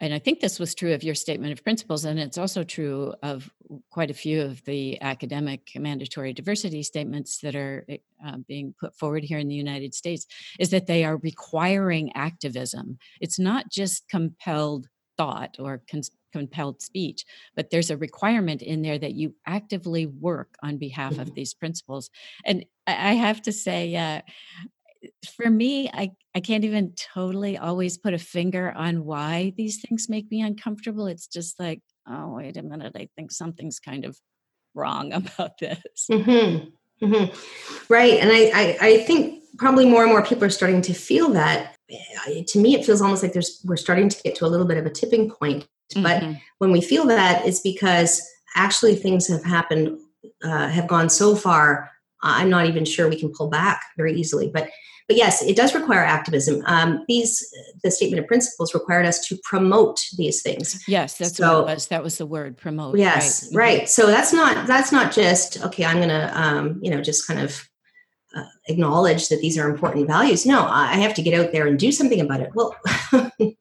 and 0.00 0.12
I 0.12 0.18
think 0.18 0.40
this 0.40 0.58
was 0.58 0.74
true 0.74 0.92
of 0.92 1.04
your 1.04 1.14
statement 1.14 1.52
of 1.52 1.62
principles, 1.62 2.04
and 2.04 2.18
it's 2.18 2.38
also 2.38 2.64
true 2.64 3.14
of 3.22 3.48
quite 3.90 4.10
a 4.10 4.14
few 4.14 4.42
of 4.42 4.64
the 4.64 5.00
academic 5.00 5.70
mandatory 5.76 6.32
diversity 6.32 6.82
statements 6.82 7.38
that 7.38 7.54
are 7.54 7.84
eh, 7.88 7.98
uh, 8.26 8.38
being 8.48 8.74
put 8.78 8.96
forward 8.96 9.22
here 9.22 9.38
in 9.38 9.48
the 9.48 9.54
United 9.54 9.94
States, 9.94 10.26
is 10.58 10.70
that 10.70 10.86
they 10.86 11.04
are 11.04 11.18
requiring 11.18 12.12
activism. 12.14 12.98
It's 13.20 13.38
not 13.38 13.70
just 13.70 14.08
compelled 14.08 14.88
thought 15.16 15.56
or 15.60 15.80
con- 15.88 16.02
compelled 16.32 16.82
speech, 16.82 17.24
but 17.54 17.70
there's 17.70 17.90
a 17.90 17.96
requirement 17.96 18.62
in 18.62 18.82
there 18.82 18.98
that 18.98 19.14
you 19.14 19.34
actively 19.46 20.06
work 20.06 20.56
on 20.62 20.76
behalf 20.76 21.12
of 21.12 21.18
mm-hmm. 21.18 21.34
these 21.34 21.54
principles. 21.54 22.10
And 22.44 22.64
I 22.86 23.14
have 23.14 23.40
to 23.42 23.52
say, 23.52 23.94
uh, 23.94 24.22
for 25.28 25.48
me, 25.48 25.88
I, 25.92 26.12
I 26.34 26.40
can't 26.40 26.64
even 26.64 26.92
totally 27.14 27.58
always 27.58 27.98
put 27.98 28.14
a 28.14 28.18
finger 28.18 28.72
on 28.72 29.04
why 29.04 29.52
these 29.56 29.80
things 29.80 30.08
make 30.08 30.30
me 30.30 30.42
uncomfortable. 30.42 31.06
It's 31.06 31.26
just 31.26 31.58
like, 31.58 31.80
oh, 32.08 32.34
wait 32.34 32.56
a 32.56 32.62
minute, 32.62 32.92
I 32.96 33.08
think 33.16 33.32
something's 33.32 33.78
kind 33.78 34.04
of 34.04 34.18
wrong 34.74 35.12
about 35.12 35.58
this. 35.58 36.06
Mm-hmm. 36.10 36.68
Mm-hmm. 37.04 37.92
Right. 37.92 38.14
And 38.20 38.30
I, 38.30 38.50
I, 38.54 38.78
I 38.80 38.98
think 39.04 39.42
probably 39.58 39.86
more 39.86 40.02
and 40.02 40.10
more 40.10 40.24
people 40.24 40.44
are 40.44 40.50
starting 40.50 40.82
to 40.82 40.94
feel 40.94 41.30
that. 41.30 41.76
To 42.48 42.58
me, 42.58 42.74
it 42.74 42.84
feels 42.84 43.02
almost 43.02 43.22
like 43.22 43.32
there's 43.32 43.60
we're 43.64 43.76
starting 43.76 44.08
to 44.08 44.22
get 44.22 44.34
to 44.36 44.46
a 44.46 44.48
little 44.48 44.66
bit 44.66 44.78
of 44.78 44.86
a 44.86 44.90
tipping 44.90 45.30
point. 45.30 45.66
Mm-hmm. 45.94 46.02
But 46.02 46.40
when 46.58 46.72
we 46.72 46.80
feel 46.80 47.06
that, 47.06 47.46
it's 47.46 47.60
because 47.60 48.26
actually 48.56 48.96
things 48.96 49.28
have 49.28 49.44
happened, 49.44 49.98
uh, 50.42 50.68
have 50.68 50.88
gone 50.88 51.10
so 51.10 51.36
far. 51.36 51.90
I'm 52.22 52.48
not 52.48 52.66
even 52.66 52.86
sure 52.86 53.08
we 53.08 53.20
can 53.20 53.32
pull 53.32 53.48
back 53.48 53.82
very 53.98 54.14
easily. 54.14 54.50
But 54.52 54.70
but 55.06 55.16
yes, 55.16 55.42
it 55.42 55.56
does 55.56 55.74
require 55.74 56.02
activism. 56.02 56.62
Um, 56.66 57.04
these 57.08 57.46
the 57.82 57.90
statement 57.90 58.20
of 58.20 58.26
principles 58.26 58.72
required 58.72 59.04
us 59.04 59.26
to 59.28 59.38
promote 59.44 60.00
these 60.16 60.42
things. 60.42 60.82
Yes, 60.88 61.18
that's 61.18 61.36
so, 61.36 61.62
what 61.62 61.70
it 61.70 61.74
was. 61.74 61.88
That 61.88 62.02
was 62.02 62.18
the 62.18 62.26
word 62.26 62.56
promote. 62.56 62.98
Yes, 62.98 63.50
right. 63.54 63.80
right. 63.80 63.88
So 63.88 64.06
that's 64.06 64.32
not 64.32 64.66
that's 64.66 64.92
not 64.92 65.12
just 65.12 65.62
okay. 65.64 65.84
I'm 65.84 65.98
going 65.98 66.08
to 66.08 66.40
um, 66.40 66.80
you 66.82 66.90
know 66.90 67.02
just 67.02 67.26
kind 67.26 67.40
of 67.40 67.68
uh, 68.34 68.44
acknowledge 68.68 69.28
that 69.28 69.40
these 69.40 69.58
are 69.58 69.68
important 69.68 70.06
values. 70.06 70.46
No, 70.46 70.66
I 70.66 70.96
have 70.96 71.14
to 71.14 71.22
get 71.22 71.38
out 71.38 71.52
there 71.52 71.66
and 71.66 71.78
do 71.78 71.92
something 71.92 72.20
about 72.20 72.40
it. 72.40 72.50
Well. 72.54 72.74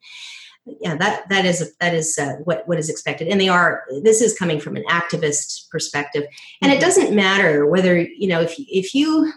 yeah 0.79 0.95
that 0.95 1.27
that 1.27 1.43
is 1.43 1.75
that 1.81 1.93
is 1.93 2.17
uh, 2.17 2.35
what 2.45 2.65
what 2.69 2.79
is 2.79 2.89
expected 2.89 3.27
and 3.27 3.41
they 3.41 3.49
are 3.49 3.83
this 4.01 4.21
is 4.21 4.37
coming 4.37 4.61
from 4.61 4.77
an 4.77 4.83
activist 4.89 5.69
perspective 5.69 6.23
and 6.61 6.71
it 6.71 6.75
mm-hmm. 6.75 6.85
doesn't 6.85 7.13
matter 7.13 7.65
whether 7.65 7.99
you 7.99 8.29
know 8.29 8.39
if 8.39 8.55
if 8.57 8.95
you 8.95 9.29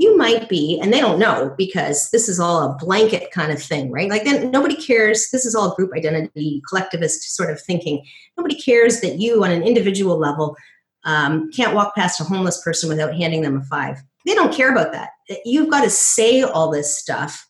you 0.00 0.16
might 0.16 0.48
be 0.48 0.80
and 0.80 0.94
they 0.94 0.98
don't 0.98 1.18
know 1.18 1.54
because 1.58 2.08
this 2.10 2.26
is 2.26 2.40
all 2.40 2.62
a 2.62 2.74
blanket 2.76 3.30
kind 3.32 3.52
of 3.52 3.62
thing 3.62 3.90
right? 3.90 4.08
Like 4.08 4.24
then 4.24 4.50
nobody 4.50 4.74
cares. 4.74 5.28
This 5.30 5.44
is 5.44 5.54
all 5.54 5.74
group 5.74 5.92
identity 5.94 6.62
collectivist 6.66 7.36
sort 7.36 7.50
of 7.50 7.60
thinking. 7.60 8.02
Nobody 8.38 8.54
cares 8.58 9.02
that 9.02 9.18
you 9.18 9.44
on 9.44 9.50
an 9.50 9.62
individual 9.62 10.16
level 10.16 10.56
um, 11.04 11.50
can't 11.52 11.74
walk 11.74 11.94
past 11.94 12.18
a 12.18 12.24
homeless 12.24 12.62
person 12.62 12.88
without 12.88 13.14
handing 13.14 13.42
them 13.42 13.58
a 13.58 13.64
five. 13.64 13.98
They 14.24 14.34
don't 14.34 14.54
care 14.54 14.72
about 14.72 14.92
that. 14.92 15.10
You've 15.44 15.70
got 15.70 15.84
to 15.84 15.90
say 15.90 16.42
all 16.42 16.70
this 16.70 16.98
stuff. 16.98 17.46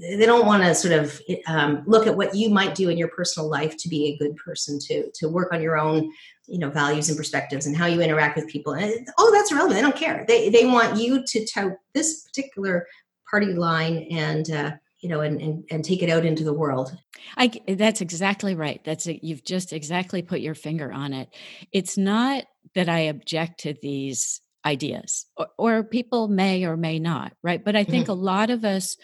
They 0.00 0.26
don't 0.26 0.46
want 0.46 0.64
to 0.64 0.74
sort 0.74 0.94
of 0.94 1.20
um, 1.46 1.84
look 1.86 2.08
at 2.08 2.16
what 2.16 2.34
you 2.34 2.50
might 2.50 2.74
do 2.74 2.88
in 2.88 2.98
your 2.98 3.08
personal 3.08 3.48
life 3.48 3.76
to 3.78 3.88
be 3.88 4.06
a 4.06 4.16
good 4.16 4.34
person 4.36 4.80
to 4.86 5.10
to 5.12 5.28
work 5.28 5.52
on 5.52 5.62
your 5.62 5.78
own 5.78 6.10
you 6.46 6.58
know 6.58 6.70
values 6.70 7.08
and 7.08 7.16
perspectives 7.16 7.66
and 7.66 7.76
how 7.76 7.86
you 7.86 8.00
interact 8.00 8.36
with 8.36 8.48
people. 8.48 8.74
And 8.74 9.06
oh 9.18 9.30
that's 9.32 9.50
irrelevant. 9.50 9.76
They 9.76 9.82
don't 9.82 9.96
care. 9.96 10.24
They 10.26 10.48
they 10.48 10.66
want 10.66 10.98
you 10.98 11.24
to 11.24 11.46
tout 11.46 11.72
this 11.94 12.22
particular 12.22 12.86
party 13.30 13.54
line 13.54 14.06
and 14.10 14.50
uh, 14.50 14.72
you 15.00 15.08
know 15.08 15.20
and, 15.20 15.40
and 15.40 15.64
and 15.70 15.84
take 15.84 16.02
it 16.02 16.10
out 16.10 16.24
into 16.24 16.44
the 16.44 16.52
world. 16.52 16.96
I 17.36 17.50
that's 17.68 18.00
exactly 18.00 18.54
right. 18.54 18.82
That's 18.84 19.06
a, 19.06 19.18
you've 19.24 19.44
just 19.44 19.72
exactly 19.72 20.22
put 20.22 20.40
your 20.40 20.54
finger 20.54 20.92
on 20.92 21.12
it. 21.12 21.28
It's 21.72 21.96
not 21.96 22.44
that 22.74 22.88
i 22.88 23.00
object 23.00 23.60
to 23.60 23.74
these 23.82 24.40
ideas, 24.66 25.26
or, 25.36 25.48
or, 25.58 25.84
people 25.84 26.26
may 26.26 26.64
or 26.64 26.76
may 26.76 26.98
not, 26.98 27.34
right? 27.42 27.62
But 27.62 27.76
I 27.76 27.84
think 27.84 28.04
mm-hmm. 28.04 28.12
a 28.12 28.22
lot 28.22 28.50
of 28.50 28.64
us 28.64 28.96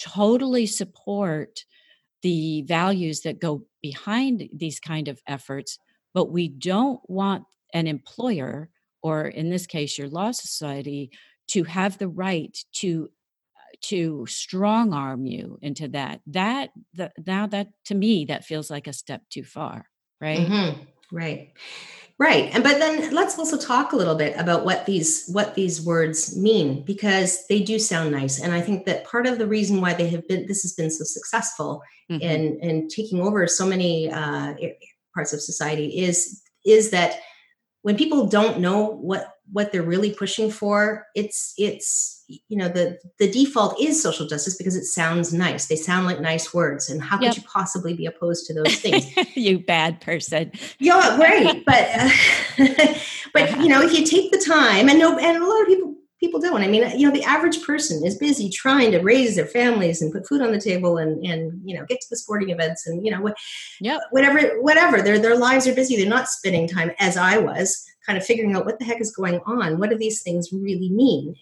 totally 0.00 0.66
support 0.66 1.64
the 2.22 2.62
values 2.62 3.20
that 3.22 3.40
go 3.40 3.64
behind 3.82 4.48
these 4.54 4.80
kind 4.80 5.08
of 5.08 5.20
efforts, 5.26 5.78
but 6.14 6.30
we 6.30 6.48
don't 6.48 7.00
want 7.08 7.44
an 7.74 7.86
employer, 7.86 8.68
or 9.02 9.26
in 9.26 9.50
this 9.50 9.66
case, 9.66 9.96
your 9.98 10.08
law 10.08 10.30
society, 10.30 11.10
to 11.48 11.64
have 11.64 11.98
the 11.98 12.08
right 12.08 12.56
to 12.72 13.10
to 13.82 14.24
strong 14.26 14.92
arm 14.92 15.26
you 15.26 15.58
into 15.60 15.88
that 15.88 16.20
that 16.26 16.70
the, 16.94 17.10
now 17.26 17.46
that 17.46 17.68
to 17.84 17.94
me 17.94 18.24
that 18.24 18.44
feels 18.44 18.70
like 18.70 18.86
a 18.86 18.92
step 18.92 19.22
too 19.28 19.42
far 19.42 19.86
right 20.20 20.38
mm-hmm. 20.38 20.80
right 21.10 21.52
right 22.18 22.50
and 22.54 22.62
but 22.62 22.78
then 22.78 23.12
let's 23.12 23.36
also 23.38 23.58
talk 23.58 23.92
a 23.92 23.96
little 23.96 24.14
bit 24.14 24.36
about 24.38 24.64
what 24.64 24.86
these 24.86 25.28
what 25.32 25.54
these 25.54 25.84
words 25.84 26.36
mean 26.36 26.84
because 26.84 27.46
they 27.48 27.60
do 27.60 27.78
sound 27.78 28.12
nice 28.12 28.40
and 28.40 28.52
i 28.52 28.60
think 28.60 28.86
that 28.86 29.04
part 29.04 29.26
of 29.26 29.38
the 29.38 29.46
reason 29.46 29.80
why 29.80 29.92
they 29.92 30.08
have 30.08 30.26
been 30.28 30.46
this 30.46 30.62
has 30.62 30.74
been 30.74 30.90
so 30.90 31.04
successful 31.04 31.82
mm-hmm. 32.10 32.22
in 32.22 32.60
in 32.60 32.88
taking 32.88 33.20
over 33.20 33.46
so 33.48 33.66
many 33.66 34.10
uh, 34.10 34.54
parts 35.14 35.32
of 35.32 35.40
society 35.40 35.98
is 35.98 36.42
is 36.64 36.90
that 36.90 37.16
when 37.82 37.96
people 37.96 38.26
don't 38.26 38.60
know 38.60 38.86
what 38.86 39.28
what 39.50 39.72
they're 39.72 39.82
really 39.82 40.14
pushing 40.14 40.50
for 40.50 41.06
it's 41.14 41.52
it's 41.58 42.22
you 42.48 42.56
know 42.56 42.68
the 42.68 42.98
the 43.18 43.30
default 43.30 43.80
is 43.80 44.02
social 44.02 44.26
justice 44.26 44.56
because 44.56 44.76
it 44.76 44.84
sounds 44.84 45.32
nice. 45.32 45.66
They 45.66 45.76
sound 45.76 46.06
like 46.06 46.20
nice 46.20 46.52
words. 46.54 46.88
And 46.88 47.02
how 47.02 47.20
yep. 47.20 47.34
could 47.34 47.42
you 47.42 47.48
possibly 47.48 47.94
be 47.94 48.06
opposed 48.06 48.46
to 48.46 48.54
those 48.62 48.76
things? 48.76 49.06
You 49.36 49.58
bad 49.58 50.00
person. 50.00 50.52
Yeah 50.78 51.18
right. 51.18 51.62
But 51.64 51.88
uh, 51.94 52.10
but 53.32 53.42
uh-huh. 53.42 53.62
you 53.62 53.68
know 53.68 53.82
if 53.82 53.92
you 53.92 54.06
take 54.06 54.30
the 54.30 54.38
time 54.38 54.88
and 54.88 54.98
no 54.98 55.18
and 55.18 55.42
a 55.42 55.46
lot 55.46 55.62
of 55.62 55.66
people 55.66 55.94
people 56.22 56.40
don't. 56.40 56.62
I 56.62 56.68
mean 56.68 56.98
you 56.98 57.06
know 57.06 57.12
the 57.12 57.24
average 57.24 57.62
person 57.62 58.04
is 58.06 58.16
busy 58.16 58.48
trying 58.48 58.92
to 58.92 59.00
raise 59.00 59.34
their 59.34 59.46
families 59.46 60.00
and 60.00 60.12
put 60.12 60.26
food 60.26 60.40
on 60.40 60.52
the 60.52 60.60
table 60.60 60.96
and 60.96 61.24
and 61.26 61.60
you 61.64 61.76
know 61.76 61.84
get 61.86 62.00
to 62.00 62.06
the 62.08 62.16
sporting 62.16 62.50
events 62.50 62.86
and 62.86 63.04
you 63.04 63.10
know 63.10 63.20
what 63.20 63.36
yep. 63.80 64.00
whatever 64.10 64.62
whatever. 64.62 65.02
Their 65.02 65.18
their 65.18 65.36
lives 65.36 65.66
are 65.66 65.74
busy. 65.74 65.96
They're 65.96 66.08
not 66.08 66.28
spending 66.28 66.68
time 66.68 66.92
as 66.98 67.16
i 67.16 67.38
was 67.38 67.84
kind 68.06 68.16
of 68.16 68.24
figuring 68.24 68.54
out 68.54 68.64
what 68.64 68.78
the 68.78 68.84
heck 68.84 69.00
is 69.00 69.14
going 69.14 69.40
on. 69.46 69.78
What 69.78 69.90
do 69.90 69.98
these 69.98 70.22
things 70.22 70.48
really 70.52 70.90
mean? 70.90 71.34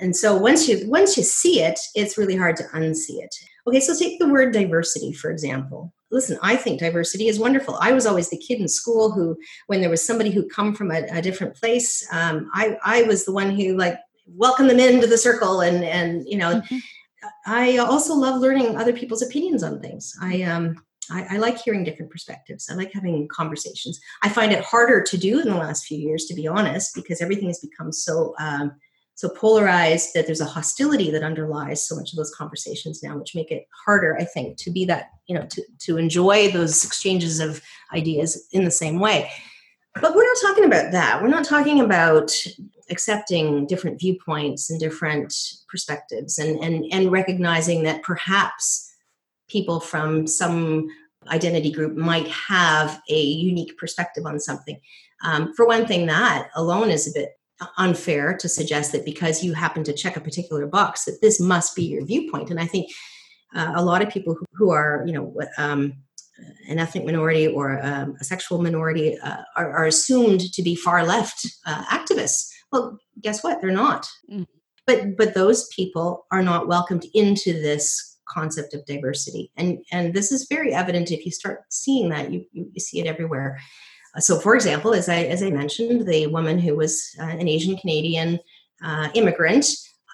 And 0.00 0.14
so 0.14 0.36
once 0.36 0.68
you 0.68 0.88
once 0.88 1.16
you 1.16 1.22
see 1.22 1.62
it 1.62 1.80
it's 1.94 2.18
really 2.18 2.36
hard 2.36 2.56
to 2.58 2.64
unsee 2.74 3.22
it. 3.22 3.34
Okay 3.66 3.80
so 3.80 3.96
take 3.96 4.18
the 4.18 4.28
word 4.28 4.52
diversity 4.52 5.12
for 5.12 5.30
example. 5.30 5.92
Listen 6.10 6.38
i 6.42 6.56
think 6.56 6.78
diversity 6.78 7.26
is 7.28 7.38
wonderful. 7.38 7.78
I 7.80 7.92
was 7.92 8.04
always 8.04 8.28
the 8.28 8.38
kid 8.38 8.60
in 8.60 8.68
school 8.68 9.12
who 9.12 9.36
when 9.66 9.80
there 9.80 9.90
was 9.90 10.04
somebody 10.04 10.30
who 10.30 10.46
come 10.48 10.74
from 10.74 10.90
a, 10.90 11.06
a 11.10 11.22
different 11.22 11.56
place 11.56 12.06
um, 12.12 12.50
I, 12.52 12.76
I 12.84 13.02
was 13.04 13.24
the 13.24 13.32
one 13.32 13.50
who 13.50 13.76
like 13.76 13.98
welcomed 14.26 14.70
them 14.70 14.80
into 14.80 15.06
the 15.06 15.18
circle 15.18 15.60
and 15.60 15.84
and 15.84 16.26
you 16.28 16.36
know 16.36 16.60
mm-hmm. 16.60 16.78
i 17.46 17.76
also 17.78 18.14
love 18.14 18.40
learning 18.40 18.76
other 18.76 18.92
people's 18.92 19.22
opinions 19.22 19.62
on 19.62 19.80
things 19.80 20.14
i 20.20 20.42
um 20.42 20.76
I, 21.10 21.26
I, 21.30 21.36
like 21.36 21.58
hearing 21.58 21.84
different 21.84 22.10
perspectives. 22.10 22.68
I 22.68 22.74
like 22.74 22.92
having 22.92 23.28
conversations. 23.28 24.00
I 24.22 24.28
find 24.28 24.50
it 24.50 24.64
harder 24.64 25.02
to 25.02 25.16
do 25.16 25.38
in 25.40 25.48
the 25.48 25.56
last 25.56 25.86
few 25.86 25.98
years, 25.98 26.24
to 26.24 26.34
be 26.34 26.48
honest, 26.48 26.96
because 26.96 27.20
everything 27.20 27.46
has 27.46 27.60
become 27.60 27.92
so 27.92 28.34
um, 28.40 28.72
so 29.14 29.30
polarized 29.30 30.10
that 30.14 30.26
there's 30.26 30.42
a 30.42 30.46
hostility 30.46 31.10
that 31.10 31.22
underlies 31.22 31.86
so 31.86 31.96
much 31.96 32.12
of 32.12 32.16
those 32.16 32.34
conversations 32.34 33.02
now, 33.02 33.16
which 33.16 33.34
make 33.34 33.50
it 33.50 33.66
harder, 33.86 34.14
I 34.18 34.24
think, 34.24 34.58
to 34.58 34.70
be 34.70 34.84
that 34.86 35.10
you 35.26 35.34
know 35.34 35.46
to 35.46 35.62
to 35.80 35.96
enjoy 35.96 36.50
those 36.50 36.84
exchanges 36.84 37.40
of 37.40 37.62
ideas 37.94 38.48
in 38.52 38.64
the 38.64 38.70
same 38.70 38.98
way. 38.98 39.30
But 40.00 40.14
we're 40.14 40.24
not 40.24 40.42
talking 40.42 40.64
about 40.64 40.92
that. 40.92 41.22
We're 41.22 41.28
not 41.28 41.44
talking 41.44 41.80
about 41.80 42.32
accepting 42.90 43.66
different 43.66 43.98
viewpoints 43.98 44.70
and 44.70 44.78
different 44.78 45.34
perspectives 45.68 46.38
and 46.38 46.62
and 46.62 46.84
and 46.92 47.10
recognizing 47.10 47.82
that 47.82 48.02
perhaps 48.02 48.92
people 49.48 49.80
from 49.80 50.26
some 50.26 50.88
identity 51.28 51.72
group 51.72 51.96
might 51.96 52.28
have 52.28 53.00
a 53.08 53.20
unique 53.20 53.76
perspective 53.78 54.26
on 54.26 54.38
something. 54.38 54.80
Um, 55.24 55.52
for 55.54 55.66
one 55.66 55.86
thing, 55.86 56.06
that 56.06 56.48
alone 56.54 56.90
is 56.90 57.08
a 57.08 57.18
bit 57.18 57.38
unfair 57.78 58.36
to 58.36 58.48
suggest 58.48 58.92
that 58.92 59.04
because 59.04 59.42
you 59.42 59.54
happen 59.54 59.82
to 59.84 59.92
check 59.92 60.16
a 60.16 60.20
particular 60.20 60.66
box 60.66 61.04
that 61.04 61.18
this 61.22 61.40
must 61.40 61.74
be 61.74 61.84
your 61.84 62.04
viewpoint. 62.04 62.50
And 62.50 62.60
I 62.60 62.66
think 62.66 62.90
uh, 63.54 63.72
a 63.74 63.84
lot 63.84 64.02
of 64.02 64.10
people 64.10 64.34
who, 64.34 64.44
who 64.52 64.70
are, 64.70 65.02
you 65.06 65.12
know, 65.12 65.34
um, 65.56 65.94
an 66.68 66.78
ethnic 66.78 67.04
minority 67.04 67.46
or 67.46 67.84
um, 67.84 68.16
a 68.20 68.24
sexual 68.24 68.60
minority 68.60 69.18
uh, 69.18 69.42
are, 69.56 69.72
are, 69.72 69.86
assumed 69.86 70.40
to 70.52 70.62
be 70.62 70.74
far 70.74 71.04
left 71.06 71.46
uh, 71.66 71.84
activists. 71.84 72.50
Well, 72.70 72.98
guess 73.22 73.42
what? 73.42 73.60
They're 73.60 73.70
not. 73.70 74.06
Mm. 74.30 74.46
But 74.86 75.16
but 75.16 75.34
those 75.34 75.68
people 75.68 76.26
are 76.30 76.42
not 76.42 76.68
welcomed 76.68 77.06
into 77.14 77.52
this 77.52 78.16
concept 78.28 78.74
of 78.74 78.84
diversity 78.86 79.50
and 79.56 79.78
and 79.92 80.12
this 80.12 80.32
is 80.32 80.48
very 80.50 80.74
evident 80.74 81.10
if 81.10 81.24
you 81.24 81.30
start 81.30 81.60
seeing 81.70 82.08
that 82.08 82.32
you 82.32 82.44
you, 82.52 82.68
you 82.72 82.80
see 82.80 82.98
it 82.98 83.06
everywhere 83.06 83.58
uh, 84.16 84.20
so 84.20 84.38
for 84.38 84.54
example 84.54 84.92
as 84.92 85.08
i 85.08 85.22
as 85.22 85.42
i 85.42 85.50
mentioned 85.50 86.06
the 86.06 86.26
woman 86.26 86.58
who 86.58 86.74
was 86.74 87.14
uh, 87.20 87.24
an 87.24 87.46
asian 87.46 87.76
canadian 87.76 88.38
uh, 88.84 89.08
immigrant 89.14 89.66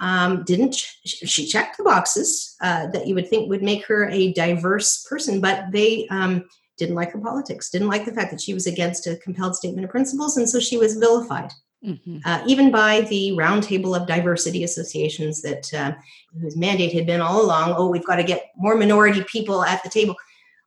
um, 0.03 0.45
didn't 0.45 0.73
ch- 0.73 0.99
she 1.05 1.47
checked 1.47 1.79
the 1.79 1.85
boxes 1.85 2.57
uh, 2.61 2.89
that 2.89 3.07
you 3.07 3.15
would 3.15 3.29
think 3.29 3.49
would 3.49 3.63
make 3.63 3.87
her 3.87 4.11
a 4.11 4.33
diverse 4.35 5.07
person 5.09 5.41
but 5.41 5.65
they 5.73 6.07
um, 6.11 6.45
didn't 6.77 6.95
like 6.95 7.13
her 7.13 7.21
politics 7.21 7.71
didn't 7.71 7.89
like 7.89 8.05
the 8.05 8.13
fact 8.13 8.31
that 8.31 8.41
she 8.41 8.53
was 8.53 8.67
against 8.67 9.07
a 9.07 9.17
compelled 9.17 9.57
statement 9.57 9.85
of 9.85 9.91
principles 9.91 10.37
and 10.37 10.49
so 10.49 10.61
she 10.61 10.77
was 10.77 10.97
vilified 10.97 11.51
Mm-hmm. 11.85 12.19
Uh, 12.25 12.45
even 12.47 12.71
by 12.71 13.01
the 13.01 13.33
roundtable 13.33 14.01
of 14.01 14.07
diversity 14.07 14.63
associations 14.63 15.43
that 15.43 15.75
uh, 15.75 15.93
whose 16.41 16.57
mandate 16.57 16.93
had 16.93 17.07
been 17.07 17.21
all 17.21 17.43
along 17.43 17.75
oh 17.77 17.89
we've 17.89 18.07
got 18.07 18.17
to 18.17 18.23
get 18.23 18.53
more 18.57 18.77
minority 18.77 19.25
people 19.25 19.65
at 19.65 19.83
the 19.83 19.91
table 19.91 20.15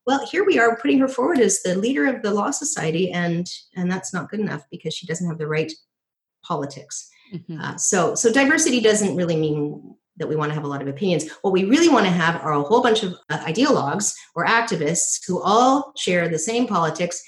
well 0.05 0.25
here 0.27 0.43
we 0.43 0.59
are 0.59 0.75
putting 0.75 0.99
her 0.99 1.07
forward 1.07 1.39
as 1.39 1.63
the 1.63 1.73
leader 1.73 2.05
of 2.05 2.21
the 2.21 2.33
law 2.33 2.51
society 2.51 3.13
and 3.13 3.49
and 3.77 3.89
that's 3.89 4.13
not 4.13 4.29
good 4.29 4.41
enough 4.41 4.65
because 4.69 4.93
she 4.93 5.07
doesn't 5.07 5.29
have 5.29 5.37
the 5.37 5.47
right 5.47 5.71
politics 6.43 7.09
mm-hmm. 7.33 7.59
uh, 7.59 7.77
so 7.77 8.15
so 8.15 8.31
diversity 8.31 8.79
doesn't 8.79 9.15
really 9.15 9.35
mean 9.35 9.95
that 10.17 10.27
we 10.27 10.35
want 10.35 10.49
to 10.49 10.53
have 10.53 10.63
a 10.63 10.67
lot 10.67 10.81
of 10.81 10.87
opinions. 10.87 11.29
What 11.41 11.51
we 11.51 11.65
really 11.65 11.89
want 11.89 12.05
to 12.05 12.11
have 12.11 12.41
are 12.41 12.53
a 12.53 12.61
whole 12.61 12.81
bunch 12.81 13.03
of 13.03 13.15
uh, 13.29 13.39
ideologues 13.39 14.13
or 14.33 14.45
activists 14.45 15.19
who 15.27 15.41
all 15.41 15.91
share 15.97 16.29
the 16.29 16.39
same 16.39 16.67
politics 16.67 17.21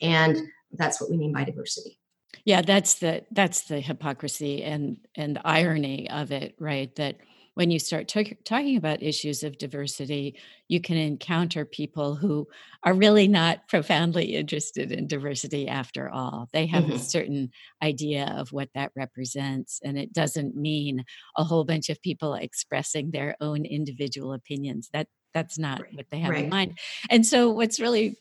and 0.00 0.36
that's 0.72 1.00
what 1.00 1.10
we 1.10 1.16
mean 1.16 1.32
by 1.32 1.44
diversity. 1.44 1.98
Yeah 2.44 2.62
that's 2.62 2.94
the 2.94 3.24
that's 3.30 3.62
the 3.62 3.80
hypocrisy 3.80 4.62
and 4.62 4.98
and 5.14 5.40
irony 5.44 6.10
of 6.10 6.32
it 6.32 6.54
right? 6.58 6.94
That 6.96 7.16
when 7.54 7.70
you 7.70 7.78
start 7.78 8.08
t- 8.08 8.36
talking 8.44 8.76
about 8.76 9.02
issues 9.02 9.42
of 9.42 9.58
diversity 9.58 10.36
you 10.68 10.80
can 10.80 10.96
encounter 10.96 11.64
people 11.64 12.14
who 12.14 12.46
are 12.82 12.94
really 12.94 13.28
not 13.28 13.66
profoundly 13.68 14.34
interested 14.34 14.92
in 14.92 15.06
diversity 15.06 15.68
after 15.68 16.08
all 16.08 16.48
they 16.52 16.66
have 16.66 16.84
mm-hmm. 16.84 16.94
a 16.94 16.98
certain 16.98 17.50
idea 17.82 18.34
of 18.36 18.52
what 18.52 18.68
that 18.74 18.92
represents 18.96 19.80
and 19.84 19.98
it 19.98 20.12
doesn't 20.12 20.56
mean 20.56 21.04
a 21.36 21.44
whole 21.44 21.64
bunch 21.64 21.88
of 21.88 22.00
people 22.02 22.34
expressing 22.34 23.10
their 23.10 23.36
own 23.40 23.64
individual 23.64 24.32
opinions 24.32 24.88
that 24.92 25.06
that's 25.32 25.58
not 25.58 25.80
right. 25.80 25.94
what 25.94 26.06
they 26.10 26.18
have 26.18 26.30
right. 26.30 26.44
in 26.44 26.50
mind 26.50 26.78
and 27.10 27.26
so 27.26 27.50
what's 27.50 27.80
really 27.80 28.16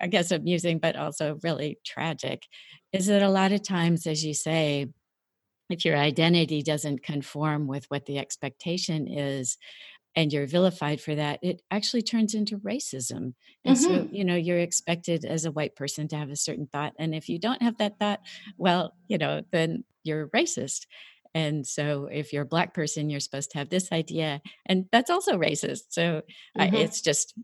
i 0.00 0.06
guess 0.06 0.30
amusing 0.30 0.78
but 0.78 0.96
also 0.96 1.38
really 1.42 1.78
tragic 1.84 2.42
is 2.96 3.06
that 3.06 3.22
a 3.22 3.28
lot 3.28 3.52
of 3.52 3.62
times, 3.62 4.06
as 4.06 4.24
you 4.24 4.34
say, 4.34 4.86
if 5.68 5.84
your 5.84 5.96
identity 5.96 6.62
doesn't 6.62 7.02
conform 7.02 7.66
with 7.66 7.86
what 7.88 8.06
the 8.06 8.18
expectation 8.18 9.08
is, 9.08 9.58
and 10.16 10.32
you're 10.32 10.46
vilified 10.46 11.00
for 11.00 11.14
that, 11.14 11.38
it 11.42 11.60
actually 11.70 12.00
turns 12.00 12.32
into 12.32 12.58
racism. 12.58 13.34
And 13.64 13.76
mm-hmm. 13.76 13.84
so, 13.84 14.08
you 14.10 14.24
know, 14.24 14.34
you're 14.34 14.58
expected 14.58 15.26
as 15.26 15.44
a 15.44 15.52
white 15.52 15.76
person 15.76 16.08
to 16.08 16.16
have 16.16 16.30
a 16.30 16.36
certain 16.36 16.66
thought. 16.66 16.94
And 16.98 17.14
if 17.14 17.28
you 17.28 17.38
don't 17.38 17.60
have 17.60 17.76
that 17.78 17.98
thought, 17.98 18.20
well, 18.56 18.94
you 19.08 19.18
know, 19.18 19.42
then 19.52 19.84
you're 20.04 20.28
racist. 20.28 20.86
And 21.36 21.66
so, 21.66 22.08
if 22.10 22.32
you're 22.32 22.44
a 22.44 22.46
black 22.46 22.72
person, 22.72 23.10
you're 23.10 23.20
supposed 23.20 23.50
to 23.50 23.58
have 23.58 23.68
this 23.68 23.92
idea, 23.92 24.40
and 24.64 24.86
that's 24.90 25.10
also 25.10 25.36
racist. 25.36 25.82
So, 25.90 26.02
mm-hmm. 26.02 26.62
I, 26.62 26.78
it's 26.78 27.02
just 27.02 27.34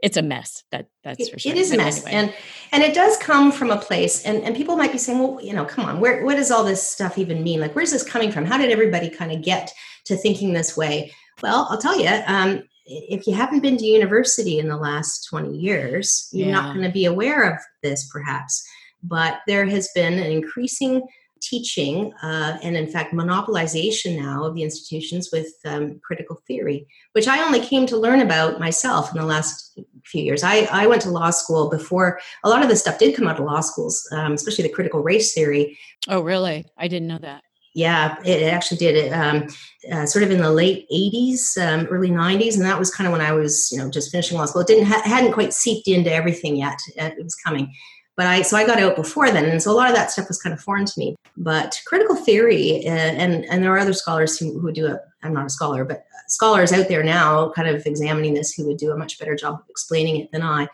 it's 0.00 0.16
a 0.16 0.22
mess. 0.22 0.62
That 0.70 0.86
that's 1.02 1.28
for 1.28 1.36
sure. 1.36 1.50
It 1.50 1.58
is 1.58 1.72
a 1.72 1.76
mess, 1.76 2.06
anyway. 2.06 2.12
and 2.12 2.34
and 2.70 2.84
it 2.84 2.94
does 2.94 3.16
come 3.16 3.50
from 3.50 3.72
a 3.72 3.76
place. 3.76 4.24
And 4.24 4.44
and 4.44 4.54
people 4.54 4.76
might 4.76 4.92
be 4.92 4.98
saying, 4.98 5.18
well, 5.18 5.42
you 5.42 5.52
know, 5.52 5.64
come 5.64 5.84
on, 5.84 5.98
where 5.98 6.24
what 6.24 6.36
does 6.36 6.52
all 6.52 6.62
this 6.62 6.80
stuff 6.80 7.18
even 7.18 7.42
mean? 7.42 7.58
Like, 7.58 7.74
where's 7.74 7.90
this 7.90 8.04
coming 8.04 8.30
from? 8.30 8.44
How 8.44 8.56
did 8.56 8.70
everybody 8.70 9.10
kind 9.10 9.32
of 9.32 9.42
get 9.42 9.72
to 10.04 10.14
thinking 10.14 10.52
this 10.52 10.76
way? 10.76 11.12
Well, 11.42 11.66
I'll 11.70 11.78
tell 11.78 11.98
you. 11.98 12.08
Um, 12.28 12.62
if 12.86 13.26
you 13.26 13.34
haven't 13.34 13.62
been 13.62 13.76
to 13.78 13.84
university 13.84 14.60
in 14.60 14.68
the 14.68 14.76
last 14.76 15.26
20 15.28 15.56
years, 15.56 16.28
you're 16.32 16.48
yeah. 16.48 16.54
not 16.54 16.74
going 16.74 16.86
to 16.86 16.92
be 16.92 17.04
aware 17.04 17.52
of 17.52 17.58
this, 17.82 18.08
perhaps. 18.12 18.64
But 19.02 19.40
there 19.48 19.64
has 19.66 19.88
been 19.94 20.14
an 20.14 20.30
increasing 20.30 21.02
teaching 21.40 22.12
uh, 22.22 22.58
and 22.62 22.76
in 22.76 22.86
fact 22.86 23.14
monopolization 23.14 24.20
now 24.20 24.44
of 24.44 24.54
the 24.54 24.62
institutions 24.62 25.30
with 25.32 25.48
um, 25.64 26.00
critical 26.04 26.42
theory 26.46 26.86
which 27.12 27.28
i 27.28 27.42
only 27.42 27.60
came 27.60 27.86
to 27.86 27.96
learn 27.96 28.20
about 28.20 28.60
myself 28.60 29.10
in 29.12 29.20
the 29.20 29.26
last 29.26 29.78
few 30.04 30.22
years 30.22 30.42
i, 30.42 30.68
I 30.70 30.86
went 30.86 31.02
to 31.02 31.10
law 31.10 31.30
school 31.30 31.70
before 31.70 32.20
a 32.44 32.48
lot 32.48 32.62
of 32.62 32.68
this 32.68 32.80
stuff 32.80 32.98
did 32.98 33.16
come 33.16 33.26
out 33.26 33.38
of 33.38 33.46
law 33.46 33.60
schools 33.60 34.06
um, 34.12 34.32
especially 34.32 34.62
the 34.62 34.74
critical 34.74 35.02
race 35.02 35.32
theory 35.32 35.78
oh 36.08 36.20
really 36.20 36.66
i 36.76 36.88
didn't 36.88 37.08
know 37.08 37.18
that 37.18 37.42
Yeah, 37.72 38.16
it 38.24 38.42
actually 38.52 38.78
did. 38.78 38.96
It 38.96 39.12
um, 39.12 39.46
uh, 39.92 40.04
sort 40.04 40.24
of 40.24 40.32
in 40.32 40.38
the 40.38 40.50
late 40.50 40.88
'80s, 40.92 41.56
um, 41.56 41.86
early 41.86 42.10
'90s, 42.10 42.56
and 42.56 42.64
that 42.64 42.78
was 42.78 42.92
kind 42.92 43.06
of 43.06 43.12
when 43.12 43.20
I 43.20 43.30
was, 43.30 43.70
you 43.70 43.78
know, 43.78 43.88
just 43.88 44.10
finishing 44.10 44.36
law 44.36 44.46
school. 44.46 44.62
It 44.62 44.66
didn't 44.66 44.86
ha- 44.86 45.02
hadn't 45.04 45.32
quite 45.32 45.54
seeped 45.54 45.86
into 45.86 46.12
everything 46.12 46.56
yet. 46.56 46.78
Uh, 47.00 47.10
it 47.16 47.22
was 47.22 47.36
coming, 47.36 47.72
but 48.16 48.26
I 48.26 48.42
so 48.42 48.56
I 48.56 48.66
got 48.66 48.78
out 48.78 48.96
before 48.96 49.30
then, 49.30 49.46
and 49.46 49.62
so 49.62 49.70
a 49.70 49.74
lot 49.74 49.88
of 49.88 49.96
that 49.96 50.10
stuff 50.10 50.28
was 50.28 50.40
kind 50.40 50.52
of 50.52 50.60
foreign 50.60 50.84
to 50.84 50.98
me. 50.98 51.16
But 51.36 51.80
critical 51.86 52.16
theory, 52.16 52.86
uh, 52.86 52.90
and 52.90 53.44
and 53.46 53.62
there 53.62 53.72
are 53.72 53.78
other 53.78 53.92
scholars 53.92 54.38
who, 54.38 54.58
who 54.58 54.72
do 54.72 54.86
it. 54.86 55.00
I'm 55.22 55.32
not 55.32 55.46
a 55.46 55.50
scholar, 55.50 55.84
but 55.84 56.04
scholars 56.28 56.72
out 56.72 56.88
there 56.88 57.02
now, 57.02 57.50
kind 57.50 57.68
of 57.68 57.86
examining 57.86 58.34
this, 58.34 58.52
who 58.52 58.66
would 58.66 58.78
do 58.78 58.92
a 58.92 58.96
much 58.96 59.18
better 59.18 59.34
job 59.34 59.54
of 59.54 59.68
explaining 59.68 60.16
it 60.16 60.32
than 60.32 60.42
I. 60.42 60.68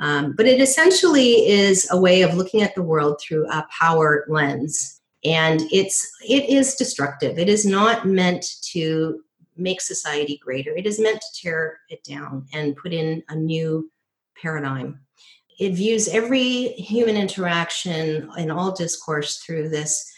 Um, 0.00 0.34
but 0.36 0.46
it 0.46 0.60
essentially 0.60 1.46
is 1.48 1.86
a 1.90 2.00
way 2.00 2.22
of 2.22 2.34
looking 2.34 2.62
at 2.62 2.74
the 2.74 2.82
world 2.82 3.20
through 3.20 3.46
a 3.50 3.66
power 3.78 4.24
lens 4.28 5.00
and 5.24 5.62
it's 5.70 6.10
it 6.26 6.48
is 6.48 6.74
destructive 6.74 7.38
it 7.38 7.48
is 7.48 7.64
not 7.64 8.06
meant 8.06 8.44
to 8.62 9.22
make 9.56 9.80
society 9.80 10.40
greater 10.42 10.76
it 10.76 10.86
is 10.86 10.98
meant 10.98 11.20
to 11.20 11.42
tear 11.42 11.78
it 11.88 12.02
down 12.04 12.46
and 12.52 12.76
put 12.76 12.92
in 12.92 13.22
a 13.28 13.36
new 13.36 13.88
paradigm 14.40 14.98
it 15.58 15.74
views 15.74 16.08
every 16.08 16.68
human 16.72 17.16
interaction 17.16 18.30
and 18.36 18.52
all 18.52 18.72
discourse 18.72 19.38
through 19.38 19.68
this 19.68 20.10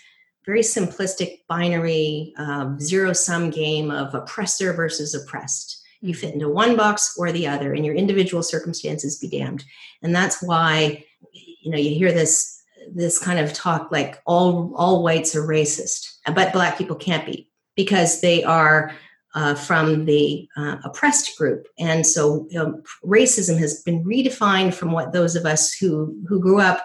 very 0.46 0.60
simplistic 0.60 1.40
binary 1.48 2.34
um, 2.38 2.78
zero 2.78 3.12
sum 3.12 3.50
game 3.50 3.90
of 3.90 4.14
oppressor 4.14 4.72
versus 4.72 5.14
oppressed. 5.14 5.82
You 6.00 6.14
fit 6.14 6.34
into 6.34 6.48
one 6.48 6.76
box 6.76 7.14
or 7.18 7.32
the 7.32 7.46
other 7.46 7.72
and 7.72 7.84
your 7.84 7.94
individual 7.94 8.42
circumstances 8.42 9.18
be 9.18 9.28
damned. 9.28 9.64
And 10.02 10.14
that's 10.14 10.42
why 10.42 11.04
you 11.32 11.70
know 11.70 11.78
you 11.78 11.94
hear 11.94 12.12
this 12.12 12.62
this 12.92 13.18
kind 13.18 13.38
of 13.38 13.54
talk 13.54 13.90
like 13.90 14.20
all 14.26 14.74
all 14.76 15.02
whites 15.02 15.34
are 15.34 15.46
racist, 15.46 16.18
but 16.34 16.52
black 16.52 16.76
people 16.76 16.96
can't 16.96 17.24
be 17.24 17.48
because 17.74 18.20
they 18.20 18.44
are 18.44 18.92
uh, 19.34 19.54
from 19.54 20.04
the 20.04 20.48
uh, 20.56 20.76
oppressed 20.84 21.36
group, 21.36 21.66
and 21.78 22.06
so 22.06 22.46
you 22.50 22.58
know, 22.58 22.82
racism 23.04 23.58
has 23.58 23.82
been 23.82 24.04
redefined 24.04 24.74
from 24.74 24.92
what 24.92 25.12
those 25.12 25.36
of 25.36 25.44
us 25.44 25.72
who 25.72 26.16
who 26.28 26.40
grew 26.40 26.60
up, 26.60 26.84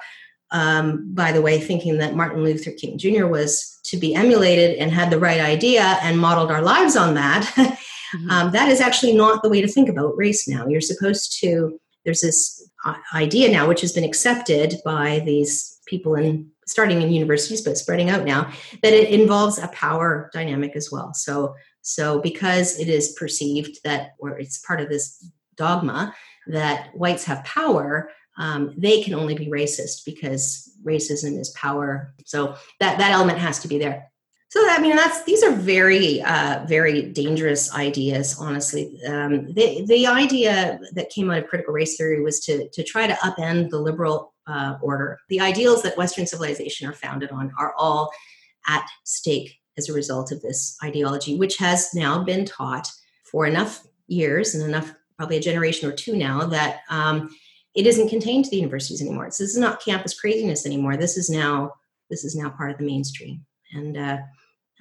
um, 0.52 1.14
by 1.14 1.32
the 1.32 1.42
way, 1.42 1.60
thinking 1.60 1.98
that 2.00 2.16
Martin 2.16 2.44
Luther 2.44 2.72
King 2.72 2.98
Jr. 2.98 3.28
was 3.28 3.80
to 3.86 3.98
be 3.98 4.16
emulated 4.16 4.78
and 4.78 4.92
had 4.92 5.10
the 5.10 5.20
right 5.20 5.40
idea 5.40 5.98
and 6.02 6.20
modeled 6.20 6.52
our 6.52 6.62
lives 6.62 6.96
on 6.96 7.14
that. 7.16 7.44
mm-hmm. 7.56 8.30
um, 8.30 8.52
that 8.52 8.70
is 8.70 8.82
actually 8.82 9.14
not 9.14 9.42
the 9.44 9.50
way 9.50 9.62
to 9.62 9.68
think 9.68 9.90
about 9.90 10.18
race 10.18 10.48
now. 10.48 10.68
You're 10.68 10.82
supposed 10.82 11.40
to. 11.42 11.80
There's 12.06 12.22
this 12.22 12.70
uh, 12.86 12.96
idea 13.14 13.52
now, 13.52 13.68
which 13.68 13.82
has 13.82 13.92
been 13.92 14.04
accepted 14.04 14.76
by 14.86 15.20
these 15.26 15.80
people 15.86 16.16
in 16.16 16.50
starting 16.70 17.02
in 17.02 17.12
universities 17.12 17.62
but 17.62 17.78
spreading 17.78 18.10
out 18.10 18.26
now 18.26 18.52
that 18.84 18.94
it 18.94 19.10
involves 19.10 19.58
a 19.58 19.68
power 19.70 20.30
dynamic 20.34 20.76
as 20.76 20.92
well. 20.92 21.14
So 21.14 21.56
so 21.82 22.22
because 22.22 22.80
it 22.80 22.88
is 22.88 23.14
perceived 23.14 23.80
that 23.84 24.12
or 24.20 24.38
it's 24.38 24.60
part 24.60 24.82
of 24.82 24.90
this 24.90 25.26
dogma 25.56 26.14
that 26.48 26.96
whites 26.96 27.26
have 27.26 27.44
power 27.44 28.10
um, 28.40 28.74
they 28.78 29.04
can 29.04 29.14
only 29.14 29.36
be 29.36 29.48
racist 29.48 30.06
because 30.06 30.72
racism 30.84 31.38
is 31.38 31.50
power. 31.50 32.14
So 32.26 32.56
that 32.80 32.98
that 32.98 33.12
element 33.12 33.38
has 33.38 33.60
to 33.60 33.68
be 33.68 33.78
there. 33.78 34.10
So 34.48 34.66
i 34.68 34.80
mean 34.82 34.96
that's 34.96 35.24
these 35.26 35.44
are 35.44 35.52
very 35.52 36.24
uh, 36.24 36.66
very 36.68 37.04
dangerous 37.04 37.76
ideas 37.76 38.38
honestly. 38.40 39.00
Um, 39.06 39.54
the, 39.54 39.86
the 39.86 40.08
idea 40.08 40.80
that 40.94 41.12
came 41.12 41.30
out 41.30 41.38
of 41.38 41.48
critical 41.48 41.74
race 41.74 41.98
theory 41.98 42.22
was 42.22 42.40
to, 42.46 42.68
to 42.70 42.84
try 42.84 43.06
to 43.06 43.14
upend 43.16 43.70
the 43.70 43.80
liberal 43.80 44.34
uh, 44.50 44.78
order. 44.82 45.20
The 45.30 45.40
ideals 45.40 45.84
that 45.84 45.98
Western 45.98 46.26
civilization 46.26 46.88
are 46.88 46.94
founded 46.94 47.32
on 47.32 47.52
are 47.58 47.74
all 47.78 48.12
at 48.68 48.86
stake 49.04 49.60
as 49.78 49.90
a 49.90 49.94
result 49.94 50.32
of 50.32 50.42
this 50.42 50.78
ideology, 50.84 51.38
which 51.38 51.58
has 51.58 51.94
now 51.94 52.24
been 52.24 52.46
taught 52.46 52.90
for 53.32 53.46
enough 53.46 53.86
years 54.08 54.56
and 54.56 54.64
enough, 54.64 54.94
probably 55.18 55.38
a 55.38 55.42
generation 55.42 55.88
or 55.88 55.94
two 55.94 56.16
now, 56.16 56.46
that 56.46 56.80
um, 56.90 57.30
it 57.76 57.86
isn't 57.86 58.10
contained 58.10 58.46
to 58.46 58.52
the 58.52 58.58
universities 58.58 59.02
anymore. 59.02 59.26
This 59.26 59.40
is 59.40 59.58
not 59.58 59.84
campus 59.84 60.20
craziness 60.20 60.66
anymore. 60.66 60.98
This 60.98 61.18
is 61.18 61.30
now 61.30 61.74
this 62.10 62.26
is 62.26 62.36
now 62.36 62.50
part 62.50 62.72
of 62.72 62.78
the 62.80 62.86
mainstream, 62.86 63.46
and 63.74 63.96
uh, 63.96 64.18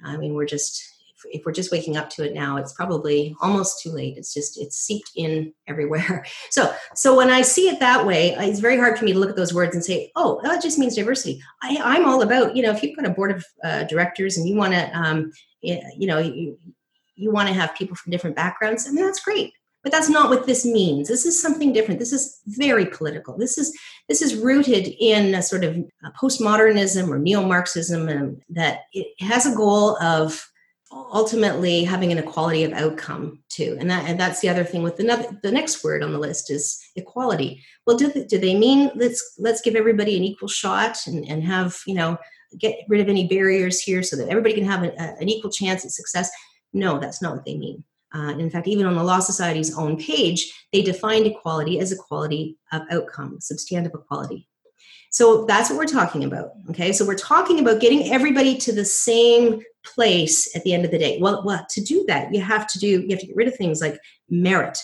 I 0.03 0.17
mean 0.17 0.33
we're 0.33 0.45
just 0.45 0.83
if 1.25 1.45
we're 1.45 1.51
just 1.51 1.71
waking 1.71 1.97
up 1.97 2.09
to 2.09 2.23
it 2.23 2.33
now 2.33 2.57
it's 2.57 2.73
probably 2.73 3.35
almost 3.41 3.81
too 3.81 3.91
late. 3.91 4.17
It's 4.17 4.33
just 4.33 4.59
it's 4.59 4.77
seeped 4.77 5.11
in 5.15 5.53
everywhere. 5.67 6.25
So 6.49 6.73
so 6.95 7.15
when 7.15 7.29
i 7.29 7.41
see 7.41 7.69
it 7.69 7.79
that 7.79 8.05
way 8.05 8.35
it's 8.39 8.59
very 8.59 8.77
hard 8.77 8.97
for 8.97 9.05
me 9.05 9.13
to 9.13 9.19
look 9.19 9.29
at 9.29 9.35
those 9.35 9.53
words 9.53 9.75
and 9.75 9.83
say 9.83 10.11
oh 10.15 10.39
that 10.43 10.61
just 10.61 10.79
means 10.79 10.95
diversity. 10.95 11.41
I, 11.61 11.77
i'm 11.83 12.05
all 12.05 12.21
about 12.21 12.55
you 12.55 12.63
know 12.63 12.71
if 12.71 12.81
you've 12.81 12.95
got 12.95 13.05
a 13.05 13.11
board 13.11 13.31
of 13.31 13.45
uh, 13.63 13.83
directors 13.83 14.37
and 14.37 14.47
you 14.47 14.55
want 14.55 14.73
to 14.73 14.97
um, 14.97 15.31
you 15.61 16.07
know 16.07 16.19
you, 16.19 16.57
you 17.15 17.31
want 17.31 17.47
to 17.47 17.53
have 17.53 17.75
people 17.75 17.95
from 17.95 18.11
different 18.11 18.35
backgrounds 18.35 18.87
i 18.87 18.91
mean 18.91 19.05
that's 19.05 19.23
great. 19.23 19.53
But 19.81 19.93
that's 19.93 20.09
not 20.09 20.29
what 20.29 20.45
this 20.45 20.65
means. 20.65 21.07
This 21.07 21.25
is 21.25 21.41
something 21.41 21.71
different. 21.71 22.01
This 22.01 22.11
is 22.11 22.41
very 22.47 22.85
political. 22.85 23.37
This 23.37 23.57
is 23.57 23.73
this 24.09 24.21
is 24.21 24.35
rooted 24.35 24.93
in 24.99 25.33
a 25.33 25.41
sort 25.41 25.63
of 25.63 25.77
postmodernism 26.21 27.07
or 27.07 27.17
neo-marxism 27.17 28.09
and 28.09 28.41
that 28.49 28.81
it 28.91 29.07
has 29.21 29.45
a 29.45 29.55
goal 29.55 29.97
of 30.03 30.45
ultimately 30.91 31.83
having 31.83 32.11
an 32.11 32.17
equality 32.17 32.63
of 32.63 32.73
outcome 32.73 33.39
too. 33.49 33.77
And 33.79 33.89
that 33.89 34.09
and 34.09 34.19
that's 34.19 34.39
the 34.39 34.49
other 34.49 34.63
thing 34.63 34.81
with 34.81 34.97
the, 34.97 35.37
the 35.43 35.51
next 35.51 35.83
word 35.83 36.03
on 36.03 36.11
the 36.11 36.19
list 36.19 36.49
is 36.49 36.79
equality. 36.95 37.63
Well 37.85 37.97
do, 37.97 38.25
do 38.27 38.37
they 38.37 38.57
mean 38.57 38.91
let's 38.95 39.35
let's 39.37 39.61
give 39.61 39.75
everybody 39.75 40.17
an 40.17 40.23
equal 40.23 40.47
shot 40.47 40.97
and, 41.05 41.27
and 41.27 41.43
have 41.43 41.77
you 41.85 41.93
know 41.93 42.17
get 42.57 42.79
rid 42.87 43.01
of 43.01 43.09
any 43.09 43.27
barriers 43.27 43.79
here 43.79 44.01
so 44.01 44.15
that 44.15 44.29
everybody 44.29 44.55
can 44.55 44.65
have 44.65 44.83
a, 44.83 44.89
a, 44.99 45.15
an 45.19 45.29
equal 45.29 45.51
chance 45.51 45.85
at 45.85 45.91
success? 45.91 46.31
No 46.73 46.99
that's 46.99 47.21
not 47.21 47.35
what 47.35 47.45
they 47.45 47.57
mean. 47.57 47.83
Uh, 48.13 48.33
in 48.39 48.49
fact 48.49 48.67
even 48.67 48.87
on 48.87 48.95
the 48.95 49.03
law 49.03 49.19
society's 49.19 49.77
own 49.77 49.95
page 49.95 50.51
they 50.73 50.81
defined 50.81 51.27
equality 51.27 51.79
as 51.79 51.91
equality 51.91 52.57
of 52.71 52.81
outcome 52.89 53.39
substantive 53.39 53.93
equality 53.93 54.48
so 55.09 55.45
that's 55.45 55.69
what 55.69 55.77
we're 55.77 55.85
talking 55.85 56.23
about. 56.23 56.51
Okay. 56.69 56.91
So 56.91 57.05
we're 57.05 57.17
talking 57.17 57.59
about 57.59 57.81
getting 57.81 58.11
everybody 58.11 58.55
to 58.57 58.71
the 58.71 58.85
same 58.85 59.61
place 59.83 60.55
at 60.55 60.63
the 60.63 60.73
end 60.73 60.85
of 60.85 60.91
the 60.91 60.99
day. 60.99 61.17
Well, 61.19 61.43
well, 61.43 61.65
to 61.69 61.81
do 61.81 62.05
that, 62.07 62.33
you 62.33 62.41
have 62.41 62.67
to 62.67 62.79
do, 62.79 63.01
you 63.01 63.09
have 63.09 63.19
to 63.19 63.27
get 63.27 63.35
rid 63.35 63.47
of 63.47 63.55
things 63.55 63.81
like 63.81 63.99
merit 64.29 64.77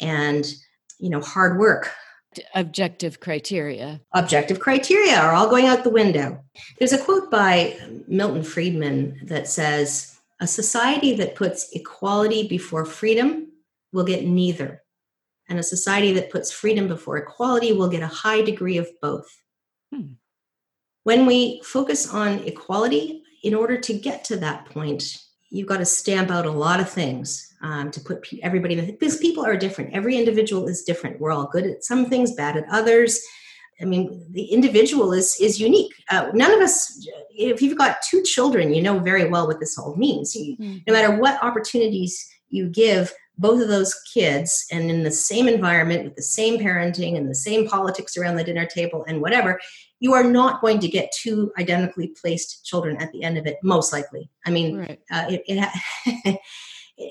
and, 0.00 0.46
you 0.98 1.10
know, 1.10 1.20
hard 1.20 1.58
work. 1.58 1.90
Objective 2.54 3.20
criteria. 3.20 4.00
Objective 4.14 4.60
criteria 4.60 5.18
are 5.18 5.34
all 5.34 5.50
going 5.50 5.66
out 5.66 5.84
the 5.84 5.90
window. 5.90 6.42
There's 6.78 6.92
a 6.92 6.98
quote 6.98 7.30
by 7.30 7.76
Milton 8.06 8.42
Friedman 8.42 9.20
that 9.24 9.48
says, 9.48 10.18
a 10.40 10.46
society 10.46 11.14
that 11.16 11.34
puts 11.34 11.70
equality 11.72 12.48
before 12.48 12.84
freedom 12.84 13.48
will 13.92 14.04
get 14.04 14.24
neither. 14.24 14.82
And 15.48 15.58
a 15.58 15.62
society 15.62 16.12
that 16.14 16.30
puts 16.30 16.50
freedom 16.50 16.88
before 16.88 17.16
equality 17.16 17.72
will 17.72 17.88
get 17.88 18.02
a 18.02 18.06
high 18.06 18.42
degree 18.42 18.78
of 18.78 18.88
both. 19.02 19.41
Hmm. 19.92 20.12
When 21.04 21.26
we 21.26 21.60
focus 21.64 22.12
on 22.12 22.40
equality, 22.40 23.22
in 23.42 23.54
order 23.54 23.78
to 23.78 23.92
get 23.92 24.24
to 24.24 24.36
that 24.36 24.66
point, 24.66 25.18
you've 25.50 25.68
got 25.68 25.78
to 25.78 25.84
stamp 25.84 26.30
out 26.30 26.46
a 26.46 26.50
lot 26.50 26.80
of 26.80 26.88
things 26.88 27.52
um, 27.62 27.90
to 27.90 28.00
put 28.00 28.26
everybody 28.42 28.80
because 28.80 29.18
people 29.18 29.44
are 29.44 29.56
different. 29.56 29.92
Every 29.92 30.16
individual 30.16 30.68
is 30.68 30.82
different. 30.82 31.20
We're 31.20 31.32
all 31.32 31.48
good 31.48 31.66
at 31.66 31.84
some 31.84 32.06
things, 32.06 32.34
bad 32.34 32.56
at 32.56 32.64
others. 32.70 33.20
I 33.80 33.84
mean, 33.84 34.26
the 34.30 34.44
individual 34.44 35.12
is 35.12 35.36
is 35.40 35.60
unique. 35.60 35.92
Uh, 36.08 36.30
none 36.34 36.52
of 36.52 36.60
us, 36.60 37.04
if 37.30 37.60
you've 37.60 37.78
got 37.78 38.02
two 38.08 38.22
children, 38.22 38.72
you 38.72 38.82
know 38.82 38.98
very 39.00 39.28
well 39.28 39.46
what 39.46 39.60
this 39.60 39.76
all 39.76 39.96
means. 39.96 40.34
You, 40.36 40.56
mm-hmm. 40.56 40.78
No 40.86 40.92
matter 40.92 41.16
what 41.16 41.42
opportunities 41.42 42.24
you 42.48 42.68
give 42.68 43.12
both 43.38 43.62
of 43.62 43.68
those 43.68 43.94
kids 44.12 44.66
and 44.70 44.90
in 44.90 45.02
the 45.02 45.10
same 45.10 45.48
environment 45.48 46.04
with 46.04 46.14
the 46.14 46.22
same 46.22 46.58
parenting 46.58 47.16
and 47.16 47.28
the 47.28 47.34
same 47.34 47.66
politics 47.66 48.16
around 48.16 48.36
the 48.36 48.44
dinner 48.44 48.66
table 48.66 49.04
and 49.08 49.20
whatever 49.20 49.58
you 50.00 50.12
are 50.12 50.24
not 50.24 50.60
going 50.60 50.80
to 50.80 50.88
get 50.88 51.12
two 51.12 51.52
identically 51.58 52.08
placed 52.20 52.64
children 52.64 53.00
at 53.00 53.12
the 53.12 53.22
end 53.22 53.38
of 53.38 53.46
it 53.46 53.56
most 53.62 53.92
likely. 53.92 54.28
I 54.44 54.50
mean 54.50 54.78
right. 54.78 55.00
uh, 55.10 55.26
it, 55.30 55.42
it 55.46 56.38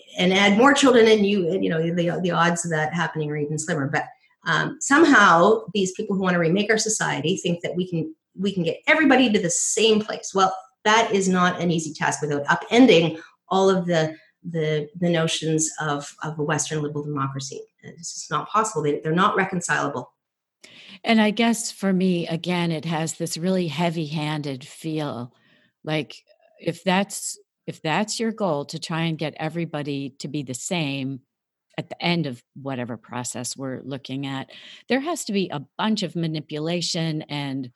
and 0.17 0.33
add 0.33 0.57
more 0.57 0.73
children 0.73 1.07
and 1.07 1.25
you 1.25 1.57
you 1.59 1.69
know 1.69 1.81
the, 1.81 2.19
the 2.21 2.31
odds 2.31 2.65
of 2.65 2.71
that 2.71 2.93
happening 2.93 3.31
are 3.31 3.37
even 3.37 3.57
slimmer. 3.57 3.87
But 3.87 4.05
um, 4.45 4.77
somehow 4.81 5.61
these 5.73 5.93
people 5.93 6.15
who 6.15 6.21
want 6.21 6.33
to 6.33 6.39
remake 6.39 6.69
our 6.69 6.77
society 6.77 7.37
think 7.37 7.61
that 7.61 7.75
we 7.75 7.89
can 7.89 8.13
we 8.37 8.53
can 8.53 8.63
get 8.63 8.81
everybody 8.87 9.31
to 9.31 9.39
the 9.39 9.49
same 9.49 10.01
place. 10.01 10.33
Well 10.35 10.55
that 10.83 11.11
is 11.13 11.29
not 11.29 11.61
an 11.61 11.71
easy 11.71 11.93
task 11.93 12.21
without 12.21 12.45
upending 12.45 13.19
all 13.49 13.69
of 13.69 13.85
the 13.85 14.15
the 14.43 14.89
the 14.99 15.09
notions 15.09 15.69
of 15.79 16.15
of 16.23 16.39
a 16.39 16.43
Western 16.43 16.81
liberal 16.81 17.03
democracy. 17.03 17.61
It's 17.83 18.13
just 18.13 18.31
not 18.31 18.49
possible. 18.49 18.83
They, 18.83 18.99
they're 18.99 19.11
not 19.13 19.35
reconcilable. 19.35 20.13
And 21.03 21.19
I 21.21 21.31
guess 21.31 21.71
for 21.71 21.91
me, 21.91 22.27
again, 22.27 22.71
it 22.71 22.85
has 22.85 23.13
this 23.13 23.37
really 23.37 23.67
heavy-handed 23.67 24.63
feel. 24.65 25.33
Like 25.83 26.15
if 26.59 26.83
that's 26.83 27.39
if 27.67 27.81
that's 27.81 28.19
your 28.19 28.31
goal 28.31 28.65
to 28.65 28.79
try 28.79 29.01
and 29.03 29.17
get 29.17 29.33
everybody 29.37 30.15
to 30.19 30.27
be 30.27 30.43
the 30.43 30.53
same 30.53 31.21
at 31.77 31.89
the 31.89 32.03
end 32.03 32.25
of 32.25 32.43
whatever 32.61 32.97
process 32.97 33.55
we're 33.55 33.81
looking 33.83 34.25
at, 34.25 34.49
there 34.89 34.99
has 34.99 35.25
to 35.25 35.33
be 35.33 35.49
a 35.49 35.63
bunch 35.77 36.03
of 36.03 36.15
manipulation 36.15 37.21
and 37.23 37.71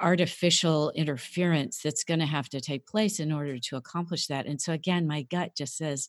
artificial 0.00 0.90
interference 0.94 1.80
that's 1.82 2.04
going 2.04 2.20
to 2.20 2.26
have 2.26 2.48
to 2.50 2.60
take 2.60 2.86
place 2.86 3.20
in 3.20 3.32
order 3.32 3.58
to 3.58 3.76
accomplish 3.76 4.26
that. 4.26 4.46
And 4.46 4.60
so, 4.60 4.72
again, 4.72 5.06
my 5.06 5.22
gut 5.22 5.52
just 5.56 5.76
says, 5.76 6.08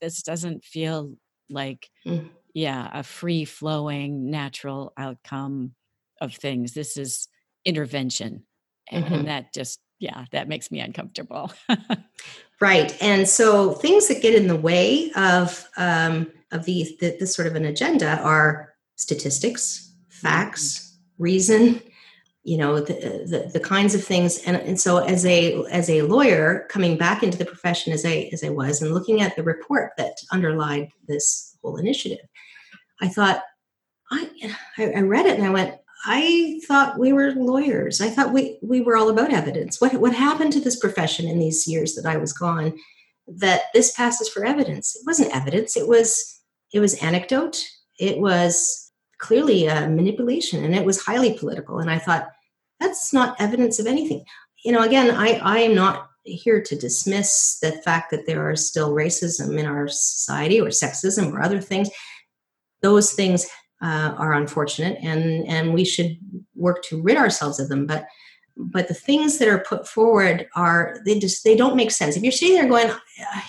this 0.00 0.22
doesn't 0.22 0.64
feel 0.64 1.14
like, 1.50 1.90
mm. 2.06 2.28
yeah, 2.54 2.90
a 2.92 3.02
free 3.02 3.44
flowing 3.44 4.30
natural 4.30 4.92
outcome 4.96 5.74
of 6.20 6.34
things. 6.34 6.72
This 6.72 6.96
is 6.96 7.28
intervention. 7.64 8.44
Mm-hmm. 8.92 9.12
And 9.12 9.28
that 9.28 9.52
just, 9.52 9.80
yeah, 9.98 10.24
that 10.32 10.48
makes 10.48 10.70
me 10.70 10.80
uncomfortable. 10.80 11.52
right. 12.60 12.96
And 13.02 13.28
so 13.28 13.72
things 13.72 14.08
that 14.08 14.22
get 14.22 14.34
in 14.34 14.46
the 14.46 14.56
way 14.56 15.10
of, 15.16 15.68
um, 15.76 16.30
of 16.52 16.64
these, 16.64 16.96
the, 16.98 17.16
this 17.18 17.34
sort 17.34 17.48
of 17.48 17.56
an 17.56 17.64
agenda 17.64 18.20
are 18.20 18.74
statistics, 18.94 19.92
facts, 20.08 20.78
mm-hmm. 20.78 21.22
reason, 21.22 21.82
you 22.46 22.56
know 22.56 22.78
the, 22.78 22.94
the, 23.26 23.50
the 23.52 23.60
kinds 23.60 23.94
of 23.94 24.04
things. 24.04 24.38
And, 24.46 24.56
and 24.56 24.80
so 24.80 24.98
as 24.98 25.26
a 25.26 25.64
as 25.66 25.90
a 25.90 26.02
lawyer 26.02 26.66
coming 26.70 26.96
back 26.96 27.24
into 27.24 27.36
the 27.36 27.44
profession 27.44 27.92
as 27.92 28.06
i 28.06 28.30
as 28.32 28.44
i 28.44 28.48
was 28.48 28.80
and 28.80 28.94
looking 28.94 29.20
at 29.20 29.34
the 29.34 29.42
report 29.42 29.92
that 29.98 30.16
underlied 30.30 30.88
this 31.08 31.56
whole 31.60 31.76
initiative 31.76 32.24
i 33.00 33.08
thought 33.08 33.42
i 34.12 34.30
i 34.78 35.00
read 35.00 35.26
it 35.26 35.36
and 35.36 35.44
i 35.44 35.50
went 35.50 35.74
i 36.06 36.60
thought 36.66 36.98
we 36.98 37.12
were 37.12 37.32
lawyers. 37.32 38.00
I 38.00 38.10
thought 38.10 38.32
we 38.32 38.58
we 38.62 38.80
were 38.80 38.96
all 38.96 39.08
about 39.08 39.32
evidence. 39.32 39.80
What 39.80 39.94
what 39.94 40.14
happened 40.14 40.52
to 40.52 40.60
this 40.60 40.78
profession 40.78 41.26
in 41.26 41.40
these 41.40 41.66
years 41.66 41.94
that 41.96 42.06
i 42.06 42.16
was 42.16 42.32
gone 42.32 42.78
that 43.26 43.62
this 43.74 43.92
passes 43.92 44.28
for 44.28 44.44
evidence? 44.44 44.94
It 44.94 45.02
wasn't 45.04 45.34
evidence. 45.34 45.76
It 45.76 45.88
was 45.88 46.40
it 46.72 46.78
was 46.78 46.94
anecdote. 47.02 47.64
It 47.98 48.18
was 48.18 48.92
clearly 49.18 49.66
a 49.66 49.88
manipulation 49.88 50.62
and 50.62 50.76
it 50.76 50.84
was 50.84 51.02
highly 51.02 51.36
political. 51.36 51.80
And 51.80 51.90
i 51.90 51.98
thought 51.98 52.28
that's 52.80 53.12
not 53.12 53.40
evidence 53.40 53.78
of 53.78 53.86
anything. 53.86 54.24
You 54.64 54.72
know 54.72 54.82
again 54.82 55.14
i 55.14 55.38
i 55.42 55.58
am 55.58 55.74
not 55.74 56.08
here 56.26 56.60
to 56.60 56.76
dismiss 56.76 57.58
the 57.60 57.72
fact 57.72 58.10
that 58.10 58.26
there 58.26 58.48
are 58.48 58.56
still 58.56 58.90
racism 58.92 59.58
in 59.58 59.66
our 59.66 59.88
society 59.88 60.60
or 60.60 60.66
sexism 60.66 61.32
or 61.32 61.42
other 61.42 61.60
things. 61.60 61.88
Those 62.82 63.12
things 63.12 63.46
uh, 63.82 64.14
are 64.16 64.32
unfortunate 64.32 64.98
and 65.02 65.46
and 65.46 65.74
we 65.74 65.84
should 65.84 66.18
work 66.54 66.82
to 66.84 67.02
rid 67.02 67.16
ourselves 67.16 67.60
of 67.60 67.68
them. 67.68 67.86
But 67.86 68.06
but 68.56 68.88
the 68.88 68.94
things 68.94 69.38
that 69.38 69.48
are 69.48 69.64
put 69.68 69.86
forward 69.86 70.48
are 70.56 70.98
they 71.04 71.18
just 71.18 71.44
they 71.44 71.56
don't 71.56 71.76
make 71.76 71.90
sense. 71.90 72.16
If 72.16 72.22
you're 72.22 72.32
sitting 72.32 72.56
there 72.56 72.68
going 72.68 72.90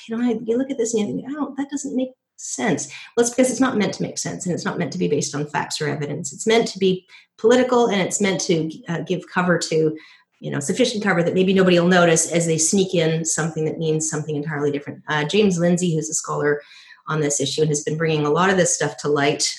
you 0.07 0.17
know 0.17 0.39
you 0.45 0.57
look 0.57 0.71
at 0.71 0.78
this 0.78 0.93
and 0.93 1.07
you 1.07 1.15
think 1.15 1.38
oh 1.38 1.53
that 1.57 1.69
doesn't 1.69 1.95
make 1.95 2.11
sense. 2.38 2.88
Well 3.16 3.26
it's 3.26 3.36
because 3.36 3.52
it's 3.52 3.60
not 3.60 3.78
meant 3.78 3.94
to 3.96 4.04
make 4.04 4.18
sense 4.18 4.46
and 4.46 4.54
it's 4.54 4.66
not 4.66 4.78
meant 4.78 4.94
to 4.94 4.98
be 4.98 5.08
based 5.08 5.36
on 5.36 5.48
facts 5.48 5.82
or 5.82 5.90
evidence. 5.90 6.32
It's 6.32 6.48
meant 6.48 6.68
to 6.70 6.80
be 6.80 7.06
political 7.38 7.88
and 7.88 8.02
it's 8.02 8.22
meant 8.22 8.42
to 8.42 8.72
uh, 8.88 9.02
give 9.02 9.28
cover 9.28 9.58
to 9.58 9.98
you 10.40 10.52
know 10.52 10.60
sufficient 10.60 11.04
cover 11.04 11.24
that 11.24 11.34
maybe 11.34 11.54
nobody 11.54 11.80
will 11.80 11.88
notice 11.88 12.32
as 12.32 12.46
they 12.46 12.58
sneak 12.58 12.94
in 12.94 13.26
something 13.26 13.66
that 13.66 13.80
means 13.80 14.10
something 14.10 14.36
entirely 14.36 14.72
different. 14.72 15.04
Uh, 15.08 15.24
james 15.24 15.58
lindsay 15.58 15.94
who's 15.94 16.10
a 16.10 16.14
scholar 16.14 16.62
on 17.08 17.22
this 17.22 17.40
issue 17.42 17.62
and 17.62 17.70
has 17.70 17.84
been 17.84 17.98
bringing 17.98 18.26
a 18.26 18.30
lot 18.30 18.50
of 18.50 18.58
this 18.58 18.74
stuff 18.74 18.98
to 18.98 19.08
light. 19.08 19.52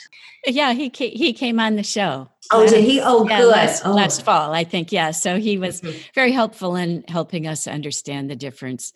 Yeah 0.46 0.72
he 0.72 0.88
came, 0.88 1.12
he 1.12 1.32
came 1.32 1.58
on 1.58 1.76
the 1.76 1.82
show. 1.82 2.28
Oh 2.52 2.66
did 2.66 2.84
he? 2.84 3.00
Oh 3.00 3.28
yeah, 3.28 3.40
good. 3.40 3.50
last, 3.50 3.82
oh. 3.84 3.92
last 3.92 4.22
fall 4.22 4.54
i 4.54 4.64
think 4.64 4.92
yeah. 4.92 5.10
So 5.10 5.38
he 5.38 5.58
was 5.58 5.80
mm-hmm. 5.80 5.98
very 6.14 6.32
helpful 6.32 6.76
in 6.76 7.04
helping 7.08 7.46
us 7.46 7.66
understand 7.66 8.30
the 8.30 8.36
difference 8.36 8.92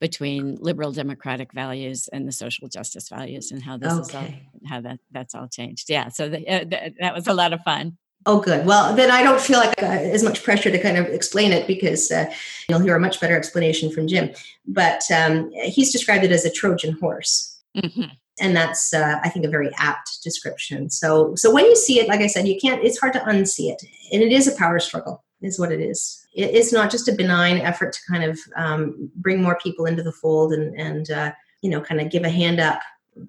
between 0.00 0.56
liberal 0.60 0.92
democratic 0.92 1.52
values 1.52 2.08
and 2.12 2.26
the 2.28 2.32
social 2.32 2.68
justice 2.68 3.08
values 3.08 3.50
and 3.52 3.62
how 3.62 3.76
this 3.76 3.92
okay. 3.92 4.00
is 4.00 4.14
all, 4.14 4.68
how 4.68 4.80
that 4.80 4.98
that's 5.12 5.34
all 5.34 5.48
changed 5.48 5.88
yeah 5.88 6.08
so 6.08 6.28
the, 6.28 6.46
uh, 6.48 6.64
that 7.00 7.14
was 7.14 7.26
a 7.26 7.34
lot 7.34 7.52
of 7.52 7.60
fun 7.62 7.96
Oh, 8.26 8.40
good. 8.40 8.64
Well, 8.64 8.94
then 8.94 9.10
I 9.10 9.22
don't 9.22 9.40
feel 9.40 9.58
like 9.58 9.82
uh, 9.82 9.86
as 9.86 10.22
much 10.22 10.42
pressure 10.42 10.70
to 10.70 10.78
kind 10.80 10.96
of 10.96 11.06
explain 11.06 11.52
it 11.52 11.66
because 11.66 12.10
uh, 12.10 12.32
you'll 12.68 12.80
hear 12.80 12.96
a 12.96 13.00
much 13.00 13.20
better 13.20 13.36
explanation 13.36 13.90
from 13.90 14.08
Jim. 14.08 14.30
But 14.66 15.02
um, 15.14 15.50
he's 15.52 15.92
described 15.92 16.24
it 16.24 16.32
as 16.32 16.44
a 16.44 16.50
Trojan 16.50 16.96
horse. 16.98 17.60
Mm-hmm. 17.76 18.04
And 18.40 18.56
that's, 18.56 18.94
uh, 18.94 19.20
I 19.22 19.28
think, 19.28 19.44
a 19.44 19.50
very 19.50 19.70
apt 19.76 20.22
description. 20.22 20.90
So, 20.90 21.34
so 21.36 21.52
when 21.52 21.66
you 21.66 21.76
see 21.76 22.00
it, 22.00 22.08
like 22.08 22.20
I 22.20 22.26
said, 22.26 22.48
you 22.48 22.58
can't. 22.58 22.82
It's 22.82 22.98
hard 22.98 23.12
to 23.12 23.20
unsee 23.20 23.70
it, 23.70 23.82
and 24.12 24.22
it 24.22 24.32
is 24.32 24.48
a 24.48 24.56
power 24.56 24.80
struggle, 24.80 25.23
is 25.44 25.58
what 25.58 25.72
it 25.72 25.80
is. 25.80 26.26
it's 26.34 26.72
not 26.72 26.90
just 26.90 27.08
a 27.08 27.12
benign 27.12 27.58
effort 27.58 27.92
to 27.92 28.00
kind 28.10 28.24
of 28.24 28.38
um, 28.56 29.10
bring 29.16 29.42
more 29.42 29.58
people 29.62 29.86
into 29.86 30.02
the 30.02 30.12
fold 30.12 30.52
and, 30.52 30.74
and 30.78 31.10
uh, 31.10 31.32
you 31.62 31.70
know, 31.70 31.80
kind 31.80 32.00
of 32.00 32.10
give 32.10 32.24
a 32.24 32.30
hand 32.30 32.60
up, 32.60 32.80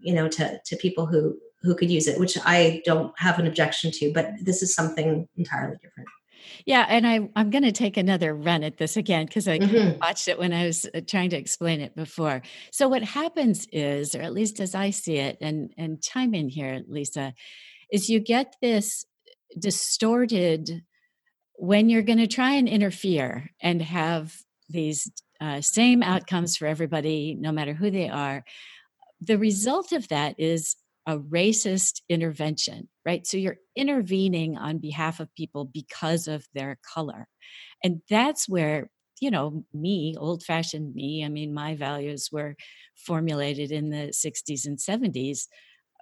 you 0.01 0.13
know, 0.13 0.27
to 0.27 0.59
to 0.65 0.75
people 0.77 1.05
who 1.05 1.37
who 1.61 1.75
could 1.75 1.89
use 1.89 2.07
it, 2.07 2.19
which 2.19 2.37
I 2.45 2.81
don't 2.85 3.13
have 3.17 3.39
an 3.39 3.47
objection 3.47 3.91
to, 3.91 4.11
but 4.13 4.29
this 4.41 4.61
is 4.61 4.75
something 4.75 5.27
entirely 5.35 5.77
different. 5.81 6.09
Yeah, 6.65 6.85
and 6.87 7.07
I, 7.07 7.29
I'm 7.35 7.49
going 7.49 7.63
to 7.63 7.71
take 7.71 7.97
another 7.97 8.35
run 8.35 8.63
at 8.63 8.77
this 8.77 8.97
again 8.97 9.25
because 9.25 9.47
I 9.47 9.59
mm-hmm. 9.59 9.99
watched 9.99 10.27
it 10.27 10.37
when 10.37 10.53
I 10.53 10.65
was 10.65 10.85
uh, 10.93 11.01
trying 11.07 11.31
to 11.31 11.37
explain 11.37 11.81
it 11.81 11.95
before. 11.95 12.41
So 12.71 12.87
what 12.87 13.03
happens 13.03 13.67
is, 13.71 14.15
or 14.15 14.21
at 14.21 14.33
least 14.33 14.59
as 14.59 14.75
I 14.75 14.91
see 14.91 15.17
it, 15.17 15.37
and 15.41 15.73
and 15.77 16.01
chime 16.01 16.33
in 16.33 16.49
here, 16.49 16.81
Lisa, 16.87 17.33
is 17.91 18.09
you 18.09 18.19
get 18.19 18.55
this 18.61 19.05
distorted 19.57 20.83
when 21.57 21.89
you're 21.89 22.01
going 22.01 22.19
to 22.19 22.27
try 22.27 22.53
and 22.53 22.67
interfere 22.67 23.49
and 23.61 23.81
have 23.81 24.35
these 24.69 25.09
uh, 25.41 25.61
same 25.61 26.01
outcomes 26.01 26.57
for 26.57 26.65
everybody, 26.65 27.35
no 27.39 27.51
matter 27.51 27.73
who 27.73 27.91
they 27.91 28.09
are. 28.09 28.43
The 29.21 29.37
result 29.37 29.91
of 29.91 30.07
that 30.09 30.35
is 30.39 30.75
a 31.05 31.17
racist 31.17 32.01
intervention, 32.09 32.89
right? 33.05 33.27
So 33.27 33.37
you're 33.37 33.57
intervening 33.75 34.57
on 34.57 34.79
behalf 34.79 35.19
of 35.19 35.33
people 35.35 35.65
because 35.65 36.27
of 36.27 36.47
their 36.53 36.79
color. 36.93 37.27
And 37.83 38.01
that's 38.09 38.49
where, 38.49 38.89
you 39.21 39.29
know, 39.29 39.65
me, 39.73 40.15
old 40.17 40.43
fashioned 40.43 40.95
me, 40.95 41.23
I 41.23 41.29
mean, 41.29 41.53
my 41.53 41.75
values 41.75 42.29
were 42.31 42.55
formulated 42.95 43.71
in 43.71 43.89
the 43.89 44.07
60s 44.07 44.65
and 44.65 44.79
70s. 44.79 45.47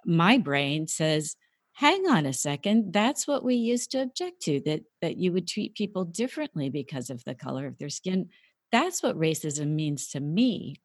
My 0.06 0.38
brain 0.38 0.86
says, 0.86 1.36
hang 1.74 2.06
on 2.08 2.26
a 2.26 2.32
second 2.32 2.92
that's 2.92 3.26
what 3.26 3.44
we 3.44 3.54
used 3.54 3.90
to 3.90 4.00
object 4.00 4.40
to 4.40 4.60
that 4.64 4.82
that 5.02 5.16
you 5.16 5.32
would 5.32 5.46
treat 5.46 5.74
people 5.74 6.04
differently 6.04 6.68
because 6.70 7.10
of 7.10 7.22
the 7.24 7.34
color 7.34 7.66
of 7.66 7.78
their 7.78 7.88
skin 7.88 8.28
that's 8.72 9.02
what 9.02 9.18
racism 9.18 9.68
means 9.68 10.08
to 10.08 10.20
me 10.20 10.76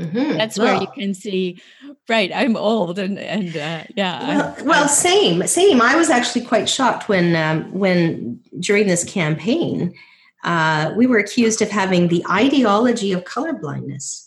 Mm-hmm. 0.00 0.36
That's 0.38 0.58
well, 0.58 0.72
where 0.72 0.80
you 0.80 0.88
can 0.88 1.14
see, 1.14 1.62
right? 2.08 2.32
I'm 2.34 2.56
old, 2.56 2.98
and 2.98 3.16
and 3.16 3.56
uh, 3.56 3.84
yeah. 3.94 4.26
Well, 4.26 4.54
I'm, 4.58 4.64
well 4.66 4.88
same, 4.88 5.46
same. 5.46 5.80
I 5.80 5.94
was 5.94 6.10
actually 6.10 6.44
quite 6.44 6.68
shocked 6.68 7.08
when 7.08 7.36
um, 7.36 7.72
when 7.72 8.40
during 8.58 8.88
this 8.88 9.04
campaign, 9.04 9.94
uh, 10.42 10.92
we 10.96 11.06
were 11.06 11.18
accused 11.18 11.62
of 11.62 11.70
having 11.70 12.08
the 12.08 12.24
ideology 12.28 13.12
of 13.12 13.22
colorblindness. 13.22 14.23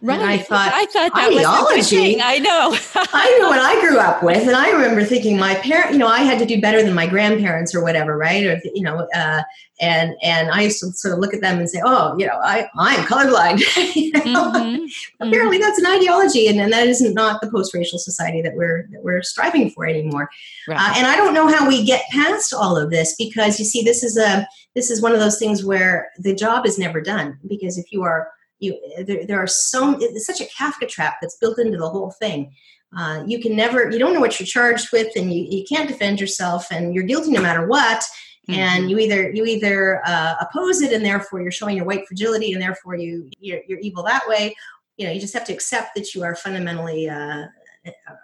Right. 0.00 0.20
And 0.20 0.28
I 0.28 0.38
thought, 0.38 0.72
I 0.72 0.86
thought 0.86 1.14
that 1.14 1.28
ideology. 1.28 2.20
I 2.20 2.38
know. 2.38 2.76
I 2.94 3.38
know 3.40 3.48
what 3.48 3.60
I 3.60 3.80
grew 3.80 3.98
up 3.98 4.22
with, 4.22 4.46
and 4.46 4.56
I 4.56 4.70
remember 4.70 5.04
thinking 5.04 5.38
my 5.38 5.54
parent, 5.56 5.92
you 5.92 5.98
know, 5.98 6.06
I 6.06 6.20
had 6.20 6.38
to 6.38 6.46
do 6.46 6.60
better 6.60 6.82
than 6.82 6.94
my 6.94 7.06
grandparents 7.06 7.74
or 7.74 7.82
whatever, 7.82 8.16
right? 8.16 8.44
Or 8.44 8.60
you 8.74 8.82
know, 8.82 9.06
uh, 9.14 9.42
and 9.80 10.14
and 10.22 10.50
I 10.50 10.62
used 10.62 10.80
to 10.80 10.90
sort 10.92 11.14
of 11.14 11.20
look 11.20 11.34
at 11.34 11.40
them 11.40 11.58
and 11.58 11.68
say, 11.68 11.80
oh, 11.84 12.16
you 12.18 12.26
know, 12.26 12.38
I 12.42 12.68
I'm 12.76 13.04
colorblind. 13.06 13.60
you 13.94 14.12
know? 14.12 14.52
mm-hmm. 14.52 14.84
Apparently, 15.20 15.58
mm-hmm. 15.58 15.62
that's 15.62 15.78
an 15.78 15.86
ideology, 15.86 16.48
and, 16.48 16.60
and 16.60 16.72
that 16.72 16.86
isn't 16.86 17.14
not 17.14 17.40
the 17.40 17.50
post-racial 17.50 17.98
society 17.98 18.42
that 18.42 18.54
we're 18.54 18.86
that 18.92 19.02
we're 19.02 19.22
striving 19.22 19.70
for 19.70 19.86
anymore. 19.86 20.28
Right. 20.68 20.78
Uh, 20.78 20.94
and 20.96 21.06
I 21.06 21.16
don't 21.16 21.34
know 21.34 21.48
how 21.48 21.66
we 21.68 21.84
get 21.84 22.04
past 22.10 22.54
all 22.54 22.76
of 22.76 22.90
this 22.90 23.14
because 23.16 23.58
you 23.58 23.64
see, 23.64 23.82
this 23.82 24.02
is 24.02 24.16
a 24.16 24.46
this 24.74 24.90
is 24.90 25.02
one 25.02 25.12
of 25.12 25.20
those 25.20 25.38
things 25.38 25.64
where 25.64 26.10
the 26.18 26.34
job 26.34 26.66
is 26.66 26.78
never 26.78 27.00
done 27.00 27.38
because 27.46 27.78
if 27.78 27.92
you 27.92 28.02
are 28.02 28.30
you 28.58 28.78
there, 29.04 29.26
there 29.26 29.38
are 29.38 29.46
so 29.46 29.96
it's 30.00 30.26
such 30.26 30.40
a 30.40 30.44
kafka 30.44 30.88
trap 30.88 31.16
that's 31.20 31.36
built 31.36 31.58
into 31.58 31.78
the 31.78 31.88
whole 31.88 32.10
thing. 32.12 32.52
Uh, 32.96 33.24
you 33.26 33.40
can 33.40 33.56
never 33.56 33.90
you 33.90 33.98
don't 33.98 34.14
know 34.14 34.20
what 34.20 34.38
you're 34.38 34.46
charged 34.46 34.92
with 34.92 35.08
and 35.16 35.32
you, 35.32 35.46
you 35.48 35.64
can't 35.68 35.88
defend 35.88 36.20
yourself 36.20 36.66
and 36.70 36.94
you're 36.94 37.04
guilty 37.04 37.30
no 37.30 37.42
matter 37.42 37.66
what. 37.66 38.04
Mm-hmm. 38.48 38.60
and 38.60 38.90
you 38.90 38.98
either 39.00 39.28
you 39.32 39.44
either 39.44 40.00
uh, 40.06 40.36
oppose 40.40 40.80
it 40.80 40.92
and 40.92 41.04
therefore 41.04 41.42
you're 41.42 41.50
showing 41.50 41.76
your 41.76 41.84
white 41.84 42.06
fragility 42.06 42.52
and 42.52 42.62
therefore 42.62 42.94
you 42.94 43.28
you're, 43.40 43.58
you're, 43.66 43.80
evil 43.80 44.04
that 44.04 44.22
way. 44.28 44.54
You 44.96 45.06
know 45.06 45.12
you 45.12 45.20
just 45.20 45.34
have 45.34 45.44
to 45.46 45.52
accept 45.52 45.96
that 45.96 46.14
you 46.14 46.22
are 46.22 46.36
fundamentally 46.36 47.08
uh, 47.08 47.46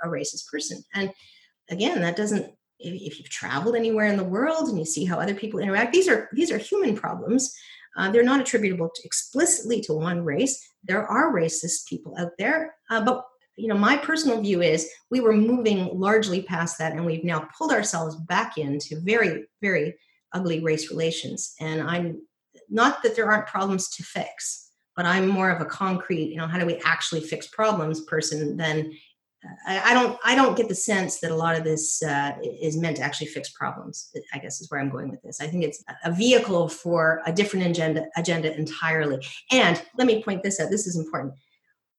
a 0.04 0.06
racist 0.06 0.46
person. 0.46 0.84
And 0.94 1.10
again 1.68 2.00
that 2.02 2.14
doesn't 2.14 2.54
if, 2.78 2.94
if 3.02 3.18
you've 3.18 3.30
traveled 3.30 3.74
anywhere 3.74 4.06
in 4.06 4.16
the 4.16 4.22
world 4.22 4.68
and 4.68 4.78
you 4.78 4.84
see 4.84 5.04
how 5.04 5.18
other 5.18 5.34
people 5.34 5.58
interact 5.58 5.92
these 5.92 6.08
are 6.08 6.28
these 6.32 6.52
are 6.52 6.58
human 6.58 6.96
problems 6.96 7.56
uh, 7.96 8.10
they're 8.10 8.22
not 8.22 8.40
attributable 8.40 8.90
to, 8.94 9.02
explicitly 9.04 9.80
to 9.82 9.92
one 9.92 10.24
race. 10.24 10.66
There 10.84 11.06
are 11.06 11.32
racist 11.32 11.86
people 11.88 12.16
out 12.18 12.32
there, 12.38 12.74
uh, 12.90 13.04
but 13.04 13.24
you 13.56 13.68
know, 13.68 13.76
my 13.76 13.96
personal 13.96 14.40
view 14.40 14.62
is 14.62 14.88
we 15.10 15.20
were 15.20 15.34
moving 15.34 15.88
largely 15.98 16.42
past 16.42 16.78
that, 16.78 16.92
and 16.92 17.04
we've 17.04 17.24
now 17.24 17.48
pulled 17.56 17.72
ourselves 17.72 18.16
back 18.16 18.56
into 18.56 19.00
very, 19.00 19.44
very 19.60 19.94
ugly 20.32 20.60
race 20.60 20.90
relations. 20.90 21.54
And 21.60 21.82
I'm 21.82 22.22
not 22.70 23.02
that 23.02 23.14
there 23.14 23.30
aren't 23.30 23.46
problems 23.46 23.90
to 23.90 24.02
fix, 24.02 24.70
but 24.96 25.04
I'm 25.04 25.28
more 25.28 25.50
of 25.50 25.60
a 25.60 25.66
concrete, 25.66 26.30
you 26.30 26.36
know, 26.36 26.46
how 26.46 26.58
do 26.58 26.66
we 26.66 26.80
actually 26.84 27.20
fix 27.20 27.46
problems 27.46 28.00
person 28.02 28.56
than 28.56 28.92
I, 29.66 29.94
don't 29.94 30.18
I 30.24 30.34
don't 30.34 30.56
get 30.56 30.68
the 30.68 30.74
sense 30.74 31.20
that 31.20 31.30
a 31.30 31.36
lot 31.36 31.56
of 31.56 31.64
this 31.64 32.02
uh, 32.02 32.32
is 32.42 32.76
meant 32.76 32.96
to 32.98 33.02
actually 33.02 33.26
fix 33.28 33.50
problems. 33.50 34.10
I 34.32 34.38
guess 34.38 34.60
is 34.60 34.70
where 34.70 34.80
I'm 34.80 34.90
going 34.90 35.10
with 35.10 35.22
this. 35.22 35.40
I 35.40 35.46
think 35.46 35.64
it's 35.64 35.82
a 36.04 36.12
vehicle 36.12 36.68
for 36.68 37.22
a 37.26 37.32
different 37.32 37.66
agenda 37.66 38.06
agenda 38.16 38.56
entirely. 38.56 39.24
And 39.50 39.82
let 39.98 40.06
me 40.06 40.22
point 40.22 40.42
this 40.42 40.60
out. 40.60 40.70
This 40.70 40.86
is 40.86 40.96
important. 40.96 41.34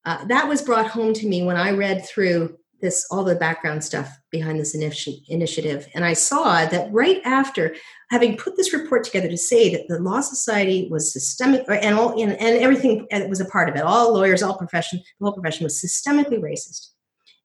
Uh, 0.05 0.25
that 0.25 0.47
was 0.47 0.61
brought 0.61 0.87
home 0.87 1.13
to 1.13 1.27
me 1.27 1.43
when 1.43 1.57
I 1.57 1.71
read 1.71 2.05
through 2.05 2.57
this 2.81 3.05
all 3.09 3.23
the 3.23 3.35
background 3.35 3.81
stuff 3.81 4.19
behind 4.29 4.59
this 4.59 4.75
initi- 4.75 5.23
initiative, 5.29 5.87
and 5.95 6.03
I 6.03 6.11
saw 6.13 6.65
that 6.65 6.91
right 6.91 7.21
after 7.23 7.75
having 8.09 8.35
put 8.35 8.57
this 8.57 8.73
report 8.73 9.05
together 9.05 9.29
to 9.29 9.37
say 9.37 9.73
that 9.73 9.87
the 9.87 9.99
Law 9.99 10.19
Society 10.19 10.89
was 10.91 11.13
systemic, 11.13 11.63
and 11.69 11.95
all 11.95 12.21
and, 12.21 12.33
and 12.33 12.57
everything 12.57 13.07
that 13.09 13.29
was 13.29 13.39
a 13.39 13.45
part 13.45 13.69
of 13.69 13.75
it, 13.75 13.83
all 13.83 14.13
lawyers, 14.13 14.43
all 14.43 14.57
profession, 14.57 14.99
the 14.99 15.25
whole 15.25 15.33
profession 15.33 15.63
was 15.63 15.81
systemically 15.81 16.41
racist 16.41 16.92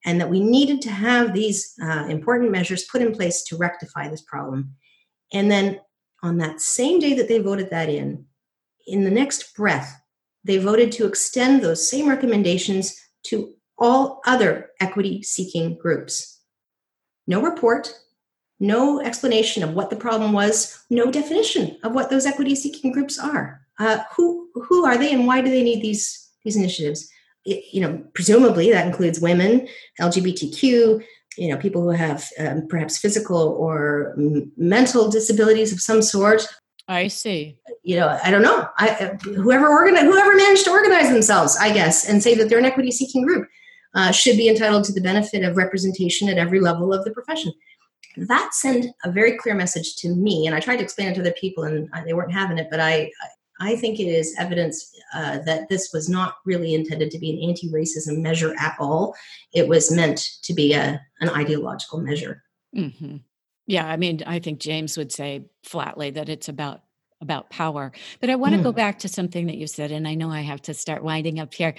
and 0.05 0.21
that 0.21 0.31
we 0.31 0.41
needed 0.41 0.81
to 0.83 0.91
have 0.91 1.33
these 1.33 1.75
uh, 1.83 2.07
important 2.09 2.51
measures 2.51 2.85
put 2.85 3.03
in 3.03 3.13
place 3.13 3.43
to 3.43 3.57
rectify 3.57 4.09
this 4.09 4.23
problem. 4.23 4.75
And 5.33 5.51
then 5.51 5.81
on 6.23 6.39
that 6.39 6.61
same 6.61 6.99
day 6.99 7.15
that 7.15 7.29
they 7.29 7.39
voted 7.39 7.71
that 7.71 7.89
in, 7.89 8.25
in 8.87 9.05
the 9.05 9.11
next 9.11 9.55
breath, 9.55 10.01
they 10.45 10.59
voted 10.59 10.93
to 10.93 11.07
extend 11.07 11.63
those 11.63 11.89
same 11.89 12.09
recommendations 12.09 12.99
to 13.25 13.55
all 13.77 14.21
other 14.27 14.71
equity 14.81 15.23
seeking 15.23 15.77
groups. 15.77 16.41
No 17.27 17.43
report, 17.43 17.93
no 18.61 19.01
explanation 19.01 19.63
of 19.63 19.75
what 19.75 19.91
the 19.91 19.97
problem 19.97 20.33
was, 20.33 20.85
no 20.91 21.11
definition 21.11 21.79
of 21.83 21.93
what 21.93 22.11
those 22.11 22.27
equity 22.27 22.55
seeking 22.55 22.93
groups 22.93 23.19
are. 23.19 23.61
Uh, 23.79 23.99
who, 24.17 24.49
who 24.55 24.85
are 24.85 24.99
they 24.99 25.13
and 25.13 25.27
why 25.27 25.41
do 25.41 25.51
they 25.51 25.63
need 25.63 25.83
these, 25.83 26.31
these 26.45 26.57
initiatives? 26.57 27.09
You 27.49 27.81
know, 27.81 28.03
presumably 28.15 28.71
that 28.71 28.87
includes 28.87 29.21
women, 29.21 29.67
LGBTQ, 30.01 31.03
you 31.37 31.49
know, 31.49 31.57
people 31.57 31.83
who 31.83 31.91
have 31.91 32.29
um, 32.39 32.67
perhaps 32.69 32.99
physical 32.99 33.57
or 33.59 34.15
m- 34.19 34.53
mental 34.57 35.09
disabilities 35.09 35.73
of 35.73 35.81
some 35.81 36.03
sort. 36.03 36.47
I 36.89 37.09
see. 37.09 37.59
You 37.83 37.97
know, 37.97 38.19
I 38.23 38.31
don't 38.31 38.43
know. 38.43 38.69
I, 38.79 38.89
uh, 38.91 39.17
whoever 39.19 39.69
organize, 39.69 40.03
whoever 40.03 40.35
managed 40.35 40.65
to 40.65 40.71
organize 40.71 41.11
themselves, 41.11 41.57
I 41.61 41.73
guess, 41.73 42.09
and 42.09 42.23
say 42.23 42.35
that 42.35 42.49
they're 42.49 42.59
an 42.59 42.65
equity-seeking 42.65 43.25
group, 43.25 43.49
uh, 43.95 44.11
should 44.11 44.37
be 44.37 44.49
entitled 44.49 44.85
to 44.85 44.93
the 44.93 45.01
benefit 45.01 45.45
of 45.45 45.57
representation 45.57 46.29
at 46.29 46.39
every 46.39 46.61
level 46.61 46.93
of 46.93 47.05
the 47.05 47.11
profession. 47.13 47.53
That 48.17 48.51
sent 48.53 48.87
a 49.05 49.13
very 49.13 49.37
clear 49.37 49.55
message 49.55 49.97
to 49.97 50.15
me, 50.15 50.47
and 50.47 50.57
I 50.57 50.61
tried 50.61 50.79
to 50.79 50.83
explain 50.83 51.09
it 51.09 51.15
to 51.15 51.21
other 51.21 51.35
people, 51.39 51.65
and 51.65 51.89
they 52.05 52.15
weren't 52.15 52.33
having 52.33 52.59
it. 52.59 52.69
But 52.71 52.81
I, 52.81 53.11
I 53.61 53.77
think 53.77 53.99
it 53.99 54.07
is 54.07 54.35
evidence 54.39 54.95
uh, 55.15 55.39
that 55.41 55.69
this 55.69 55.91
was 55.93 56.09
not 56.09 56.37
really 56.45 56.75
intended 56.75 57.11
to 57.11 57.19
be 57.19 57.31
an 57.31 57.49
anti 57.49 57.71
racism 57.71 58.19
measure 58.19 58.55
at 58.59 58.77
all. 58.79 59.15
It 59.53 59.69
was 59.69 59.91
meant 59.91 60.29
to 60.43 60.55
be 60.55 60.73
a, 60.75 61.01
an 61.21 61.31
ideological 61.31 62.01
measure. 62.01 62.43
Mm-hmm. 62.77 63.17
Yeah, 63.67 63.87
I 63.87 63.97
mean, 63.97 64.23
I 64.27 64.39
think 64.39 64.61
James 64.61 64.97
would 64.97 65.13
say 65.13 65.47
flatly 65.63 66.11
that 66.11 66.29
it's 66.29 66.49
about 66.49 66.83
about 67.21 67.51
power. 67.51 67.93
But 68.21 68.31
I 68.31 68.37
want 68.37 68.55
to 68.55 68.61
mm. 68.61 68.65
go 68.65 68.73
back 68.73 69.01
to 69.01 69.09
something 69.09 69.49
that 69.49 69.57
you 69.57 69.67
said, 69.67 69.91
and 69.91 70.07
I 70.07 70.15
know 70.15 70.31
I 70.31 70.43
have 70.43 70.63
to 70.63 70.75
start 70.75 71.03
winding 71.03 71.41
up 71.41 71.53
here. 71.53 71.75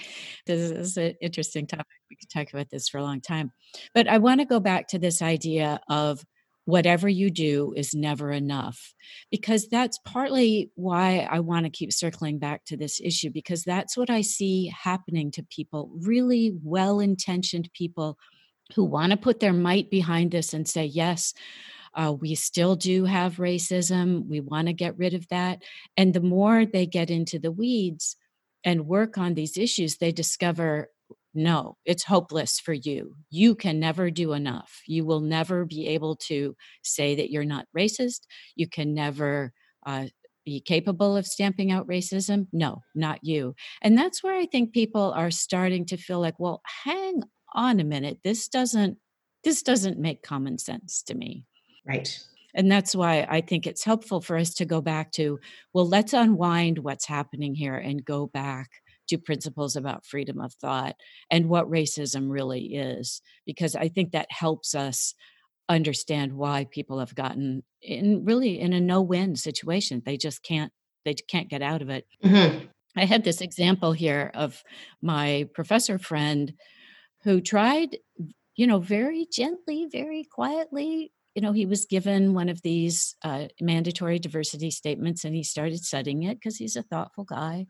This 0.46 0.70
is 0.70 0.96
an 0.96 1.14
interesting 1.20 1.66
topic. 1.66 1.86
We 2.10 2.16
could 2.16 2.30
talk 2.30 2.52
about 2.52 2.68
this 2.70 2.88
for 2.88 2.98
a 2.98 3.02
long 3.02 3.20
time. 3.20 3.52
But 3.94 4.06
I 4.06 4.18
want 4.18 4.40
to 4.40 4.44
go 4.44 4.60
back 4.60 4.88
to 4.88 4.98
this 4.98 5.22
idea 5.22 5.80
of 5.88 6.22
whatever 6.70 7.08
you 7.08 7.30
do 7.30 7.74
is 7.76 7.94
never 7.94 8.30
enough 8.30 8.94
because 9.30 9.68
that's 9.68 9.98
partly 10.04 10.70
why 10.74 11.28
I 11.30 11.40
want 11.40 11.66
to 11.66 11.70
keep 11.70 11.92
circling 11.92 12.38
back 12.38 12.64
to 12.66 12.76
this 12.76 13.00
issue 13.02 13.30
because 13.30 13.64
that's 13.64 13.96
what 13.96 14.10
I 14.10 14.22
see 14.22 14.72
happening 14.82 15.30
to 15.32 15.42
people, 15.42 15.90
really 16.00 16.56
well 16.62 17.00
intentioned 17.00 17.70
people 17.74 18.16
who 18.74 18.84
want 18.84 19.10
to 19.10 19.16
put 19.16 19.40
their 19.40 19.52
might 19.52 19.90
behind 19.90 20.30
this 20.30 20.54
and 20.54 20.68
say, 20.68 20.84
yes, 20.84 21.34
uh, 21.94 22.14
we 22.18 22.34
still 22.34 22.76
do 22.76 23.04
have 23.04 23.36
racism. 23.36 24.26
We 24.28 24.40
want 24.40 24.68
to 24.68 24.72
get 24.72 24.96
rid 24.96 25.14
of 25.14 25.26
that. 25.28 25.62
And 25.96 26.14
the 26.14 26.20
more 26.20 26.64
they 26.64 26.86
get 26.86 27.10
into 27.10 27.38
the 27.38 27.50
weeds 27.50 28.16
and 28.62 28.86
work 28.86 29.18
on 29.18 29.34
these 29.34 29.56
issues, 29.56 29.96
they 29.96 30.12
discover 30.12 30.88
no, 31.34 31.76
it's 31.84 32.04
hopeless 32.04 32.58
for 32.58 32.72
you. 32.72 33.14
You 33.30 33.54
can 33.54 33.78
never 33.78 34.10
do 34.10 34.32
enough. 34.32 34.82
You 34.86 35.04
will 35.04 35.20
never 35.20 35.64
be 35.64 35.88
able 35.88 36.16
to 36.28 36.56
say 36.82 37.14
that 37.14 37.30
you're 37.30 37.44
not 37.44 37.66
racist. 37.76 38.20
You 38.56 38.68
can 38.68 38.94
never 38.94 39.52
uh, 39.86 40.06
be 40.44 40.60
capable 40.60 41.16
of 41.16 41.26
stamping 41.26 41.70
out 41.70 41.86
racism. 41.86 42.48
No, 42.52 42.82
not 42.94 43.20
you. 43.22 43.54
And 43.82 43.96
that's 43.96 44.22
where 44.22 44.36
I 44.36 44.46
think 44.46 44.72
people 44.72 45.12
are 45.12 45.30
starting 45.30 45.86
to 45.86 45.96
feel 45.96 46.20
like, 46.20 46.40
well, 46.40 46.62
hang 46.84 47.22
on 47.54 47.80
a 47.80 47.84
minute. 47.84 48.18
This 48.24 48.48
doesn't 48.48 48.98
this 49.42 49.62
doesn't 49.62 49.98
make 49.98 50.22
common 50.22 50.58
sense 50.58 51.02
to 51.04 51.14
me. 51.14 51.46
Right. 51.86 52.18
And 52.54 52.70
that's 52.70 52.94
why 52.94 53.26
I 53.28 53.40
think 53.40 53.66
it's 53.66 53.84
helpful 53.84 54.20
for 54.20 54.36
us 54.36 54.54
to 54.54 54.64
go 54.64 54.80
back 54.80 55.12
to, 55.12 55.38
well, 55.72 55.88
let's 55.88 56.12
unwind 56.12 56.78
what's 56.78 57.06
happening 57.06 57.54
here 57.54 57.76
and 57.76 58.04
go 58.04 58.26
back 58.26 58.68
to 59.10 59.18
principles 59.18 59.76
about 59.76 60.06
freedom 60.06 60.40
of 60.40 60.54
thought 60.54 60.96
and 61.30 61.48
what 61.48 61.70
racism 61.70 62.30
really 62.30 62.74
is, 62.74 63.20
because 63.46 63.76
I 63.76 63.88
think 63.88 64.12
that 64.12 64.28
helps 64.30 64.74
us 64.74 65.14
understand 65.68 66.32
why 66.32 66.66
people 66.70 66.98
have 66.98 67.14
gotten 67.14 67.62
in 67.80 68.24
really 68.24 68.60
in 68.60 68.72
a 68.72 68.80
no-win 68.80 69.36
situation. 69.36 70.02
They 70.04 70.16
just 70.16 70.42
can't 70.42 70.72
they 71.04 71.14
can't 71.14 71.48
get 71.48 71.62
out 71.62 71.80
of 71.80 71.88
it. 71.88 72.06
Mm-hmm. 72.24 72.66
I 72.96 73.04
had 73.04 73.24
this 73.24 73.40
example 73.40 73.92
here 73.92 74.30
of 74.34 74.62
my 75.00 75.48
professor 75.54 75.98
friend 75.98 76.52
who 77.22 77.40
tried, 77.40 77.98
you 78.56 78.66
know, 78.66 78.80
very 78.80 79.26
gently, 79.32 79.86
very 79.90 80.24
quietly. 80.30 81.12
You 81.34 81.42
know, 81.42 81.52
he 81.52 81.66
was 81.66 81.86
given 81.86 82.34
one 82.34 82.48
of 82.48 82.62
these 82.62 83.14
uh, 83.22 83.46
mandatory 83.60 84.18
diversity 84.18 84.70
statements 84.70 85.24
and 85.24 85.34
he 85.34 85.44
started 85.44 85.84
studying 85.84 86.24
it 86.24 86.34
because 86.34 86.56
he's 86.56 86.76
a 86.76 86.82
thoughtful 86.82 87.24
guy 87.24 87.66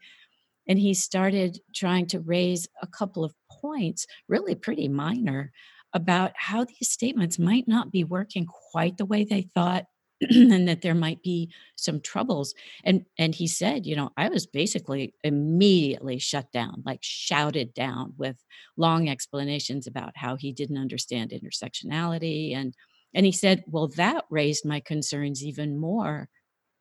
and 0.70 0.78
he 0.78 0.94
started 0.94 1.58
trying 1.74 2.06
to 2.06 2.20
raise 2.20 2.68
a 2.80 2.86
couple 2.86 3.24
of 3.24 3.34
points, 3.50 4.06
really 4.28 4.54
pretty 4.54 4.86
minor, 4.86 5.50
about 5.92 6.30
how 6.36 6.64
these 6.64 6.88
statements 6.88 7.40
might 7.40 7.66
not 7.66 7.90
be 7.90 8.04
working 8.04 8.46
quite 8.46 8.96
the 8.96 9.04
way 9.04 9.24
they 9.24 9.48
thought 9.52 9.86
and 10.30 10.68
that 10.68 10.82
there 10.82 10.94
might 10.94 11.24
be 11.24 11.52
some 11.74 12.00
troubles. 12.00 12.54
And 12.84 13.04
and 13.18 13.34
he 13.34 13.48
said 13.48 13.84
you 13.84 13.96
know 13.96 14.10
i 14.16 14.28
was 14.28 14.46
basically 14.46 15.12
immediately 15.24 16.20
shut 16.20 16.52
down 16.52 16.84
like 16.86 17.00
shouted 17.02 17.74
down 17.74 18.14
with 18.16 18.36
long 18.76 19.08
explanations 19.08 19.88
about 19.88 20.12
how 20.14 20.36
he 20.36 20.52
didn't 20.52 20.78
understand 20.78 21.32
intersectionality. 21.32 22.54
And 22.54 22.74
and 23.12 23.26
he 23.26 23.32
said 23.32 23.64
well 23.66 23.88
that 23.96 24.24
raised 24.30 24.64
my 24.64 24.78
concerns 24.78 25.42
even 25.44 25.76
more 25.76 26.28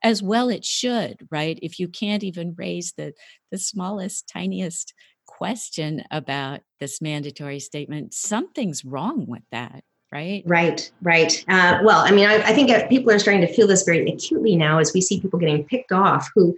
as 0.04 0.22
well 0.24 0.50
it 0.50 0.66
should 0.66 1.28
right 1.30 1.60
if 1.62 1.80
you 1.80 1.88
can't 1.88 2.24
even 2.24 2.56
raise 2.58 2.93
the 2.97 3.14
the 3.52 3.58
smallest 3.58 4.28
tiniest 4.28 4.93
question 5.26 6.04
about 6.12 6.62
this 6.80 7.02
mandatory 7.02 7.60
statement 7.60 8.14
something's 8.14 8.84
wrong 8.84 9.26
with 9.28 9.43
that 9.52 9.84
right 10.12 10.43
right 10.45 10.91
right 11.02 11.45
uh, 11.47 11.80
well 11.84 12.00
i 12.00 12.12
mean 12.12 12.28
I, 12.28 12.36
I, 12.36 12.54
think 12.54 12.89
people 12.89 13.12
are 13.12 13.20
starting 13.20 13.45
to 13.45 13.54
feel 13.54 13.68
this 13.68 13.84
very 13.84 14.10
acutely 14.10 14.56
now 14.56 14.80
as 14.80 14.91
we 14.93 15.02
see 15.02 15.22
people 15.22 15.39
getting 15.39 15.64
picked 15.64 15.91
off 15.91 16.30
who 16.34 16.56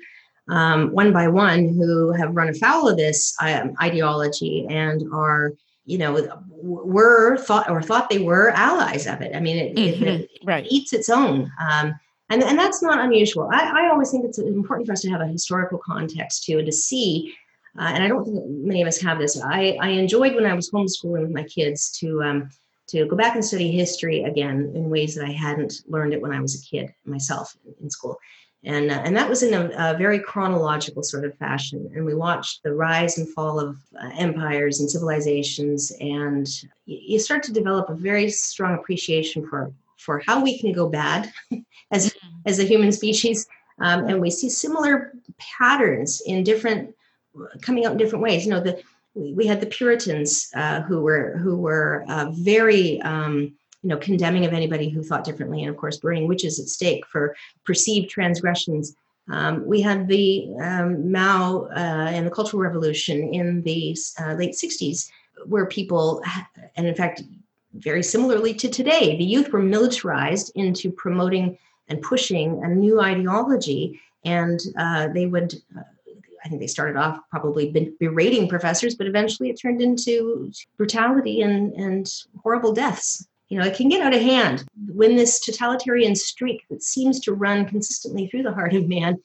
um, 0.50 0.92
one 0.92 1.14
by 1.14 1.28
one 1.28 1.70
who 1.70 2.12
have 2.14 2.36
run 2.36 2.50
afoul 2.50 2.89
of 2.89 2.98
this 2.98 3.36
um, 3.42 3.74
ideology 3.82 4.66
and 4.70 5.04
are 5.14 5.54
you 5.86 5.98
know 5.98 6.42
were 6.62 7.38
thought 7.38 7.70
or 7.70 7.82
thought 7.82 8.10
they 8.10 8.20
were 8.20 8.52
allies 8.52 9.06
of 9.06 9.22
it 9.22 9.36
i 9.36 9.39
mean 9.39 9.58
it, 9.58 9.76
mm-hmm. 9.76 10.04
it, 10.04 10.22
it 10.22 10.42
right. 10.46 10.66
eats 10.70 10.94
its 10.94 11.10
own 11.10 11.52
um, 11.60 11.94
and, 12.32 12.44
and 12.44 12.58
that's 12.58 12.82
not 12.82 13.00
unusual. 13.00 13.50
I, 13.52 13.84
I 13.84 13.90
always 13.90 14.12
think 14.12 14.26
it's 14.26 14.40
important 14.40 14.88
for 14.88 14.94
us 14.94 15.02
to 15.02 15.10
have 15.10 15.22
a 15.22 15.28
historical 15.28 15.78
context 15.78 16.46
too, 16.46 16.58
and 16.60 16.66
to 16.66 16.72
see. 16.72 17.34
Uh, 17.80 17.84
and 17.84 18.04
I 18.04 18.10
don't 18.10 18.26
think 18.26 18.38
many 18.50 18.82
of 18.82 18.88
us 18.88 19.00
have 19.02 19.18
this. 19.18 19.42
I, 19.42 19.78
I 19.80 19.90
enjoyed 19.90 20.36
when 20.36 20.46
I 20.46 20.54
was 20.54 20.70
homeschooling 20.72 21.22
with 21.22 21.32
my 21.32 21.44
kids 21.44 21.90
to 22.00 22.22
um, 22.24 22.50
to 22.88 23.06
go 23.06 23.16
back 23.16 23.36
and 23.36 23.46
study 23.46 23.72
history 23.72 24.24
again 24.24 24.72
in 24.76 24.90
ways 24.90 25.16
that 25.16 25.26
I 25.26 25.32
hadn't 25.32 25.74
learned 25.88 26.14
it 26.14 26.22
when 26.22 26.34
I 26.34 26.42
was 26.42 26.56
a 26.56 26.66
kid 26.66 26.94
myself 27.06 27.56
in 27.82 27.90
school. 27.90 28.18
And, 28.64 28.92
uh, 28.92 29.02
and 29.04 29.16
that 29.16 29.30
was 29.30 29.42
in 29.42 29.54
a, 29.54 29.94
a, 29.94 29.98
very 29.98 30.20
chronological 30.20 31.02
sort 31.02 31.26
of 31.26 31.36
fashion. 31.38 31.90
And 31.96 32.06
we 32.06 32.14
watched 32.14 32.62
the 32.62 32.74
rise 32.74 33.18
and 33.18 33.28
fall 33.30 33.60
of 33.60 33.78
uh, 34.00 34.12
empires 34.18 34.82
and 34.82 34.92
civilizations. 34.92 35.92
And 36.00 36.48
you, 36.86 37.00
you 37.02 37.20
start 37.20 37.42
to 37.44 37.54
develop 37.54 37.90
a 37.90 37.96
very 37.96 38.30
strong 38.30 38.76
appreciation 38.76 39.48
for 39.48 39.72
for 40.02 40.22
how 40.26 40.43
we 40.43 40.60
can 40.60 40.72
go 40.72 40.89
bad 40.89 41.32
as 41.91 42.10
mm-hmm. 42.10 42.28
as 42.45 42.60
a 42.60 42.64
human 42.64 42.91
species 42.91 43.47
um, 43.80 44.08
and 44.08 44.22
we 44.22 44.30
see 44.30 44.49
similar 44.49 45.14
patterns 45.38 46.22
in 46.26 46.43
different 46.43 46.93
coming 47.62 47.86
out 47.86 47.93
in 47.93 47.97
different 47.97 48.24
ways 48.24 48.45
you 48.45 48.52
know 48.52 48.60
the 48.60 48.82
we, 49.14 49.34
we 49.34 49.47
had 49.47 49.62
the 49.62 49.68
puritans 49.68 50.49
uh, 50.56 50.82
who 50.82 51.02
were 51.02 51.38
who 51.38 51.58
were 51.58 52.04
uh, 52.10 52.32
very 52.32 53.02
um, 53.02 53.54
you 53.84 53.89
know 53.89 53.97
condemning 53.97 54.45
of 54.45 54.54
anybody 54.54 54.89
who 54.89 55.04
thought 55.04 55.24
differently 55.24 55.62
and 55.62 55.70
of 55.70 55.78
course 55.78 55.97
burning 55.97 56.28
witches 56.28 56.60
at 56.60 56.68
stake 56.68 57.06
for 57.08 57.36
perceived 57.66 58.10
transgressions 58.10 58.95
um, 59.30 59.66
we 59.66 59.82
had 59.82 60.08
the 60.08 60.47
um, 60.62 61.12
mao 61.12 61.68
uh, 61.76 62.10
and 62.12 62.26
the 62.26 62.32
cultural 62.32 62.62
revolution 62.62 63.34
in 63.34 63.62
the 63.62 63.95
uh, 64.20 64.34
late 64.34 64.54
60s 64.54 65.10
where 65.45 65.66
people, 65.66 66.22
and 66.76 66.88
in 66.88 66.95
fact, 66.95 67.24
very 67.74 68.04
similarly 68.04 68.54
to 68.56 68.70
today, 68.70 69.18
the 69.18 69.24
youth 69.24 69.52
were 69.52 69.62
militarized 69.62 70.52
into 70.56 70.92
promoting 70.92 71.58
and 71.88 72.02
pushing 72.02 72.64
a 72.64 72.68
new 72.68 73.02
ideology. 73.02 74.00
And 74.24 74.60
uh, 74.78 75.08
they 75.10 75.26
would, 75.26 75.56
uh, 75.78 75.82
I 76.44 76.50
think 76.50 76.62
they 76.62 76.68
started 76.68 76.98
off 76.98 77.20
probably 77.30 77.94
berating 78.00 78.48
professors, 78.48 78.96
but 78.96 79.08
eventually 79.08 79.50
it 79.50 79.60
turned 79.60 79.82
into 79.82 80.52
brutality 80.78 81.42
and, 81.42 81.74
and 81.74 82.12
horrible 82.42 82.74
deaths. 82.74 83.28
You 83.50 83.60
know, 83.60 83.66
it 83.66 83.76
can 83.76 83.90
get 83.90 84.02
out 84.02 84.14
of 84.14 84.22
hand 84.22 84.64
when 84.88 85.18
this 85.18 85.40
totalitarian 85.40 86.16
streak 86.16 86.64
that 86.70 86.82
seems 86.82 87.20
to 87.22 87.34
run 87.34 87.66
consistently 87.66 88.28
through 88.28 88.44
the 88.44 88.54
heart 88.54 88.74
of 88.74 88.88
man 88.88 89.18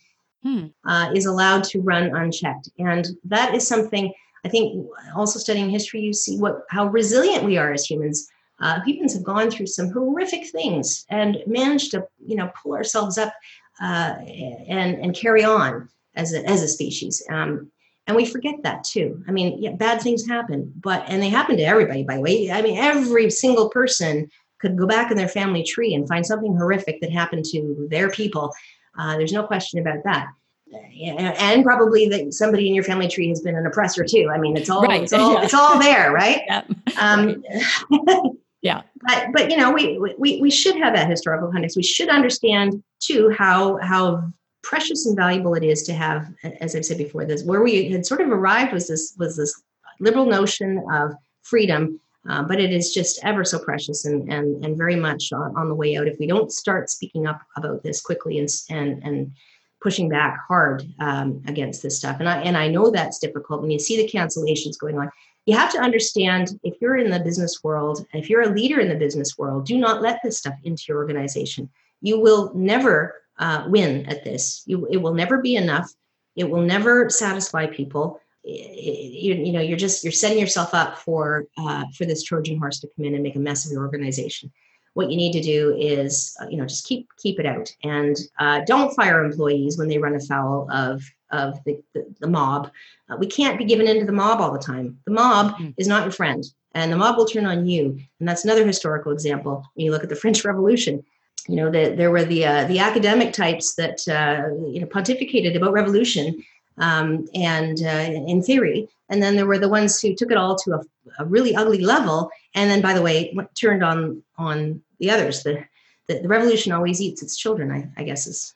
hmm. 0.43 0.67
uh, 0.85 1.13
is 1.15 1.27
allowed 1.27 1.63
to 1.65 1.81
run 1.81 2.15
unchecked. 2.15 2.71
And 2.79 3.07
that 3.25 3.55
is 3.55 3.67
something 3.67 4.13
I 4.45 4.49
think 4.49 4.87
also 5.17 5.41
studying 5.41 5.71
history, 5.71 6.01
you 6.01 6.13
see 6.13 6.39
what 6.39 6.67
how 6.71 6.87
resilient 6.87 7.45
we 7.45 7.57
are 7.57 7.73
as 7.73 7.85
humans. 7.85 8.29
Uh, 8.61 8.81
humans 8.83 9.15
have 9.15 9.25
gone 9.25 9.51
through 9.51 9.67
some 9.67 9.91
horrific 9.91 10.49
things 10.49 11.05
and 11.11 11.39
managed 11.47 11.91
to, 11.91 12.07
you 12.25 12.37
know, 12.37 12.51
pull 12.63 12.75
ourselves 12.75 13.19
up 13.19 13.33
uh, 13.81 14.15
and 14.21 14.97
and 15.03 15.15
carry 15.15 15.45
on 15.45 15.89
as 16.15 16.33
a, 16.33 16.45
as 16.49 16.63
a 16.63 16.69
species. 16.69 17.23
Um, 17.31 17.71
and 18.07 18.17
we 18.17 18.25
forget 18.25 18.63
that 18.63 18.85
too. 18.85 19.23
I 19.29 19.33
mean, 19.33 19.61
yeah, 19.61 19.73
bad 19.73 20.01
things 20.01 20.27
happen, 20.27 20.73
but 20.81 21.05
and 21.09 21.23
they 21.23 21.29
happen 21.29 21.57
to 21.57 21.63
everybody. 21.63 22.05
By 22.05 22.17
the 22.17 22.21
way, 22.21 22.51
I 22.51 22.63
mean, 22.63 22.79
every 22.79 23.31
single 23.31 23.69
person 23.69 24.31
could 24.59 24.79
go 24.79 24.87
back 24.87 25.11
in 25.11 25.17
their 25.17 25.29
family 25.29 25.63
tree 25.63 25.95
and 25.95 26.09
find 26.09 26.25
something 26.25 26.57
horrific 26.57 27.01
that 27.01 27.11
happened 27.11 27.45
to 27.47 27.87
their 27.91 28.11
people. 28.11 28.55
Uh, 28.99 29.19
there's 29.19 29.33
no 29.33 29.43
question 29.43 29.81
about 29.81 30.03
that 30.05 30.29
and 30.73 31.65
probably 31.65 32.09
that 32.09 32.33
somebody 32.35 32.69
in 32.69 32.75
your 32.75 32.85
family 32.85 33.09
tree 33.09 33.29
has 33.29 33.41
been 33.41 33.57
an 33.57 33.67
oppressor 33.67 34.05
too. 34.05 34.31
I 34.33 34.39
mean, 34.39 34.57
it's 34.57 34.71
all 34.71 34.83
right. 34.83 35.03
it's 35.03 35.13
all 35.13 35.35
yeah. 35.35 35.43
it's 35.43 35.55
all 35.55 35.79
there, 35.79 36.13
right? 36.13 36.43
Yeah. 36.47 36.63
Um, 36.99 37.43
yeah. 38.63 38.83
But 39.07 39.29
but 39.33 39.51
you 39.51 39.57
know, 39.57 39.73
we 39.73 39.99
we 40.19 40.41
we 40.41 40.51
should 40.51 40.77
have 40.77 40.95
that 40.95 41.11
historical 41.11 41.51
context. 41.51 41.77
We 41.77 41.83
should 41.83 42.09
understand 42.09 42.83
too 43.01 43.35
how 43.37 43.79
how 43.79 44.33
precious 44.63 45.07
and 45.07 45.17
valuable 45.17 45.55
it 45.55 45.63
is 45.63 45.85
to 45.85 45.95
have, 45.95 46.29
as 46.61 46.75
I've 46.75 46.85
said 46.85 46.99
before, 46.99 47.25
this 47.25 47.45
where 47.45 47.63
we 47.63 47.91
had 47.91 48.07
sort 48.07 48.21
of 48.21 48.29
arrived 48.29 48.73
was 48.73 48.89
this 48.89 49.15
was 49.19 49.37
this 49.37 49.63
liberal 50.01 50.27
notion 50.27 50.85
of 50.93 51.13
freedom. 51.43 52.01
Uh, 52.29 52.43
but 52.43 52.59
it 52.59 52.73
is 52.73 52.93
just 52.93 53.25
ever 53.25 53.45
so 53.45 53.59
precious 53.59 54.05
and 54.05 54.33
and 54.33 54.65
and 54.65 54.77
very 54.77 54.97
much 54.97 55.33
on, 55.33 55.57
on 55.57 55.69
the 55.69 55.75
way 55.75 55.97
out 55.97 56.09
if 56.09 56.19
we 56.19 56.27
don't 56.27 56.51
start 56.51 56.91
speaking 56.91 57.25
up 57.27 57.41
about 57.57 57.85
this 57.85 58.01
quickly 58.01 58.39
and 58.39 58.49
and 58.69 59.01
and 59.05 59.33
pushing 59.81 60.09
back 60.09 60.37
hard 60.49 60.83
um, 60.99 61.41
against 61.47 61.83
this 61.83 61.97
stuff. 61.97 62.17
And 62.19 62.29
I 62.29 62.41
and 62.41 62.57
I 62.57 62.67
know 62.67 62.91
that's 62.91 63.21
difficult 63.21 63.61
when 63.61 63.71
you 63.71 63.79
see 63.79 63.97
the 63.97 64.09
cancellations 64.09 64.77
going 64.77 64.99
on. 64.99 65.11
You 65.47 65.57
have 65.57 65.73
to 65.73 65.79
understand 65.79 66.59
if 66.65 66.75
you're 66.81 66.97
in 66.97 67.11
the 67.11 67.21
business 67.21 67.63
world, 67.63 68.05
if 68.13 68.29
you're 68.29 68.43
a 68.43 68.55
leader 68.55 68.81
in 68.81 68.89
the 68.89 68.97
business 68.97 69.39
world, 69.39 69.65
do 69.65 69.79
not 69.79 70.03
let 70.03 70.21
this 70.23 70.39
stuff 70.39 70.55
into 70.65 70.85
your 70.89 70.99
organization. 70.99 71.71
You 72.01 72.21
will 72.21 72.53
never 72.55 73.23
uh, 73.39 73.65
win 73.69 74.07
at 74.07 74.25
this. 74.25 74.65
You, 74.67 74.87
it 74.91 74.99
will 74.99 75.15
never 75.15 75.39
be 75.39 75.57
enough. 75.57 75.93
It 76.35 76.51
will 76.51 76.63
never 76.63 77.09
satisfy 77.11 77.67
people. 77.67 78.21
You, 78.43 79.35
you 79.35 79.53
know, 79.53 79.61
you're 79.61 79.79
just 79.79 80.05
you're 80.05 80.13
setting 80.13 80.39
yourself 80.39 80.75
up 80.75 80.99
for 80.99 81.47
uh, 81.59 81.85
for 81.97 82.05
this 82.05 82.23
Trojan 82.23 82.59
horse 82.59 82.81
to 82.81 82.89
come 82.95 83.05
in 83.05 83.15
and 83.15 83.23
make 83.23 83.37
a 83.37 83.41
mess 83.41 83.67
of 83.67 83.73
your 83.73 83.83
organization 83.83 84.53
what 84.97 85.11
you 85.11 85.17
need 85.19 85.33
to 85.33 85.43
do 85.43 85.77
is 85.79 86.35
uh, 86.41 86.47
you 86.49 86.57
know 86.57 86.65
just 86.65 86.87
keep 86.87 87.07
keep 87.19 87.39
it 87.39 87.45
out. 87.45 87.71
And 87.85 88.17
uh, 88.39 88.63
don't 88.67 88.95
fire 88.95 89.23
employees 89.23 89.77
when 89.77 89.89
they 89.89 89.99
run 89.99 90.15
afoul 90.15 90.71
of 90.73 91.05
of 91.31 91.63
the, 91.65 91.83
the, 91.93 92.07
the 92.21 92.27
mob. 92.27 92.71
Uh, 93.11 93.17
we 93.19 93.27
can't 93.27 93.59
be 93.59 93.65
given 93.65 93.87
into 93.87 94.07
the 94.07 94.13
mob 94.13 94.41
all 94.41 94.53
the 94.53 94.59
time. 94.59 94.99
The 95.05 95.13
mob 95.13 95.55
mm. 95.57 95.75
is 95.77 95.87
not 95.87 96.05
your 96.05 96.13
friend 96.13 96.45
and 96.73 96.91
the 96.91 96.97
mob 96.97 97.19
will 97.19 97.27
turn 97.27 97.45
on 97.45 97.67
you. 97.67 97.99
And 98.21 98.29
that's 98.29 98.45
another 98.45 98.67
historical 98.67 99.13
example 99.13 99.65
when 99.75 99.85
you 99.85 99.91
look 99.91 100.03
at 100.03 100.09
the 100.09 100.17
french 100.25 100.45
revolution. 100.45 101.05
You 101.47 101.57
know 101.57 101.71
the, 101.71 101.95
there 101.95 102.11
were 102.11 102.25
the 102.25 102.47
uh, 102.47 102.65
the 102.65 102.79
academic 102.79 103.35
types 103.35 103.75
that 103.75 104.01
uh, 104.09 104.49
you 104.73 104.81
know 104.81 104.87
pontificated 104.87 105.57
about 105.57 105.73
revolution 105.73 106.43
um, 106.79 107.29
and 107.35 107.83
uh, 107.83 108.31
in 108.33 108.43
theory. 108.43 108.89
And 109.11 109.23
then 109.23 109.37
there 109.37 109.47
were 109.47 109.59
the 109.59 109.69
ones 109.69 110.01
who 110.01 110.15
took 110.15 110.33
it 110.33 110.39
all 110.39 110.57
to 110.57 110.73
a, 110.73 110.81
a 111.19 111.25
really 111.25 111.55
ugly 111.55 111.81
level 111.81 112.31
and 112.57 112.71
then 112.71 112.81
by 112.81 112.93
the 112.95 113.03
way 113.03 113.37
turned 113.55 113.85
on 113.85 114.23
on 114.39 114.83
the 114.99 115.11
others. 115.11 115.43
The, 115.43 115.65
the, 116.07 116.21
the 116.21 116.29
revolution 116.29 116.73
always 116.73 117.01
eats 117.01 117.23
its 117.23 117.37
children, 117.37 117.71
I, 117.71 118.01
I 118.01 118.05
guess 118.05 118.27
is, 118.27 118.55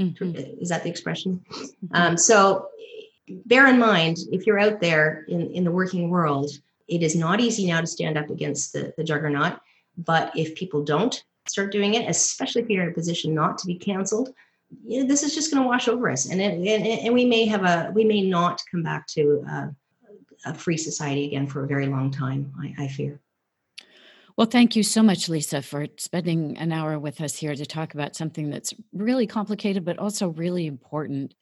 mm-hmm. 0.00 0.34
is 0.60 0.68
that 0.68 0.82
the 0.82 0.90
expression? 0.90 1.44
Mm-hmm. 1.50 1.86
Um, 1.92 2.16
so 2.16 2.68
bear 3.46 3.66
in 3.68 3.78
mind, 3.78 4.18
if 4.30 4.46
you're 4.46 4.58
out 4.58 4.80
there 4.80 5.24
in, 5.28 5.50
in 5.52 5.64
the 5.64 5.70
working 5.70 6.10
world, 6.10 6.50
it 6.88 7.02
is 7.02 7.16
not 7.16 7.40
easy 7.40 7.66
now 7.66 7.80
to 7.80 7.86
stand 7.86 8.18
up 8.18 8.30
against 8.30 8.72
the, 8.72 8.92
the 8.96 9.04
juggernaut. 9.04 9.60
But 9.96 10.32
if 10.36 10.54
people 10.54 10.82
don't 10.84 11.22
start 11.46 11.72
doing 11.72 11.94
it, 11.94 12.08
especially 12.08 12.62
if 12.62 12.70
you're 12.70 12.82
in 12.82 12.90
a 12.90 12.94
position 12.94 13.34
not 13.34 13.58
to 13.58 13.66
be 13.66 13.74
canceled, 13.74 14.34
you 14.86 15.00
know, 15.00 15.06
this 15.06 15.22
is 15.22 15.34
just 15.34 15.52
going 15.52 15.62
to 15.62 15.68
wash 15.68 15.86
over 15.86 16.10
us, 16.10 16.30
and, 16.30 16.40
it, 16.40 16.54
and 16.54 16.86
and 16.86 17.12
we 17.12 17.26
may 17.26 17.44
have 17.44 17.64
a 17.64 17.92
we 17.94 18.04
may 18.04 18.22
not 18.22 18.62
come 18.70 18.82
back 18.82 19.06
to 19.08 19.44
uh, 19.46 19.66
a 20.46 20.54
free 20.54 20.78
society 20.78 21.26
again 21.26 21.46
for 21.46 21.62
a 21.62 21.66
very 21.66 21.86
long 21.86 22.10
time. 22.10 22.50
I, 22.58 22.84
I 22.84 22.88
fear. 22.88 23.20
Well, 24.36 24.46
thank 24.46 24.76
you 24.76 24.82
so 24.82 25.02
much, 25.02 25.28
Lisa, 25.28 25.60
for 25.62 25.86
spending 25.98 26.56
an 26.56 26.72
hour 26.72 26.98
with 26.98 27.20
us 27.20 27.36
here 27.36 27.54
to 27.54 27.66
talk 27.66 27.94
about 27.94 28.16
something 28.16 28.50
that's 28.50 28.72
really 28.92 29.26
complicated, 29.26 29.84
but 29.84 29.98
also 29.98 30.28
really 30.28 30.66
important. 30.66 31.34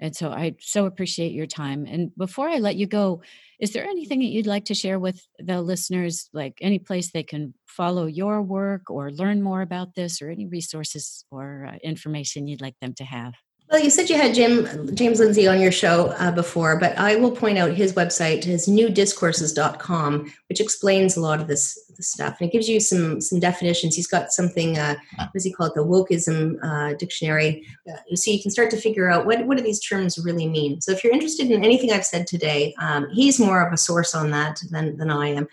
And 0.00 0.16
so 0.16 0.30
I 0.30 0.56
so 0.60 0.86
appreciate 0.86 1.32
your 1.32 1.46
time. 1.46 1.86
And 1.86 2.14
before 2.16 2.48
I 2.48 2.58
let 2.58 2.76
you 2.76 2.86
go, 2.86 3.22
is 3.60 3.72
there 3.72 3.84
anything 3.84 4.20
that 4.20 4.26
you'd 4.26 4.46
like 4.46 4.64
to 4.66 4.74
share 4.74 4.98
with 4.98 5.26
the 5.38 5.60
listeners, 5.60 6.30
like 6.32 6.58
any 6.62 6.78
place 6.78 7.10
they 7.10 7.22
can 7.22 7.52
follow 7.66 8.06
your 8.06 8.40
work 8.40 8.90
or 8.90 9.10
learn 9.10 9.42
more 9.42 9.60
about 9.60 9.94
this, 9.94 10.22
or 10.22 10.30
any 10.30 10.46
resources 10.46 11.24
or 11.30 11.68
uh, 11.70 11.76
information 11.84 12.46
you'd 12.48 12.62
like 12.62 12.78
them 12.80 12.94
to 12.94 13.04
have? 13.04 13.34
Well, 13.70 13.80
you 13.80 13.90
said 13.90 14.10
you 14.10 14.16
had 14.16 14.34
Jim 14.34 14.96
James 14.96 15.20
Lindsay 15.20 15.46
on 15.46 15.60
your 15.60 15.70
show 15.70 16.08
uh, 16.18 16.32
before, 16.32 16.76
but 16.80 16.98
I 16.98 17.14
will 17.14 17.30
point 17.30 17.56
out 17.56 17.70
his 17.70 17.92
website 17.92 18.44
is 18.48 18.66
newdiscourses.com, 18.66 20.32
which 20.48 20.60
explains 20.60 21.16
a 21.16 21.20
lot 21.20 21.40
of 21.40 21.46
this, 21.46 21.80
this 21.96 22.08
stuff. 22.08 22.38
And 22.40 22.48
it 22.48 22.52
gives 22.52 22.68
you 22.68 22.80
some 22.80 23.20
some 23.20 23.38
definitions. 23.38 23.94
He's 23.94 24.08
got 24.08 24.32
something, 24.32 24.76
uh, 24.76 24.96
what 25.16 25.32
does 25.32 25.44
he 25.44 25.52
call 25.52 25.66
it, 25.66 25.74
the 25.74 25.84
wokeism 25.84 26.56
uh, 26.64 26.94
dictionary. 26.94 27.64
Uh, 27.88 28.16
so 28.16 28.32
you 28.32 28.42
can 28.42 28.50
start 28.50 28.72
to 28.72 28.76
figure 28.76 29.08
out 29.08 29.24
what, 29.24 29.46
what 29.46 29.56
do 29.56 29.62
these 29.62 29.80
terms 29.80 30.18
really 30.18 30.48
mean. 30.48 30.80
So 30.80 30.90
if 30.90 31.04
you're 31.04 31.12
interested 31.12 31.48
in 31.48 31.64
anything 31.64 31.92
I've 31.92 32.04
said 32.04 32.26
today, 32.26 32.74
um, 32.80 33.08
he's 33.10 33.38
more 33.38 33.64
of 33.64 33.72
a 33.72 33.76
source 33.76 34.16
on 34.16 34.30
that 34.30 34.60
than, 34.72 34.96
than 34.96 35.12
I 35.12 35.28
am. 35.28 35.46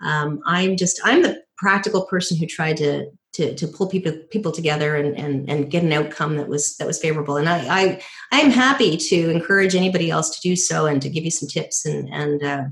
Um, 0.00 0.40
I'm 0.46 0.76
just, 0.76 1.00
I'm 1.02 1.22
the 1.22 1.42
practical 1.56 2.06
person 2.06 2.36
who 2.36 2.46
tried 2.46 2.76
to 2.76 3.10
to, 3.34 3.54
to 3.54 3.66
pull 3.66 3.88
people 3.88 4.12
people 4.30 4.52
together 4.52 4.96
and, 4.96 5.16
and 5.16 5.48
and 5.50 5.70
get 5.70 5.82
an 5.82 5.92
outcome 5.92 6.36
that 6.36 6.48
was 6.48 6.76
that 6.76 6.86
was 6.86 7.00
favorable. 7.00 7.36
And 7.36 7.48
I 7.48 7.58
I 7.82 8.02
I'm 8.32 8.50
happy 8.50 8.96
to 8.96 9.30
encourage 9.30 9.74
anybody 9.74 10.10
else 10.10 10.34
to 10.36 10.40
do 10.40 10.56
so 10.56 10.86
and 10.86 11.02
to 11.02 11.10
give 11.10 11.24
you 11.24 11.30
some 11.30 11.48
tips 11.48 11.84
and 11.84 12.08
and 12.12 12.42
uh, 12.42 12.64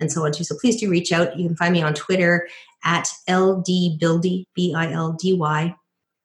and 0.00 0.10
so 0.10 0.24
on 0.24 0.32
too. 0.32 0.44
So 0.44 0.56
please 0.60 0.80
do 0.80 0.90
reach 0.90 1.12
out. 1.12 1.38
You 1.38 1.46
can 1.46 1.56
find 1.56 1.72
me 1.72 1.82
on 1.82 1.94
Twitter 1.94 2.48
at 2.84 3.08
ldbildy 3.28 4.46
b 4.54 4.74
i 4.74 4.90
l 4.90 5.12
d 5.12 5.34
y. 5.34 5.74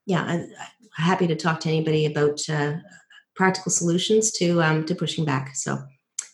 Yeah, 0.06 0.24
I'm 0.24 0.52
happy 0.96 1.28
to 1.28 1.36
talk 1.36 1.60
to 1.62 1.70
anybody 1.70 2.06
about 2.06 2.50
uh, 2.50 2.78
practical 3.36 3.72
solutions 3.72 4.32
to 4.34 4.62
um, 4.64 4.86
to 4.86 4.96
pushing 4.96 5.26
back. 5.26 5.56
So 5.56 5.80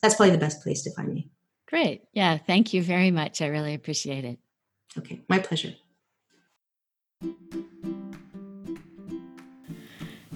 that's 0.01 0.15
probably 0.15 0.31
the 0.31 0.37
best 0.37 0.61
place 0.61 0.83
to 0.83 0.93
find 0.93 1.13
me. 1.13 1.29
Great. 1.67 2.03
Yeah. 2.13 2.37
Thank 2.37 2.73
you 2.73 2.81
very 2.81 3.11
much. 3.11 3.41
I 3.41 3.47
really 3.47 3.73
appreciate 3.73 4.25
it. 4.25 4.39
Okay. 4.97 5.21
My 5.27 5.39
pleasure. 5.39 5.73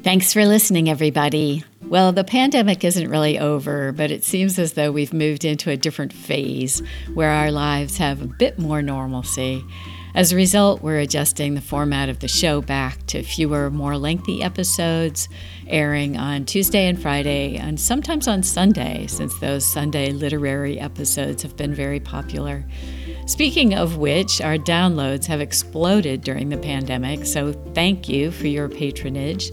Thanks 0.04 0.34
for 0.34 0.48
listening, 0.48 0.90
everybody. 0.90 1.64
Well, 1.84 2.12
the 2.12 2.24
pandemic 2.24 2.84
isn't 2.84 3.08
really 3.08 3.38
over, 3.38 3.92
but 3.92 4.10
it 4.10 4.24
seems 4.24 4.58
as 4.58 4.74
though 4.74 4.92
we've 4.92 5.14
moved 5.14 5.46
into 5.46 5.70
a 5.70 5.78
different 5.78 6.12
phase 6.12 6.82
where 7.14 7.30
our 7.30 7.52
lives 7.52 7.98
have 7.98 8.20
a 8.20 8.26
bit 8.26 8.58
more 8.58 8.82
normalcy. 8.82 9.64
As 10.16 10.32
a 10.32 10.36
result, 10.36 10.82
we're 10.82 10.98
adjusting 10.98 11.54
the 11.54 11.62
format 11.62 12.10
of 12.10 12.18
the 12.18 12.28
show 12.28 12.62
back 12.62 13.06
to 13.08 13.22
fewer, 13.22 13.70
more 13.70 13.96
lengthy 13.96 14.42
episodes, 14.42 15.30
airing 15.68 16.18
on 16.18 16.46
Tuesday 16.46 16.88
and 16.88 17.00
Friday, 17.00 17.58
and 17.58 17.80
sometimes 17.80 18.28
on 18.28 18.42
Sunday, 18.42 19.06
since 19.06 19.38
those 19.38 19.72
Sunday 19.72 20.12
literary 20.12 20.80
episodes 20.80 21.44
have 21.44 21.56
been 21.56 21.76
very 21.76 22.00
popular. 22.00 22.66
Speaking 23.28 23.76
of 23.76 23.98
which, 23.98 24.42
our 24.42 24.58
downloads 24.58 25.28
have 25.28 25.42
exploded 25.42 26.22
during 26.22 26.50
the 26.50 26.58
pandemic, 26.58 27.24
so 27.24 27.54
thank 27.76 28.10
you 28.10 28.32
for 28.32 28.48
your 28.48 28.68
patronage. 28.68 29.52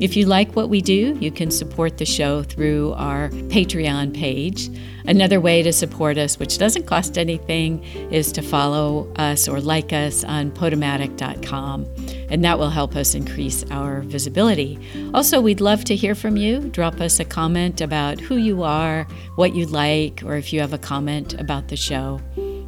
If 0.00 0.16
you 0.16 0.26
like 0.26 0.54
what 0.54 0.68
we 0.68 0.80
do, 0.80 1.16
you 1.20 1.32
can 1.32 1.50
support 1.50 1.98
the 1.98 2.04
show 2.04 2.44
through 2.44 2.92
our 2.92 3.30
Patreon 3.48 4.14
page. 4.14 4.70
Another 5.06 5.40
way 5.40 5.60
to 5.62 5.72
support 5.72 6.18
us, 6.18 6.38
which 6.38 6.56
doesn't 6.56 6.86
cost 6.86 7.18
anything, 7.18 7.82
is 8.12 8.30
to 8.32 8.42
follow 8.42 9.12
us 9.16 9.48
or 9.48 9.60
like 9.60 9.92
us 9.92 10.22
on 10.22 10.52
Podomatic.com, 10.52 11.84
and 12.30 12.44
that 12.44 12.60
will 12.60 12.70
help 12.70 12.94
us 12.94 13.16
increase 13.16 13.64
our 13.72 14.02
visibility. 14.02 14.78
Also, 15.14 15.40
we'd 15.40 15.60
love 15.60 15.82
to 15.86 15.96
hear 15.96 16.14
from 16.14 16.36
you. 16.36 16.60
Drop 16.68 17.00
us 17.00 17.18
a 17.18 17.24
comment 17.24 17.80
about 17.80 18.20
who 18.20 18.36
you 18.36 18.62
are, 18.62 19.04
what 19.34 19.56
you 19.56 19.66
like, 19.66 20.22
or 20.24 20.36
if 20.36 20.52
you 20.52 20.60
have 20.60 20.72
a 20.72 20.78
comment 20.78 21.34
about 21.40 21.68
the 21.68 21.76
show. 21.76 22.20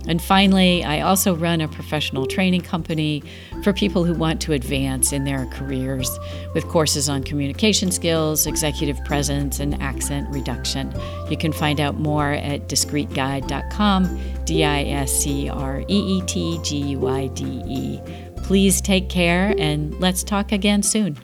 And 0.09 0.21
finally, 0.21 0.83
I 0.83 1.03
also 1.03 1.37
run 1.37 1.61
a 1.61 1.69
professional 1.69 2.27
training 2.27 2.63
company 2.63 3.23
for 3.63 3.73
people 3.73 4.05
who 4.05 4.15
want 4.15 4.41
to 4.43 4.53
advance 4.53 5.13
in 5.13 5.25
their 5.25 5.47
careers 5.47 6.19
with 6.55 6.67
courses 6.69 7.09
on 7.09 7.23
communication 7.23 7.91
skills, 7.91 8.47
executive 8.47 9.03
presence, 9.05 9.61
and 9.61 9.81
accent 9.83 10.29
reduction. 10.31 10.93
You 11.31 11.37
can 11.37 11.53
find 11.53 11.81
out 11.81 11.99
more 11.99 12.33
at 12.33 12.69
discreetguide.com, 12.69 14.21
D 14.45 14.65
I 14.65 14.83
S 14.83 15.13
C 15.13 15.49
R 15.49 15.81
E 15.81 15.85
E 15.89 16.23
T 16.27 16.61
G 16.63 16.77
U 16.79 17.07
I 17.07 17.29
D 17.29 17.63
E. 17.67 18.01
Please 18.39 18.81
take 18.81 19.09
care 19.09 19.55
and 19.59 19.99
let's 20.01 20.25
talk 20.25 20.53
again 20.53 20.83
soon. 20.83 21.17